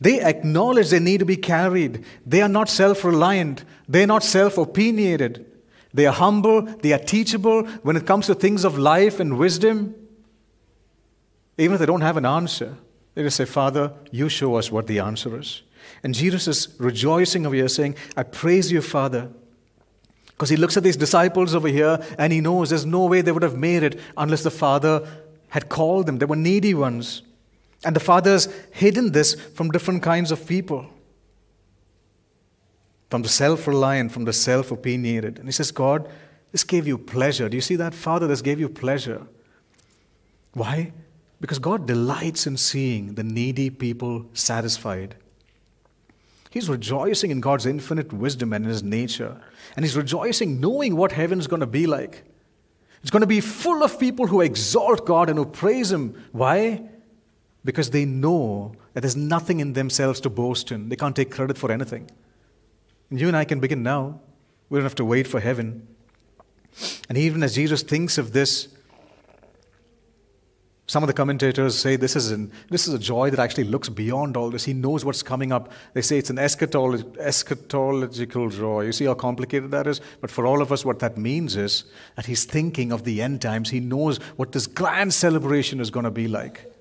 They 0.02 0.20
acknowledge 0.20 0.90
they 0.90 1.00
need 1.00 1.20
to 1.20 1.26
be 1.26 1.38
carried. 1.38 2.04
They 2.26 2.42
are 2.42 2.50
not 2.50 2.70
self 2.70 3.04
reliant. 3.04 3.64
They're 3.88 4.08
not 4.08 4.24
self 4.24 4.58
opinionated. 4.58 5.46
They 5.94 6.08
are 6.08 6.14
humble. 6.14 6.64
They 6.64 6.92
are 6.92 7.00
teachable 7.00 7.68
when 7.84 7.96
it 7.96 8.08
comes 8.08 8.26
to 8.26 8.36
things 8.36 8.66
of 8.66 8.80
life 8.80 9.20
and 9.20 9.38
wisdom. 9.38 9.94
Even 11.58 11.76
if 11.76 11.80
they 11.80 11.86
don't 11.86 12.02
have 12.02 12.18
an 12.18 12.26
answer, 12.26 12.78
they 13.14 13.22
just 13.22 13.38
say, 13.38 13.46
Father, 13.46 13.94
you 14.12 14.28
show 14.28 14.56
us 14.56 14.72
what 14.72 14.88
the 14.88 15.00
answer 15.00 15.40
is. 15.40 15.62
And 16.04 16.16
Jesus 16.16 16.48
is 16.48 16.76
rejoicing 16.80 17.46
over 17.46 17.56
here, 17.56 17.68
saying, 17.68 17.96
I 18.18 18.24
praise 18.24 18.72
you, 18.72 18.82
Father. 18.82 19.30
Because 20.36 20.50
he 20.50 20.58
looks 20.58 20.76
at 20.76 20.84
these 20.84 20.98
disciples 20.98 21.56
over 21.56 21.68
here 21.68 22.00
and 22.18 22.34
he 22.34 22.42
knows 22.42 22.70
there's 22.70 22.86
no 22.86 23.06
way 23.06 23.22
they 23.22 23.32
would 23.32 23.44
have 23.44 23.58
made 23.58 23.84
it 23.84 24.00
unless 24.18 24.44
the 24.44 24.52
Father 24.52 25.08
had 25.50 25.70
called 25.70 26.06
them. 26.06 26.18
They 26.18 26.26
were 26.26 26.36
needy 26.36 26.74
ones. 26.74 27.22
And 27.86 27.96
the 27.96 28.02
Father's 28.02 28.50
hidden 28.72 29.12
this 29.12 29.36
from 29.36 29.72
different 29.72 30.04
kinds 30.04 30.32
of 30.32 30.46
people 30.46 30.90
from 33.10 33.22
the 33.22 33.30
self 33.30 33.68
reliant, 33.68 34.12
from 34.12 34.26
the 34.26 34.34
self 34.34 34.72
opinionated. 34.72 35.40
And 35.40 35.48
he 35.48 35.52
says, 35.52 35.72
God, 35.72 36.10
this 36.52 36.64
gave 36.64 36.88
you 36.88 36.98
pleasure. 36.98 37.48
Do 37.48 37.56
you 37.56 37.62
see 37.62 37.76
that? 37.78 37.94
Father, 37.94 38.28
this 38.28 38.42
gave 38.42 38.60
you 38.60 38.70
pleasure. 38.70 39.26
Why? 40.54 40.92
Because 41.40 41.60
God 41.60 41.86
delights 41.86 42.48
in 42.48 42.58
seeing 42.58 43.16
the 43.16 43.24
needy 43.24 43.70
people 43.70 44.26
satisfied. 44.34 45.16
He's 46.56 46.70
rejoicing 46.70 47.32
in 47.32 47.42
God's 47.42 47.66
infinite 47.66 48.14
wisdom 48.14 48.54
and 48.54 48.64
in 48.64 48.70
His 48.70 48.82
nature. 48.82 49.42
And 49.76 49.84
He's 49.84 49.98
rejoicing 49.98 50.62
knowing 50.62 50.96
what 50.96 51.12
heaven's 51.12 51.48
going 51.48 51.60
to 51.60 51.68
be 51.68 51.86
like. 51.86 52.24
It's 53.02 53.12
going 53.12 53.20
to 53.24 53.28
be 53.28 53.42
full 53.42 53.84
of 53.84 54.00
people 54.00 54.28
who 54.28 54.40
exalt 54.40 55.06
God 55.06 55.30
and 55.30 55.38
who 55.38 55.46
praise 55.46 55.92
Him. 55.92 56.16
Why? 56.32 56.82
Because 57.66 57.90
they 57.90 58.06
know 58.06 58.74
that 58.94 59.02
there's 59.02 59.18
nothing 59.18 59.60
in 59.60 59.74
themselves 59.74 60.22
to 60.22 60.30
boast 60.30 60.72
in. 60.72 60.88
They 60.88 60.96
can't 60.96 61.14
take 61.14 61.30
credit 61.30 61.58
for 61.58 61.74
anything. 61.74 62.10
And 63.10 63.20
you 63.20 63.28
and 63.28 63.36
I 63.36 63.44
can 63.44 63.60
begin 63.60 63.84
now. 63.84 64.22
We 64.70 64.78
don't 64.80 64.86
have 64.86 64.96
to 64.96 65.04
wait 65.04 65.28
for 65.28 65.42
heaven. 65.42 65.86
And 67.10 67.18
even 67.18 67.44
as 67.44 67.56
Jesus 67.56 67.84
thinks 67.84 68.18
of 68.18 68.32
this, 68.32 68.70
some 70.88 71.02
of 71.02 71.08
the 71.08 71.14
commentators 71.14 71.78
say 71.78 71.96
this 71.96 72.16
is, 72.16 72.30
an, 72.30 72.52
this 72.70 72.88
is 72.88 72.94
a 72.94 73.00
joy 73.00 73.32
that 73.32 73.40
actually 73.40 73.64
looks 73.64 73.90
beyond 73.90 74.38
all 74.38 74.52
this. 74.52 74.66
He 74.66 74.74
knows 74.74 75.04
what's 75.04 75.24
coming 75.24 75.52
up. 75.52 75.72
They 75.94 76.02
say 76.02 76.20
it's 76.20 76.30
an 76.30 76.36
eschatolog- 76.36 77.18
eschatological 77.18 78.52
joy. 78.52 78.82
You 78.82 78.92
see 78.92 79.06
how 79.06 79.16
complicated 79.16 79.72
that 79.72 79.88
is? 79.88 80.00
But 80.22 80.30
for 80.30 80.46
all 80.46 80.62
of 80.62 80.72
us, 80.72 80.86
what 80.86 81.00
that 81.00 81.18
means 81.18 81.56
is 81.56 81.86
that 82.16 82.28
he's 82.28 82.46
thinking 82.46 82.92
of 82.92 83.04
the 83.04 83.20
end 83.20 83.42
times. 83.42 83.72
He 83.72 83.80
knows 83.80 84.18
what 84.36 84.52
this 84.52 84.68
grand 84.68 85.12
celebration 85.12 85.80
is 85.80 85.90
going 85.90 86.04
to 86.04 86.12
be 86.12 86.28
like. 86.28 86.72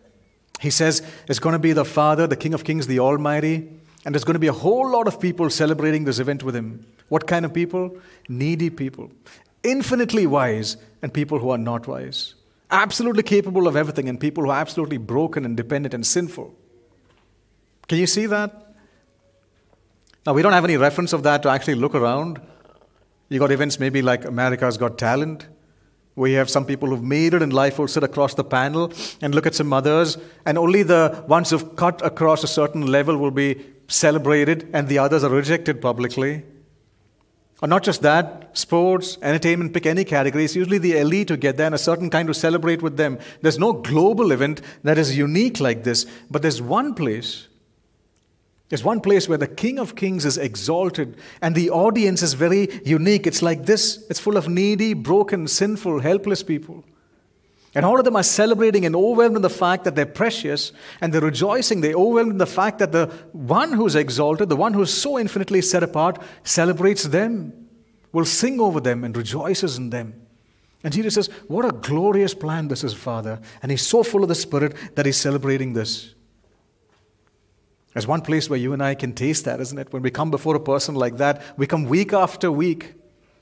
He 0.61 0.71
says 0.71 1.03
it's 1.27 1.39
going 1.39 1.55
to 1.55 1.59
be 1.59 1.73
the 1.73 1.85
Father, 1.87 2.27
the 2.27 2.37
King 2.37 2.53
of 2.53 2.63
Kings, 2.63 2.87
the 2.87 3.01
Almighty, 3.01 3.69
and 4.05 4.15
there's 4.15 4.25
going 4.25 4.35
to 4.35 4.39
be 4.39 4.49
a 4.49 4.53
whole 4.53 4.91
lot 4.91 5.09
of 5.09 5.19
people 5.19 5.49
celebrating 5.49 6.05
this 6.05 6.19
event 6.19 6.43
with 6.43 6.55
him. 6.55 6.87
What 7.09 7.27
kind 7.27 7.47
of 7.47 7.55
people? 7.55 7.97
Needy 8.29 8.69
people, 8.69 9.11
infinitely 9.63 10.27
wise, 10.27 10.77
and 11.01 11.13
people 11.13 11.39
who 11.39 11.51
are 11.51 11.59
not 11.59 11.87
wise. 11.87 12.35
Absolutely 12.75 13.23
capable 13.23 13.69
of 13.69 13.77
everything, 13.77 14.09
and 14.09 14.19
people 14.19 14.45
who 14.45 14.51
are 14.51 14.61
absolutely 14.61 14.97
broken 14.99 15.45
and 15.45 15.57
dependent 15.57 15.95
and 15.95 16.05
sinful. 16.05 16.53
Can 17.87 17.99
you 17.99 18.07
see 18.07 18.27
that? 18.27 18.51
Now, 20.27 20.33
we 20.33 20.43
don't 20.43 20.53
have 20.53 20.65
any 20.65 20.77
reference 20.77 21.13
of 21.13 21.23
that 21.23 21.43
to 21.45 21.51
actually 21.51 21.77
look 21.77 21.95
around. 21.95 22.41
You 23.29 23.39
got 23.39 23.53
events 23.53 23.79
maybe 23.79 24.03
like 24.03 24.25
America's 24.25 24.77
Got 24.77 24.99
Talent, 24.99 25.47
we 26.17 26.33
have 26.35 26.49
some 26.49 26.65
people 26.65 26.89
who've 26.89 27.03
made 27.03 27.35
it 27.35 27.43
in 27.43 27.51
life 27.51 27.77
who'll 27.77 27.89
sit 27.89 28.05
across 28.05 28.35
the 28.35 28.45
panel 28.45 28.93
and 29.21 29.35
look 29.35 29.47
at 29.47 29.55
some 29.55 29.73
others, 29.73 30.17
and 30.47 30.57
only 30.57 30.85
the 30.85 31.25
ones 31.27 31.51
who've 31.51 31.75
cut 31.75 32.05
across 32.07 32.45
a 32.45 32.47
certain 32.47 32.87
level 32.87 33.17
will 33.17 33.33
be 33.33 33.65
celebrated, 33.89 34.71
and 34.73 34.89
the 34.89 34.99
others 34.99 35.25
are 35.25 35.31
rejected 35.31 35.81
publicly. 35.81 36.45
Or 37.65 37.67
not 37.67 37.83
just 37.83 38.03
that, 38.03 38.51
sports, 38.53 39.17
entertainment, 39.23 39.73
pick 39.73 39.87
any 39.87 40.05
category. 40.05 40.45
It's 40.45 40.55
usually 40.55 40.77
the 40.77 40.99
elite 40.99 41.31
who 41.31 41.39
get 41.39 41.57
there 41.57 41.65
and 41.65 41.75
a 41.75 41.79
certain 41.79 42.11
kind 42.11 42.29
to 42.29 42.35
celebrate 42.35 42.83
with 42.83 42.99
them. 42.99 43.19
There's 43.41 43.59
no 43.59 43.73
global 43.73 44.33
event 44.33 44.61
that 44.83 44.99
is 44.99 45.17
unique 45.17 45.61
like 45.61 45.83
this, 45.83 46.05
but 46.31 46.43
there's 46.43 46.61
one 46.61 46.93
place 46.93 47.49
there's 48.69 48.83
one 48.83 49.01
place 49.01 49.29
where 49.29 49.39
the 49.39 49.47
King 49.47 49.79
of 49.79 49.95
Kings 49.95 50.25
is 50.25 50.37
exalted 50.37 51.17
and 51.41 51.55
the 51.55 51.71
audience 51.71 52.23
is 52.23 52.35
very 52.35 52.69
unique. 52.85 53.27
It's 53.27 53.41
like 53.41 53.67
this 53.67 54.05
it's 54.11 54.19
full 54.19 54.37
of 54.37 54.49
needy, 54.49 54.95
broken, 54.95 55.47
sinful, 55.47 56.01
helpless 56.01 56.43
people. 56.43 56.85
And 57.75 57.85
all 57.85 57.99
of 57.99 58.05
them 58.05 58.17
are 58.17 58.23
celebrating 58.23 58.87
and 58.87 58.95
overwhelmed 58.95 59.37
in 59.37 59.43
the 59.43 59.51
fact 59.51 59.85
that 59.85 59.97
they're 59.97 60.07
precious, 60.07 60.73
and 61.01 61.13
they're 61.13 61.21
rejoicing. 61.21 61.81
They're 61.81 61.97
overwhelmed 61.97 62.33
in 62.33 62.39
the 62.39 62.47
fact 62.47 62.79
that 62.79 62.93
the 62.93 63.07
one 63.33 63.73
who's 63.73 63.97
exalted, 63.97 64.49
the 64.49 64.57
one 64.57 64.75
who's 64.75 64.93
so 64.93 65.19
infinitely 65.19 65.61
set 65.61 65.83
apart, 65.83 66.23
celebrates 66.45 67.05
them, 67.05 67.69
will 68.13 68.25
sing 68.25 68.61
over 68.61 68.81
them, 68.81 69.03
and 69.03 69.17
rejoices 69.17 69.77
in 69.77 69.91
them. 69.91 70.25
And 70.85 70.93
Jesus 70.93 71.15
says, 71.15 71.27
What 71.49 71.65
a 71.65 71.73
glorious 71.73 72.35
plan 72.35 72.69
this 72.69 72.85
is, 72.85 72.95
Father. 72.95 73.41
And 73.63 73.73
he's 73.73 73.83
so 73.83 74.05
full 74.05 74.23
of 74.23 74.29
the 74.29 74.35
Spirit 74.35 74.77
that 74.95 75.07
he's 75.07 75.17
celebrating 75.17 75.73
this. 75.73 76.15
There's 77.95 78.07
one 78.07 78.21
place 78.21 78.51
where 78.51 78.59
you 78.59 78.73
and 78.73 78.83
I 78.83 78.95
can 78.95 79.15
taste 79.15 79.47
that, 79.47 79.61
isn't 79.61 79.79
it? 79.79 79.93
When 79.93 80.03
we 80.03 80.11
come 80.11 80.31
before 80.31 80.55
a 80.55 80.61
person 80.61 80.95
like 80.95 81.17
that, 81.17 81.43
we 81.57 81.67
come 81.67 81.85
week 81.85 82.13
after 82.13 82.53
week, 82.53 82.95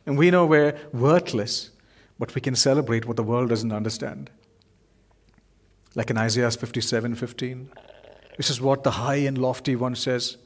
and 0.07 0.17
we 0.17 0.31
know 0.31 0.47
we're 0.47 0.79
worthless, 0.93 1.71
but 2.23 2.37
we 2.37 2.41
can 2.41 2.55
celebrate 2.55 3.05
what 3.05 3.17
the 3.17 3.23
world 3.25 3.49
doesn't 3.49 3.73
understand. 3.73 4.31
Like 5.97 6.09
in 6.09 6.17
Isaiah 6.17 6.53
57 6.53 7.17
15. 7.17 7.69
This 8.37 8.49
is 8.49 8.61
what 8.61 8.85
the 8.85 8.93
high 8.93 9.17
and 9.17 9.37
lofty 9.37 9.75
one 9.75 9.97
says 9.97 10.37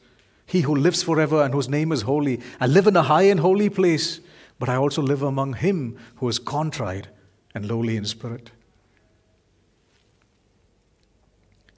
He 0.47 0.63
who 0.63 0.75
lives 0.75 1.03
forever 1.03 1.43
and 1.43 1.53
whose 1.53 1.69
name 1.69 1.93
is 1.93 2.01
holy. 2.01 2.41
I 2.63 2.67
live 2.67 2.87
in 2.87 2.97
a 2.97 3.03
high 3.03 3.25
and 3.25 3.41
holy 3.41 3.69
place, 3.69 4.21
but 4.59 4.71
I 4.71 4.77
also 4.77 5.03
live 5.03 5.21
among 5.21 5.53
him 5.53 5.99
who 6.15 6.31
is 6.31 6.39
contrite 6.39 7.09
and 7.55 7.69
lowly 7.69 7.99
in 7.99 8.07
spirit. 8.07 8.53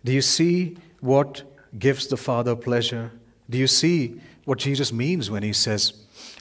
Do 0.04 0.12
you 0.12 0.22
see 0.22 0.76
what 1.00 1.42
gives 1.76 2.06
the 2.06 2.16
Father 2.16 2.54
pleasure. 2.54 3.10
Do 3.50 3.58
you 3.58 3.66
see 3.66 4.20
what 4.44 4.58
Jesus 4.58 4.92
means 4.92 5.28
when 5.28 5.42
he 5.42 5.52
says, 5.52 5.92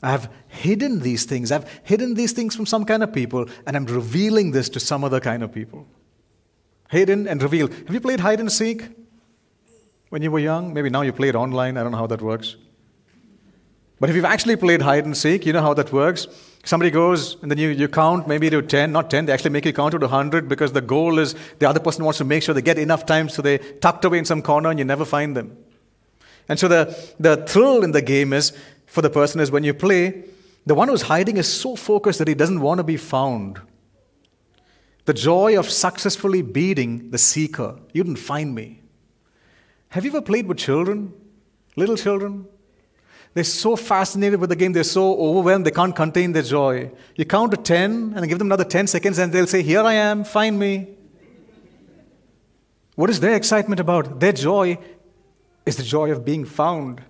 I 0.02 0.12
have 0.12 0.32
hidden 0.58 1.00
these 1.00 1.26
things. 1.26 1.52
I've 1.52 1.68
hidden 1.84 2.16
these 2.16 2.34
things 2.34 2.56
from 2.56 2.66
some 2.66 2.86
kind 2.86 3.04
of 3.04 3.14
people, 3.14 3.46
and 3.66 3.78
I'm 3.78 3.86
revealing 3.86 4.52
this 4.52 4.70
to 4.70 4.80
some 4.80 5.04
other 5.04 5.20
kind 5.20 5.44
of 5.44 5.54
people. 5.54 5.88
Hidden 6.90 7.28
and 7.28 7.42
revealed. 7.42 7.74
Have 7.74 7.94
you 7.94 8.02
played 8.02 8.20
hide 8.20 8.40
and 8.40 8.52
seek 8.52 8.84
when 10.10 10.22
you 10.22 10.32
were 10.32 10.40
young? 10.40 10.74
Maybe 10.74 10.90
now 10.90 11.02
you 11.02 11.14
play 11.14 11.30
it 11.30 11.36
online. 11.36 11.78
I 11.78 11.84
don't 11.84 11.92
know 11.92 11.98
how 11.98 12.08
that 12.08 12.22
works. 12.22 12.56
But 14.00 14.10
if 14.10 14.16
you've 14.16 14.26
actually 14.26 14.56
played 14.56 14.82
hide 14.82 15.06
and 15.06 15.18
seek, 15.18 15.46
you 15.46 15.54
know 15.54 15.62
how 15.62 15.74
that 15.74 15.92
works. 15.92 16.28
Somebody 16.64 16.92
goes 16.92 17.42
and 17.42 17.50
then 17.50 17.58
you, 17.58 17.70
you 17.70 17.88
count 17.88 18.28
maybe 18.28 18.50
to 18.50 18.62
10, 18.62 18.92
not 18.92 19.10
10, 19.10 19.26
they 19.26 19.34
actually 19.34 19.52
make 19.52 19.66
you 19.66 19.74
count 19.74 19.94
to 19.94 19.98
100 19.98 20.48
because 20.48 20.74
the 20.74 20.82
goal 20.82 21.18
is 21.18 21.34
the 21.60 21.68
other 21.68 21.80
person 21.80 22.04
wants 22.04 22.18
to 22.20 22.26
make 22.26 22.44
sure 22.44 22.54
they 22.54 22.62
get 22.62 22.78
enough 22.78 23.06
time 23.06 23.30
so 23.30 23.42
they 23.42 23.58
tucked 23.58 24.06
away 24.06 24.18
in 24.18 24.26
some 24.26 24.42
corner 24.42 24.70
and 24.70 24.78
you 24.78 24.86
never 24.86 25.06
find 25.06 25.36
them. 25.36 25.58
And 26.50 26.60
so 26.60 26.68
the, 26.68 27.14
the 27.20 27.38
thrill 27.48 27.84
in 27.84 27.92
the 27.92 28.02
game 28.02 28.34
is 28.34 28.54
for 28.86 29.02
the 29.02 29.10
person 29.10 29.42
is 29.42 29.50
when 29.50 29.64
you 29.64 29.74
play, 29.74 30.24
the 30.68 30.76
one 30.76 30.90
who's 30.90 31.04
hiding 31.04 31.38
is 31.38 31.48
so 31.48 31.78
focused 31.78 32.20
that 32.20 32.28
he 32.28 32.36
doesn't 32.36 32.60
want 32.60 32.80
to 32.80 32.84
be 32.84 32.98
found. 32.98 33.62
The 35.06 35.14
joy 35.14 35.58
of 35.58 35.70
successfully 35.70 36.42
beating 36.42 37.10
the 37.10 37.18
seeker. 37.18 37.80
You 37.94 38.04
didn't 38.04 38.20
find 38.20 38.54
me. 38.54 38.82
Have 39.90 40.04
you 40.04 40.12
ever 40.12 40.22
played 40.22 40.46
with 40.46 40.58
children? 40.58 41.14
Little 41.78 41.96
children? 41.96 42.46
They're 43.34 43.46
so 43.46 43.78
fascinated 43.78 44.42
with 44.42 44.50
the 44.50 44.58
game, 44.58 44.74
they're 44.74 44.84
so 44.84 45.18
overwhelmed, 45.18 45.66
they 45.66 45.72
can't 45.72 45.96
contain 45.96 46.34
their 46.34 46.44
joy. 46.44 46.92
You 47.16 47.24
count 47.24 47.52
to 47.52 47.58
10 47.58 48.14
and 48.18 48.28
give 48.28 48.38
them 48.38 48.48
another 48.48 48.66
10 48.66 48.88
seconds, 48.88 49.20
and 49.20 49.32
they'll 49.32 49.48
say, 49.48 49.64
Here 49.64 49.82
I 49.82 49.94
am, 49.94 50.26
find 50.26 50.60
me. 50.60 50.90
What 52.96 53.10
is 53.10 53.22
their 53.22 53.36
excitement 53.36 53.80
about? 53.80 54.20
Their 54.20 54.34
joy 54.34 54.80
is 55.66 55.78
the 55.78 55.84
joy 55.84 56.12
of 56.12 56.26
being 56.26 56.44
found. 56.44 57.04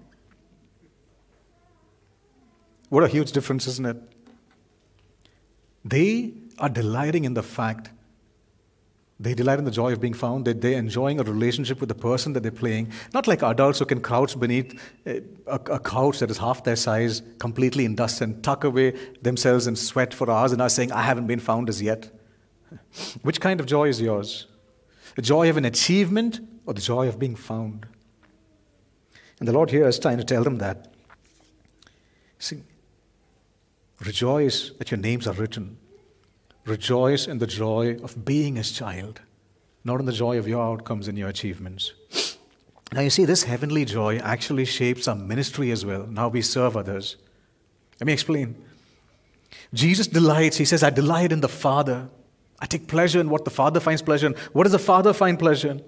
What 2.90 3.04
a 3.04 3.08
huge 3.08 3.32
difference, 3.32 3.68
isn't 3.68 3.86
it? 3.86 3.98
They 5.84 6.34
are 6.58 6.70
delighting 6.70 7.26
in 7.26 7.34
the 7.34 7.44
fact 7.44 7.92
they 9.20 9.34
delight 9.34 9.58
in 9.58 9.66
the 9.66 9.72
joy 9.72 9.94
of 9.94 10.00
being 10.00 10.14
found, 10.14 10.46
that 10.46 10.62
they're 10.62 10.78
enjoying 10.78 11.20
a 11.20 11.24
relationship 11.24 11.80
with 11.80 11.90
the 11.90 11.96
person 11.96 12.34
that 12.34 12.44
they're 12.44 12.52
playing. 12.52 12.92
Not 13.16 13.28
like 13.28 13.42
adults 13.42 13.80
who 13.80 13.86
can 13.86 14.00
crouch 14.00 14.40
beneath 14.40 14.80
a, 15.08 15.24
a, 15.48 15.80
couch 15.80 16.20
that 16.20 16.30
is 16.30 16.38
half 16.38 16.64
their 16.64 16.76
size, 16.76 17.24
completely 17.40 17.84
in 17.86 17.96
dust, 17.96 18.22
and 18.22 18.44
tuck 18.44 18.64
away 18.64 18.92
themselves 19.24 19.66
in 19.66 19.76
sweat 19.76 20.14
for 20.14 20.30
hours 20.30 20.52
and 20.52 20.62
are 20.62 20.70
saying, 20.70 20.92
I 20.92 21.02
haven't 21.02 21.26
been 21.26 21.40
found 21.40 21.68
as 21.68 21.82
yet. 21.82 22.12
Which 23.24 23.42
kind 23.42 23.60
of 23.60 23.66
joy 23.66 23.88
is 23.88 24.00
yours? 24.00 24.46
The 25.16 25.24
joy 25.24 25.50
of 25.50 25.58
an 25.58 25.66
achievement 25.66 26.40
or 26.68 26.76
the 26.76 26.82
joy 26.82 27.08
of 27.08 27.18
being 27.18 27.36
found? 27.36 27.88
And 29.40 29.48
the 29.48 29.54
Lord 29.54 29.72
here 29.72 29.88
is 29.88 29.98
trying 29.98 30.18
to 30.20 30.24
tell 30.24 30.44
them 30.44 30.60
that. 30.60 30.94
See, 32.38 32.62
rejoice 34.06 34.72
that 34.78 34.92
your 34.92 35.00
names 35.00 35.28
are 35.28 35.34
written 35.34 35.78
Rejoice 36.68 37.28
in 37.28 37.38
the 37.38 37.48
joy 37.48 37.96
of 38.04 38.26
being 38.26 38.58
his 38.58 38.74
child, 38.74 39.22
not 39.86 40.02
in 40.02 40.06
the 40.06 40.12
joy 40.12 40.38
of 40.38 40.50
your 40.50 40.62
outcomes 40.62 41.08
and 41.08 41.18
your 41.18 41.30
achievements. 41.30 41.94
Now, 42.92 43.00
you 43.00 43.10
see, 43.10 43.24
this 43.24 43.44
heavenly 43.44 43.86
joy 43.86 44.18
actually 44.18 44.66
shapes 44.66 45.08
our 45.08 45.16
ministry 45.16 45.72
as 45.72 45.86
well. 45.86 46.06
Now 46.08 46.28
we 46.28 46.42
serve 46.42 46.76
others. 46.76 47.16
Let 48.02 48.08
me 48.08 48.12
explain. 48.12 48.62
Jesus 49.74 50.08
delights, 50.08 50.58
he 50.58 50.66
says, 50.66 50.84
I 50.84 50.90
delight 50.90 51.32
in 51.32 51.40
the 51.40 51.48
Father. 51.48 52.10
I 52.60 52.66
take 52.66 52.88
pleasure 52.88 53.22
in 53.22 53.30
what 53.30 53.46
the 53.46 53.52
Father 53.52 53.80
finds 53.80 54.02
pleasure 54.02 54.28
in. 54.28 54.36
What 54.52 54.64
does 54.64 54.74
the 54.74 54.80
Father 54.80 55.14
find 55.14 55.40
pleasure 55.40 55.72
in? 55.72 55.84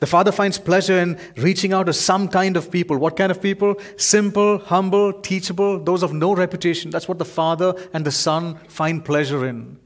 The 0.00 0.06
Father 0.06 0.32
finds 0.32 0.58
pleasure 0.58 0.98
in 0.98 1.18
reaching 1.36 1.72
out 1.72 1.86
to 1.86 1.92
some 1.92 2.28
kind 2.28 2.56
of 2.56 2.70
people. 2.70 2.96
What 2.96 3.16
kind 3.16 3.30
of 3.30 3.42
people? 3.42 3.76
Simple, 3.96 4.58
humble, 4.58 5.12
teachable, 5.12 5.82
those 5.82 6.02
of 6.02 6.12
no 6.12 6.34
reputation. 6.34 6.90
That's 6.90 7.08
what 7.08 7.18
the 7.18 7.24
Father 7.24 7.74
and 7.92 8.04
the 8.04 8.12
Son 8.12 8.56
find 8.68 9.04
pleasure 9.04 9.46
in. 9.46 9.78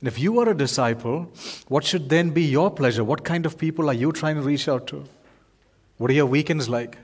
And 0.00 0.06
if 0.06 0.18
you 0.18 0.38
are 0.40 0.48
a 0.48 0.56
disciple, 0.56 1.30
what 1.66 1.84
should 1.84 2.08
then 2.08 2.30
be 2.30 2.42
your 2.42 2.70
pleasure? 2.70 3.04
What 3.04 3.24
kind 3.24 3.44
of 3.46 3.58
people 3.58 3.90
are 3.90 3.94
you 3.94 4.12
trying 4.12 4.36
to 4.36 4.42
reach 4.42 4.68
out 4.68 4.86
to? 4.88 5.04
What 5.98 6.10
are 6.10 6.14
your 6.14 6.26
weekends 6.26 6.68
like? 6.68 6.96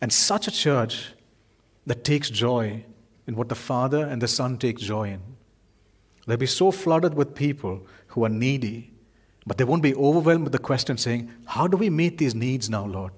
And 0.00 0.12
such 0.12 0.46
a 0.46 0.50
church 0.50 1.12
that 1.86 2.04
takes 2.04 2.28
joy 2.30 2.84
in 3.26 3.36
what 3.36 3.48
the 3.48 3.54
Father 3.54 4.04
and 4.04 4.20
the 4.20 4.28
Son 4.28 4.58
take 4.58 4.78
joy 4.78 5.10
in. 5.10 5.37
They'll 6.28 6.36
be 6.36 6.46
so 6.46 6.70
flooded 6.70 7.14
with 7.14 7.34
people 7.34 7.86
who 8.08 8.22
are 8.26 8.28
needy, 8.28 8.90
but 9.46 9.56
they 9.56 9.64
won't 9.64 9.82
be 9.82 9.94
overwhelmed 9.94 10.44
with 10.44 10.52
the 10.52 10.58
question 10.58 10.98
saying, 10.98 11.32
How 11.46 11.66
do 11.66 11.78
we 11.78 11.88
meet 11.88 12.18
these 12.18 12.34
needs 12.34 12.68
now, 12.68 12.84
Lord? 12.84 13.12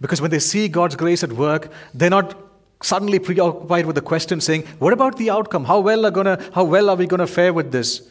Because 0.00 0.20
when 0.20 0.30
they 0.30 0.38
see 0.38 0.68
God's 0.68 0.94
grace 0.94 1.24
at 1.24 1.32
work, 1.32 1.72
they're 1.92 2.10
not 2.10 2.40
suddenly 2.80 3.18
preoccupied 3.18 3.86
with 3.86 3.96
the 3.96 4.02
question 4.02 4.40
saying, 4.40 4.62
What 4.78 4.92
about 4.92 5.16
the 5.16 5.30
outcome? 5.30 5.64
How 5.64 5.80
well 5.80 6.06
are, 6.06 6.12
gonna, 6.12 6.40
how 6.54 6.62
well 6.62 6.90
are 6.90 6.96
we 6.96 7.08
going 7.08 7.18
to 7.18 7.26
fare 7.26 7.52
with 7.52 7.72
this? 7.72 8.08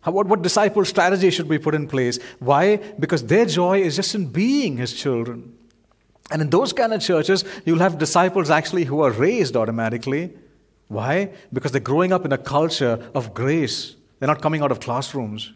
How, 0.00 0.12
what, 0.12 0.26
what 0.28 0.40
disciple 0.40 0.86
strategy 0.86 1.30
should 1.30 1.50
we 1.50 1.58
put 1.58 1.74
in 1.74 1.88
place? 1.88 2.18
Why? 2.38 2.76
Because 2.98 3.26
their 3.26 3.44
joy 3.44 3.82
is 3.82 3.96
just 3.96 4.14
in 4.14 4.28
being 4.28 4.78
His 4.78 4.94
children. 4.94 5.58
And 6.30 6.40
in 6.40 6.48
those 6.48 6.72
kind 6.72 6.94
of 6.94 7.02
churches, 7.02 7.44
you'll 7.66 7.80
have 7.80 7.98
disciples 7.98 8.48
actually 8.48 8.84
who 8.84 9.02
are 9.02 9.10
raised 9.10 9.56
automatically. 9.56 10.32
Why? 10.92 11.32
Because 11.52 11.72
they're 11.72 11.80
growing 11.80 12.12
up 12.12 12.26
in 12.26 12.32
a 12.32 12.38
culture 12.38 13.10
of 13.14 13.32
grace. 13.32 13.96
They're 14.18 14.28
not 14.28 14.42
coming 14.42 14.60
out 14.60 14.70
of 14.70 14.78
classrooms. 14.78 15.52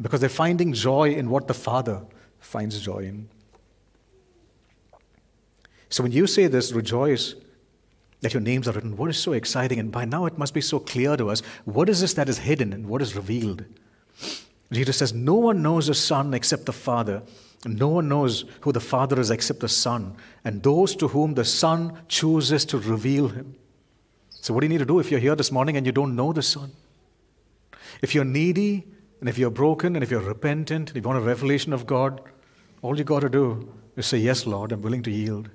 Because 0.00 0.20
they're 0.20 0.28
finding 0.28 0.74
joy 0.74 1.14
in 1.14 1.30
what 1.30 1.48
the 1.48 1.54
Father 1.54 2.02
finds 2.38 2.78
joy 2.80 2.98
in. 2.98 3.28
So 5.88 6.02
when 6.02 6.12
you 6.12 6.26
say 6.26 6.46
this, 6.46 6.72
rejoice 6.72 7.34
that 8.20 8.34
your 8.34 8.42
names 8.42 8.68
are 8.68 8.72
written, 8.72 8.98
what 8.98 9.08
is 9.08 9.18
so 9.18 9.32
exciting? 9.32 9.78
And 9.78 9.90
by 9.90 10.04
now 10.04 10.26
it 10.26 10.36
must 10.36 10.52
be 10.52 10.60
so 10.60 10.78
clear 10.78 11.16
to 11.16 11.30
us 11.30 11.40
what 11.64 11.88
is 11.88 12.02
this 12.02 12.12
that 12.14 12.28
is 12.28 12.38
hidden 12.38 12.74
and 12.74 12.86
what 12.86 13.00
is 13.00 13.16
revealed? 13.16 13.64
Jesus 14.70 14.98
says, 14.98 15.14
No 15.14 15.34
one 15.34 15.62
knows 15.62 15.86
the 15.86 15.94
Son 15.94 16.34
except 16.34 16.66
the 16.66 16.72
Father. 16.74 17.22
No 17.64 17.88
one 17.88 18.08
knows 18.08 18.44
who 18.60 18.72
the 18.72 18.80
Father 18.80 19.18
is 19.18 19.30
except 19.30 19.60
the 19.60 19.68
Son, 19.68 20.14
and 20.44 20.62
those 20.62 20.94
to 20.96 21.08
whom 21.08 21.34
the 21.34 21.44
Son 21.44 21.98
chooses 22.06 22.66
to 22.66 22.78
reveal 22.78 23.28
him. 23.28 23.56
So, 24.40 24.54
what 24.54 24.60
do 24.60 24.66
you 24.66 24.68
need 24.68 24.78
to 24.78 24.86
do 24.86 24.98
if 24.98 25.10
you're 25.10 25.20
here 25.20 25.36
this 25.36 25.52
morning 25.52 25.76
and 25.76 25.84
you 25.84 25.92
don't 25.92 26.14
know 26.14 26.32
the 26.32 26.42
Son? 26.42 26.72
If 28.02 28.14
you're 28.14 28.24
needy, 28.24 28.86
and 29.20 29.28
if 29.28 29.36
you're 29.36 29.50
broken, 29.50 29.96
and 29.96 30.02
if 30.02 30.10
you're 30.10 30.20
repentant, 30.20 30.90
and 30.90 30.96
you 30.96 31.02
want 31.02 31.18
a 31.18 31.22
revelation 31.22 31.72
of 31.72 31.86
God, 31.86 32.20
all 32.82 32.96
you 32.96 33.04
got 33.04 33.20
to 33.20 33.28
do 33.28 33.72
is 33.96 34.06
say, 34.06 34.18
Yes, 34.18 34.46
Lord, 34.46 34.72
I'm 34.72 34.82
willing 34.82 35.02
to 35.02 35.10
yield. 35.10 35.50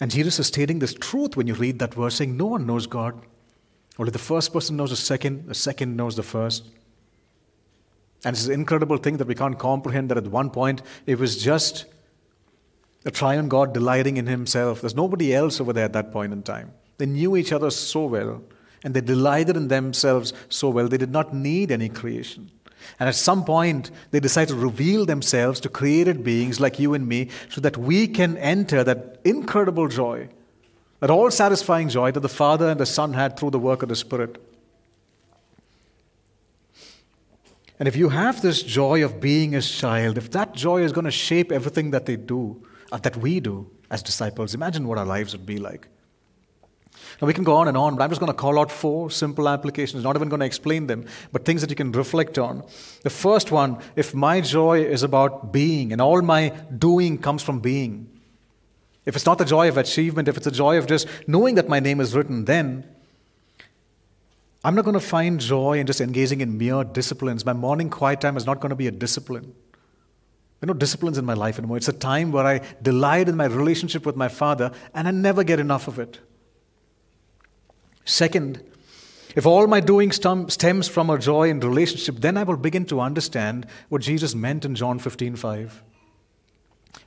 And 0.00 0.10
Jesus 0.10 0.38
is 0.40 0.48
stating 0.48 0.78
this 0.78 0.94
truth 0.94 1.36
when 1.36 1.46
you 1.46 1.54
read 1.54 1.78
that 1.78 1.94
verse, 1.94 2.16
saying, 2.16 2.36
No 2.36 2.46
one 2.46 2.66
knows 2.66 2.86
God. 2.86 3.20
Only 3.98 4.10
the 4.10 4.18
first 4.18 4.52
person 4.52 4.76
knows 4.76 4.90
the 4.90 4.96
second, 4.96 5.46
the 5.46 5.54
second 5.54 5.96
knows 5.96 6.16
the 6.16 6.22
first. 6.22 6.66
And 8.24 8.34
it's 8.34 8.46
an 8.46 8.52
incredible 8.52 8.96
thing 8.96 9.18
that 9.18 9.26
we 9.26 9.34
can't 9.34 9.58
comprehend 9.58 10.10
that 10.10 10.16
at 10.16 10.26
one 10.26 10.50
point 10.50 10.82
it 11.06 11.18
was 11.18 11.42
just 11.42 11.84
a 13.04 13.10
triune 13.10 13.48
God 13.48 13.74
delighting 13.74 14.16
in 14.16 14.26
himself. 14.26 14.80
There's 14.80 14.94
nobody 14.94 15.34
else 15.34 15.60
over 15.60 15.72
there 15.72 15.84
at 15.84 15.92
that 15.92 16.12
point 16.12 16.32
in 16.32 16.42
time. 16.42 16.72
They 16.98 17.06
knew 17.06 17.36
each 17.36 17.52
other 17.52 17.70
so 17.70 18.04
well, 18.04 18.42
and 18.84 18.94
they 18.94 19.00
delighted 19.00 19.56
in 19.56 19.68
themselves 19.68 20.32
so 20.48 20.68
well, 20.68 20.88
they 20.88 20.98
did 20.98 21.10
not 21.10 21.34
need 21.34 21.70
any 21.70 21.88
creation. 21.88 22.50
And 22.98 23.08
at 23.08 23.14
some 23.14 23.44
point, 23.44 23.90
they 24.10 24.20
decide 24.20 24.48
to 24.48 24.54
reveal 24.54 25.06
themselves 25.06 25.60
to 25.60 25.68
created 25.68 26.24
beings 26.24 26.60
like 26.60 26.78
you 26.78 26.94
and 26.94 27.06
me 27.06 27.28
so 27.48 27.60
that 27.60 27.76
we 27.76 28.08
can 28.08 28.36
enter 28.38 28.84
that 28.84 29.20
incredible 29.24 29.88
joy, 29.88 30.28
that 31.00 31.10
all 31.10 31.30
satisfying 31.30 31.88
joy 31.88 32.10
that 32.12 32.20
the 32.20 32.28
Father 32.28 32.68
and 32.68 32.80
the 32.80 32.86
Son 32.86 33.14
had 33.14 33.36
through 33.36 33.50
the 33.50 33.58
work 33.58 33.82
of 33.82 33.88
the 33.88 33.96
Spirit. 33.96 34.40
And 37.78 37.88
if 37.88 37.96
you 37.96 38.10
have 38.10 38.42
this 38.42 38.62
joy 38.62 39.04
of 39.04 39.20
being 39.20 39.52
His 39.52 39.68
child, 39.68 40.18
if 40.18 40.30
that 40.32 40.54
joy 40.54 40.82
is 40.82 40.92
going 40.92 41.04
to 41.04 41.10
shape 41.10 41.50
everything 41.50 41.90
that 41.90 42.06
they 42.06 42.16
do, 42.16 42.62
Uh, 42.92 42.98
that 42.98 43.16
we 43.16 43.40
do 43.40 43.66
as 43.90 44.02
disciples, 44.02 44.54
imagine 44.54 44.86
what 44.86 44.98
our 44.98 45.06
lives 45.06 45.32
would 45.32 45.46
be 45.46 45.56
like. 45.56 45.88
Now, 47.20 47.26
we 47.26 47.32
can 47.32 47.42
go 47.42 47.54
on 47.54 47.66
and 47.68 47.76
on, 47.76 47.96
but 47.96 48.04
I'm 48.04 48.10
just 48.10 48.20
going 48.20 48.30
to 48.30 48.36
call 48.36 48.58
out 48.58 48.70
four 48.70 49.10
simple 49.10 49.48
applications, 49.48 50.04
not 50.04 50.14
even 50.14 50.28
going 50.28 50.40
to 50.40 50.46
explain 50.46 50.88
them, 50.88 51.06
but 51.32 51.46
things 51.46 51.62
that 51.62 51.70
you 51.70 51.76
can 51.76 51.90
reflect 51.92 52.36
on. 52.38 52.62
The 53.02 53.08
first 53.08 53.50
one 53.50 53.78
if 53.96 54.14
my 54.14 54.42
joy 54.42 54.82
is 54.82 55.02
about 55.02 55.54
being 55.54 55.90
and 55.90 56.02
all 56.02 56.20
my 56.20 56.50
doing 56.76 57.16
comes 57.16 57.42
from 57.42 57.60
being, 57.60 58.10
if 59.06 59.16
it's 59.16 59.24
not 59.24 59.38
the 59.38 59.46
joy 59.46 59.68
of 59.68 59.78
achievement, 59.78 60.28
if 60.28 60.36
it's 60.36 60.44
the 60.44 60.50
joy 60.50 60.76
of 60.76 60.86
just 60.86 61.08
knowing 61.26 61.54
that 61.54 61.70
my 61.70 61.80
name 61.80 61.98
is 61.98 62.14
written, 62.14 62.44
then 62.44 62.84
I'm 64.62 64.74
not 64.74 64.84
going 64.84 65.00
to 65.00 65.00
find 65.00 65.40
joy 65.40 65.78
in 65.78 65.86
just 65.86 66.02
engaging 66.02 66.42
in 66.42 66.58
mere 66.58 66.84
disciplines. 66.84 67.46
My 67.46 67.54
morning 67.54 67.88
quiet 67.88 68.20
time 68.20 68.36
is 68.36 68.44
not 68.44 68.60
going 68.60 68.70
to 68.70 68.76
be 68.76 68.86
a 68.86 68.92
discipline. 68.92 69.54
No 70.64 70.74
disciplines 70.74 71.18
in 71.18 71.24
my 71.24 71.34
life 71.34 71.58
anymore. 71.58 71.76
It's 71.76 71.88
a 71.88 71.92
time 71.92 72.30
where 72.30 72.46
I 72.46 72.60
delight 72.80 73.28
in 73.28 73.36
my 73.36 73.46
relationship 73.46 74.06
with 74.06 74.14
my 74.14 74.28
Father 74.28 74.70
and 74.94 75.08
I 75.08 75.10
never 75.10 75.42
get 75.42 75.58
enough 75.58 75.88
of 75.88 75.98
it. 75.98 76.20
Second, 78.04 78.62
if 79.34 79.44
all 79.46 79.66
my 79.66 79.80
doing 79.80 80.12
stems 80.12 80.88
from 80.88 81.10
a 81.10 81.18
joy 81.18 81.48
in 81.48 81.58
relationship, 81.60 82.16
then 82.18 82.36
I 82.36 82.44
will 82.44 82.56
begin 82.56 82.84
to 82.86 83.00
understand 83.00 83.66
what 83.88 84.02
Jesus 84.02 84.34
meant 84.34 84.64
in 84.64 84.74
John 84.74 84.98
15 84.98 85.36
5. 85.36 85.82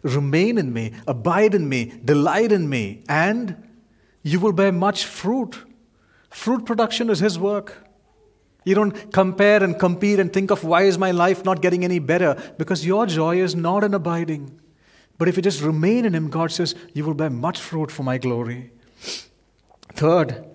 Remain 0.02 0.58
in 0.58 0.74
me, 0.74 0.94
abide 1.08 1.54
in 1.54 1.70
me, 1.70 1.94
delight 2.04 2.52
in 2.52 2.68
me, 2.68 3.04
and 3.08 3.56
you 4.24 4.40
will 4.40 4.54
bear 4.54 4.72
much 4.72 5.06
fruit. 5.06 5.64
Fruit 6.30 6.66
production 6.66 7.10
is 7.10 7.20
His 7.20 7.38
work. 7.38 7.85
You 8.66 8.74
don't 8.74 9.14
compare 9.14 9.64
and 9.64 9.80
compete 9.80 10.20
and 10.20 10.34
think 10.34 10.52
of 10.52 10.64
why 10.64 10.84
is 10.84 10.98
my 10.98 11.12
life 11.12 11.46
not 11.46 11.62
getting 11.62 11.86
any 11.86 12.00
better 12.00 12.36
because 12.58 12.86
your 12.86 13.06
joy 13.06 13.40
is 13.40 13.56
not 13.56 13.84
in 13.84 13.94
abiding. 13.94 14.60
But 15.18 15.28
if 15.28 15.38
you 15.38 15.44
just 15.44 15.62
remain 15.62 16.04
in 16.04 16.14
Him, 16.14 16.30
God 16.30 16.52
says, 16.52 16.76
you 16.94 17.06
will 17.06 17.14
bear 17.14 17.30
much 17.30 17.60
fruit 17.60 17.92
for 17.92 18.04
my 18.04 18.18
glory. 18.18 18.72
Third, 19.94 20.46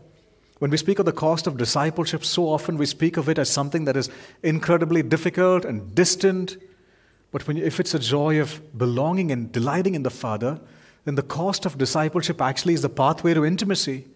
when 0.58 0.70
we 0.70 0.76
speak 0.76 0.98
of 0.98 1.06
the 1.06 1.12
cost 1.12 1.46
of 1.46 1.56
discipleship, 1.56 2.24
so 2.24 2.48
often 2.48 2.76
we 2.76 2.84
speak 2.84 3.16
of 3.16 3.28
it 3.28 3.38
as 3.38 3.48
something 3.48 3.86
that 3.86 3.96
is 3.96 4.10
incredibly 4.42 5.02
difficult 5.02 5.64
and 5.64 5.94
distant. 5.94 6.58
But 7.30 7.46
when, 7.46 7.56
if 7.56 7.80
it's 7.80 7.94
a 7.94 7.98
joy 7.98 8.40
of 8.40 8.76
belonging 8.76 9.30
and 9.30 9.50
delighting 9.50 9.94
in 9.94 10.02
the 10.02 10.10
Father, 10.10 10.60
then 11.04 11.14
the 11.14 11.22
cost 11.22 11.64
of 11.64 11.78
discipleship 11.78 12.42
actually 12.42 12.74
is 12.74 12.82
the 12.82 12.90
pathway 12.90 13.34
to 13.34 13.46
intimacy. 13.46 14.08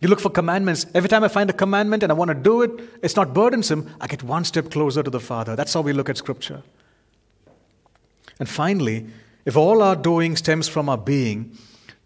You 0.00 0.08
look 0.08 0.20
for 0.20 0.30
commandments. 0.30 0.86
Every 0.94 1.08
time 1.08 1.24
I 1.24 1.28
find 1.28 1.48
a 1.48 1.54
commandment 1.54 2.02
and 2.02 2.12
I 2.12 2.14
want 2.14 2.28
to 2.28 2.34
do 2.34 2.62
it, 2.62 2.70
it's 3.02 3.16
not 3.16 3.32
burdensome. 3.32 3.90
I 4.00 4.06
get 4.06 4.22
one 4.22 4.44
step 4.44 4.70
closer 4.70 5.02
to 5.02 5.10
the 5.10 5.20
Father. 5.20 5.56
That's 5.56 5.72
how 5.72 5.80
we 5.80 5.92
look 5.92 6.08
at 6.08 6.16
Scripture. 6.16 6.62
And 8.38 8.48
finally, 8.48 9.06
if 9.44 9.56
all 9.56 9.82
our 9.82 9.96
doing 9.96 10.36
stems 10.36 10.68
from 10.68 10.88
our 10.88 10.98
being, 10.98 11.56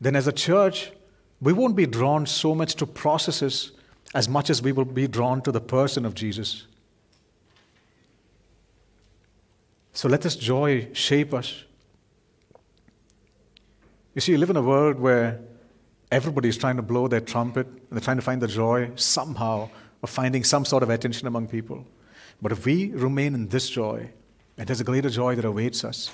then 0.00 0.14
as 0.14 0.26
a 0.26 0.32
church, 0.32 0.92
we 1.40 1.52
won't 1.52 1.76
be 1.76 1.86
drawn 1.86 2.26
so 2.26 2.54
much 2.54 2.74
to 2.76 2.86
processes 2.86 3.72
as 4.14 4.28
much 4.28 4.50
as 4.50 4.62
we 4.62 4.72
will 4.72 4.84
be 4.84 5.06
drawn 5.06 5.42
to 5.42 5.52
the 5.52 5.60
person 5.60 6.04
of 6.04 6.14
Jesus. 6.14 6.66
So 9.92 10.08
let 10.08 10.22
this 10.22 10.36
joy 10.36 10.88
shape 10.92 11.34
us. 11.34 11.64
You 14.14 14.20
see, 14.20 14.32
you 14.32 14.38
live 14.38 14.50
in 14.50 14.56
a 14.56 14.62
world 14.62 14.98
where 14.98 15.40
Everybody 16.10 16.48
is 16.48 16.56
trying 16.56 16.76
to 16.76 16.82
blow 16.82 17.06
their 17.08 17.20
trumpet, 17.20 17.66
they're 17.90 18.00
trying 18.00 18.16
to 18.16 18.22
find 18.22 18.40
the 18.40 18.48
joy 18.48 18.90
somehow 18.94 19.68
of 20.02 20.10
finding 20.10 20.44
some 20.44 20.64
sort 20.64 20.82
of 20.82 20.90
attention 20.90 21.26
among 21.26 21.48
people. 21.48 21.86
But 22.40 22.52
if 22.52 22.64
we 22.64 22.92
remain 22.92 23.34
in 23.34 23.48
this 23.48 23.68
joy, 23.68 24.10
and 24.56 24.66
there's 24.66 24.80
a 24.80 24.84
greater 24.84 25.10
joy 25.10 25.34
that 25.34 25.44
awaits 25.44 25.84
us, 25.84 26.10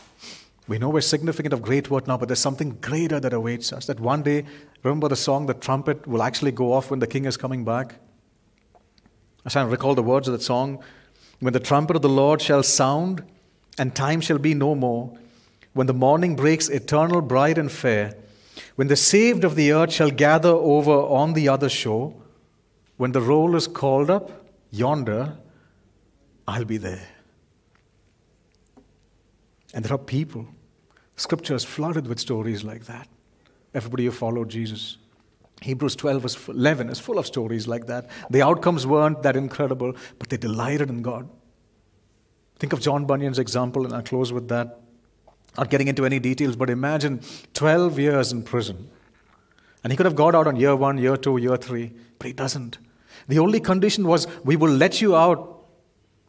we 0.66 0.78
know 0.78 0.88
we're 0.88 1.03
significant 1.03 1.53
of 1.53 1.61
great 1.61 1.90
worth 1.90 2.07
now, 2.07 2.16
but 2.16 2.28
there's 2.28 2.38
something 2.38 2.78
greater 2.80 3.20
that 3.20 3.34
awaits 3.34 3.72
us. 3.72 3.86
That 3.86 4.01
one 4.01 4.22
day, 4.22 4.45
remember 4.82 5.09
the 5.09 5.16
song, 5.16 5.47
the 5.47 5.55
trumpet 5.55 6.07
will 6.07 6.22
actually 6.22 6.53
go 6.53 6.72
off 6.72 6.90
when 6.90 7.01
the 7.01 7.07
king 7.07 7.26
is 7.26 7.36
coming 7.36 7.64
back? 7.64 7.97
I 9.45 9.51
to 9.51 9.66
recall 9.66 9.95
the 9.95 10.03
words 10.03 10.26
of 10.26 10.32
that 10.32 10.42
song. 10.42 10.82
When 11.40 11.53
the 11.53 11.61
trumpet 11.61 11.97
of 11.97 12.03
the 12.03 12.09
Lord 12.09 12.40
shall 12.40 12.62
sound, 12.62 13.22
and 13.76 13.95
time 13.95 14.22
shall 14.22 14.38
be 14.38 14.55
no 14.55 14.74
more, 14.74 15.18
when 15.74 15.86
the 15.86 15.92
morning 15.92 16.34
breaks 16.34 16.70
eternal, 16.70 17.20
bright, 17.20 17.59
and 17.59 17.70
fair, 17.70 18.14
when 18.76 18.88
the 18.88 18.96
saved 18.96 19.44
of 19.44 19.57
the 19.57 19.72
earth 19.72 19.92
shall 19.92 20.11
gather 20.11 20.50
over 20.50 20.92
on 20.92 21.32
the 21.32 21.48
other 21.48 21.68
shore, 21.68 22.14
when 22.96 23.12
the 23.12 23.20
roll 23.20 23.57
is 23.57 23.66
called 23.66 24.11
up 24.11 24.30
yonder, 24.70 25.36
I'll 26.46 26.64
be 26.64 26.76
there. 26.76 27.09
And 29.72 29.84
there 29.84 29.94
are 29.94 29.98
people, 29.98 30.46
scripture 31.16 31.55
is 31.55 31.64
flooded 31.64 32.07
with 32.07 32.20
stories 32.20 32.64
like 32.64 32.84
that. 32.86 33.09
everybody 33.74 34.05
who 34.05 34.12
followed 34.12 34.48
Jesus. 34.48 34.98
Hebrews 35.61 35.96
12 35.96 36.22
verse 36.22 36.48
11 36.48 36.90
is 36.90 37.00
full 37.00 37.18
of 37.18 37.26
stories 37.26 37.66
like 37.66 37.86
that. 37.86 38.09
The 38.30 38.42
outcomes 38.42 38.86
weren't 38.86 39.22
that 39.22 39.34
incredible, 39.34 39.94
but 40.18 40.28
they 40.28 40.36
delighted 40.36 40.90
in 40.90 41.02
God. 41.02 41.28
Think 42.59 42.72
of 42.72 42.80
John 42.80 43.05
Bunyan's 43.05 43.40
example, 43.40 43.84
and 43.84 43.92
I'll 43.92 44.02
close 44.02 44.32
with 44.32 44.48
that. 44.48 44.80
Not 45.57 45.70
getting 45.70 45.88
into 45.88 46.05
any 46.05 46.18
details, 46.18 46.57
but 46.57 46.70
imagine 46.70 47.20
12 47.55 47.98
years 47.98 48.32
in 48.32 48.42
prison. 48.42 48.90
And 49.82 49.92
he 49.92 49.96
could 49.96 50.07
have 50.07 50.16
got 50.16 50.34
out 50.34 50.46
on 50.46 50.57
year 50.57 50.74
one, 50.74 50.98
year 50.98 51.16
two, 51.16 51.36
year 51.36 51.57
three, 51.57 51.92
but 52.18 52.26
he 52.26 52.32
doesn't. 52.32 52.78
The 53.28 53.38
only 53.38 53.61
condition 53.61 54.07
was, 54.07 54.26
we 54.44 54.57
will 54.57 54.70
let 54.70 55.00
you 55.00 55.14
out, 55.14 55.66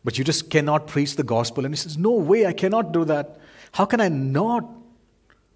but 0.03 0.17
you 0.17 0.23
just 0.23 0.49
cannot 0.49 0.88
preach 0.88 1.15
the 1.15 1.23
gospel. 1.23 1.65
And 1.65 1.73
he 1.73 1.78
says, 1.78 1.97
No 1.97 2.11
way, 2.11 2.45
I 2.45 2.53
cannot 2.53 2.91
do 2.91 3.05
that. 3.05 3.39
How 3.71 3.86
can 3.86 3.99
I 3.99 4.09
not 4.09 4.69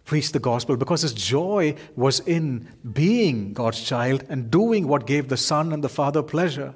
preach 0.06 0.32
the 0.32 0.40
gospel? 0.40 0.76
Because 0.76 1.04
his 1.04 1.14
joy 1.14 1.76
was 1.96 2.20
in 2.22 2.68
being 2.92 3.54
God's 3.54 3.84
child 3.84 4.24
and 4.30 4.50
doing 4.50 4.88
what 4.88 5.06
gave 5.06 5.30
the 5.30 5.38
Son 5.38 5.72
and 5.72 5.84
the 5.84 5.90
Father 5.90 6.24
pleasure 6.24 6.74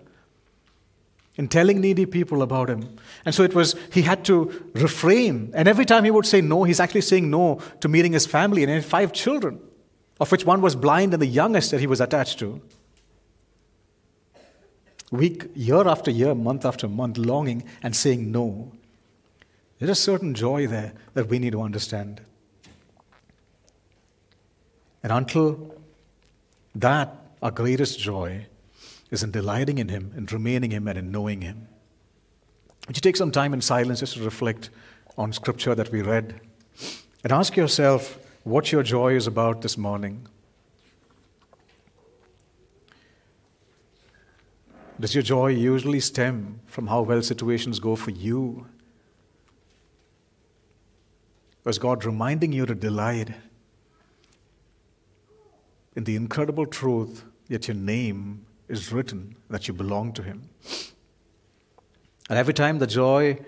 in 1.36 1.48
telling 1.48 1.82
needy 1.82 2.06
people 2.06 2.42
about 2.42 2.70
him. 2.70 2.98
And 3.26 3.34
so 3.34 3.44
it 3.44 3.56
was, 3.56 3.76
he 3.92 4.04
had 4.04 4.24
to 4.26 4.70
refrain. 4.74 5.52
And 5.56 5.68
every 5.68 5.86
time 5.86 6.04
he 6.04 6.12
would 6.12 6.26
say 6.26 6.42
no, 6.42 6.64
he's 6.64 6.80
actually 6.80 7.02
saying 7.02 7.30
no 7.30 7.60
to 7.80 7.88
meeting 7.88 8.14
his 8.14 8.26
family. 8.26 8.62
And 8.64 8.70
he 8.70 8.76
had 8.76 8.86
five 8.86 9.14
children, 9.14 9.60
of 10.20 10.32
which 10.32 10.46
one 10.46 10.62
was 10.62 10.76
blind 10.76 11.14
and 11.14 11.22
the 11.22 11.28
youngest 11.28 11.72
that 11.72 11.80
he 11.80 11.88
was 11.88 12.00
attached 12.00 12.38
to. 12.40 12.62
Week, 15.12 15.46
year 15.56 15.88
after 15.88 16.12
year, 16.12 16.36
month 16.36 16.66
after 16.66 16.88
month, 16.88 17.18
longing 17.18 17.64
and 17.82 17.96
saying 17.96 18.32
no. 18.32 18.72
There's 19.80 19.92
a 19.92 19.96
certain 19.96 20.34
joy 20.34 20.68
there 20.68 20.94
that 21.14 21.30
we 21.30 21.40
need 21.40 21.52
to 21.52 21.62
understand. 21.62 22.22
And 25.02 25.12
until 25.12 25.76
that, 26.76 27.16
our 27.42 27.52
greatest 27.52 28.00
joy 28.00 28.46
is 29.14 29.22
in 29.22 29.30
delighting 29.30 29.78
in 29.78 29.90
Him, 29.90 30.12
in 30.18 30.26
remaining 30.26 30.72
Him, 30.72 30.88
and 30.88 30.98
in 30.98 31.12
knowing 31.12 31.42
Him. 31.42 31.68
Would 32.88 32.98
you 32.98 33.02
take 33.02 33.16
some 33.16 33.32
time 33.32 33.54
in 33.54 33.62
silence 33.62 34.00
just 34.00 34.16
to 34.16 34.24
reflect 34.24 34.72
on 35.20 35.32
Scripture 35.32 35.76
that 35.76 35.92
we 35.92 36.02
read 36.02 36.42
and 37.24 37.32
ask 37.32 37.56
yourself 37.56 38.18
what 38.44 38.72
your 38.72 38.82
joy 38.82 39.16
is 39.16 39.28
about 39.28 39.62
this 39.62 39.78
morning? 39.78 40.28
Does 45.00 45.14
your 45.14 45.22
joy 45.22 45.50
usually 45.50 46.00
stem 46.00 46.60
from 46.66 46.88
how 46.88 47.04
well 47.04 47.22
situations 47.22 47.80
go 47.80 47.96
for 47.96 48.10
you? 48.10 48.66
Or 51.66 51.70
is 51.70 51.78
God 51.78 52.04
reminding 52.04 52.52
you 52.52 52.66
to 52.66 52.74
delight 52.74 53.30
in 55.96 56.04
the 56.04 56.16
incredible 56.16 56.66
truth 56.66 57.24
that 57.50 57.68
your 57.68 57.78
name 57.78 58.48
is 58.74 58.92
written 58.92 59.36
that 59.50 59.68
you 59.68 59.74
belong 59.74 60.12
to 60.14 60.24
Him. 60.24 60.50
And 62.30 62.38
every 62.38 62.54
time 62.54 62.80
the 62.80 62.88
joy 62.88 63.40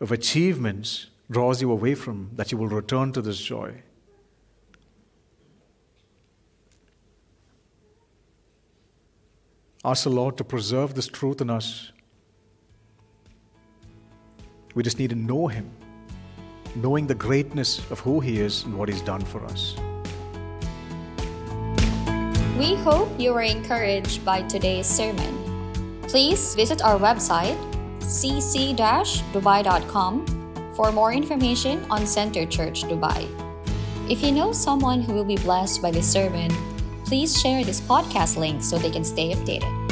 of 0.00 0.12
achievements 0.12 1.06
draws 1.30 1.60
you 1.60 1.72
away 1.72 1.94
from, 1.94 2.30
that 2.34 2.52
you 2.52 2.58
will 2.58 2.68
return 2.68 3.12
to 3.12 3.22
this 3.22 3.40
joy. 3.40 3.82
Ask 9.84 10.04
the 10.04 10.10
Lord 10.10 10.36
to 10.36 10.44
preserve 10.44 10.94
this 10.94 11.06
truth 11.06 11.40
in 11.40 11.50
us. 11.50 11.92
We 14.74 14.82
just 14.82 14.98
need 14.98 15.10
to 15.10 15.16
know 15.16 15.46
Him, 15.46 15.70
knowing 16.74 17.06
the 17.06 17.14
greatness 17.14 17.78
of 17.90 18.00
who 18.00 18.20
He 18.20 18.40
is 18.40 18.64
and 18.64 18.78
what 18.78 18.88
He's 18.88 19.02
done 19.02 19.20
for 19.20 19.44
us. 19.44 19.76
We 22.56 22.76
hope 22.76 23.10
you 23.18 23.34
were 23.34 23.42
encouraged 23.42 24.24
by 24.24 24.42
today's 24.42 24.86
sermon. 24.86 25.34
Please 26.06 26.54
visit 26.54 26.82
our 26.82 26.96
website, 26.96 27.58
cc-dubai.com, 27.98 30.26
for 30.76 30.92
more 30.92 31.12
information 31.12 31.84
on 31.90 32.06
Center 32.06 32.46
Church 32.46 32.84
Dubai. 32.84 33.26
If 34.08 34.22
you 34.22 34.30
know 34.30 34.52
someone 34.52 35.02
who 35.02 35.14
will 35.14 35.24
be 35.24 35.36
blessed 35.36 35.82
by 35.82 35.90
this 35.90 36.06
sermon, 36.06 36.52
please 37.04 37.40
share 37.40 37.64
this 37.64 37.80
podcast 37.80 38.36
link 38.36 38.62
so 38.62 38.78
they 38.78 38.90
can 38.90 39.02
stay 39.02 39.34
updated. 39.34 39.83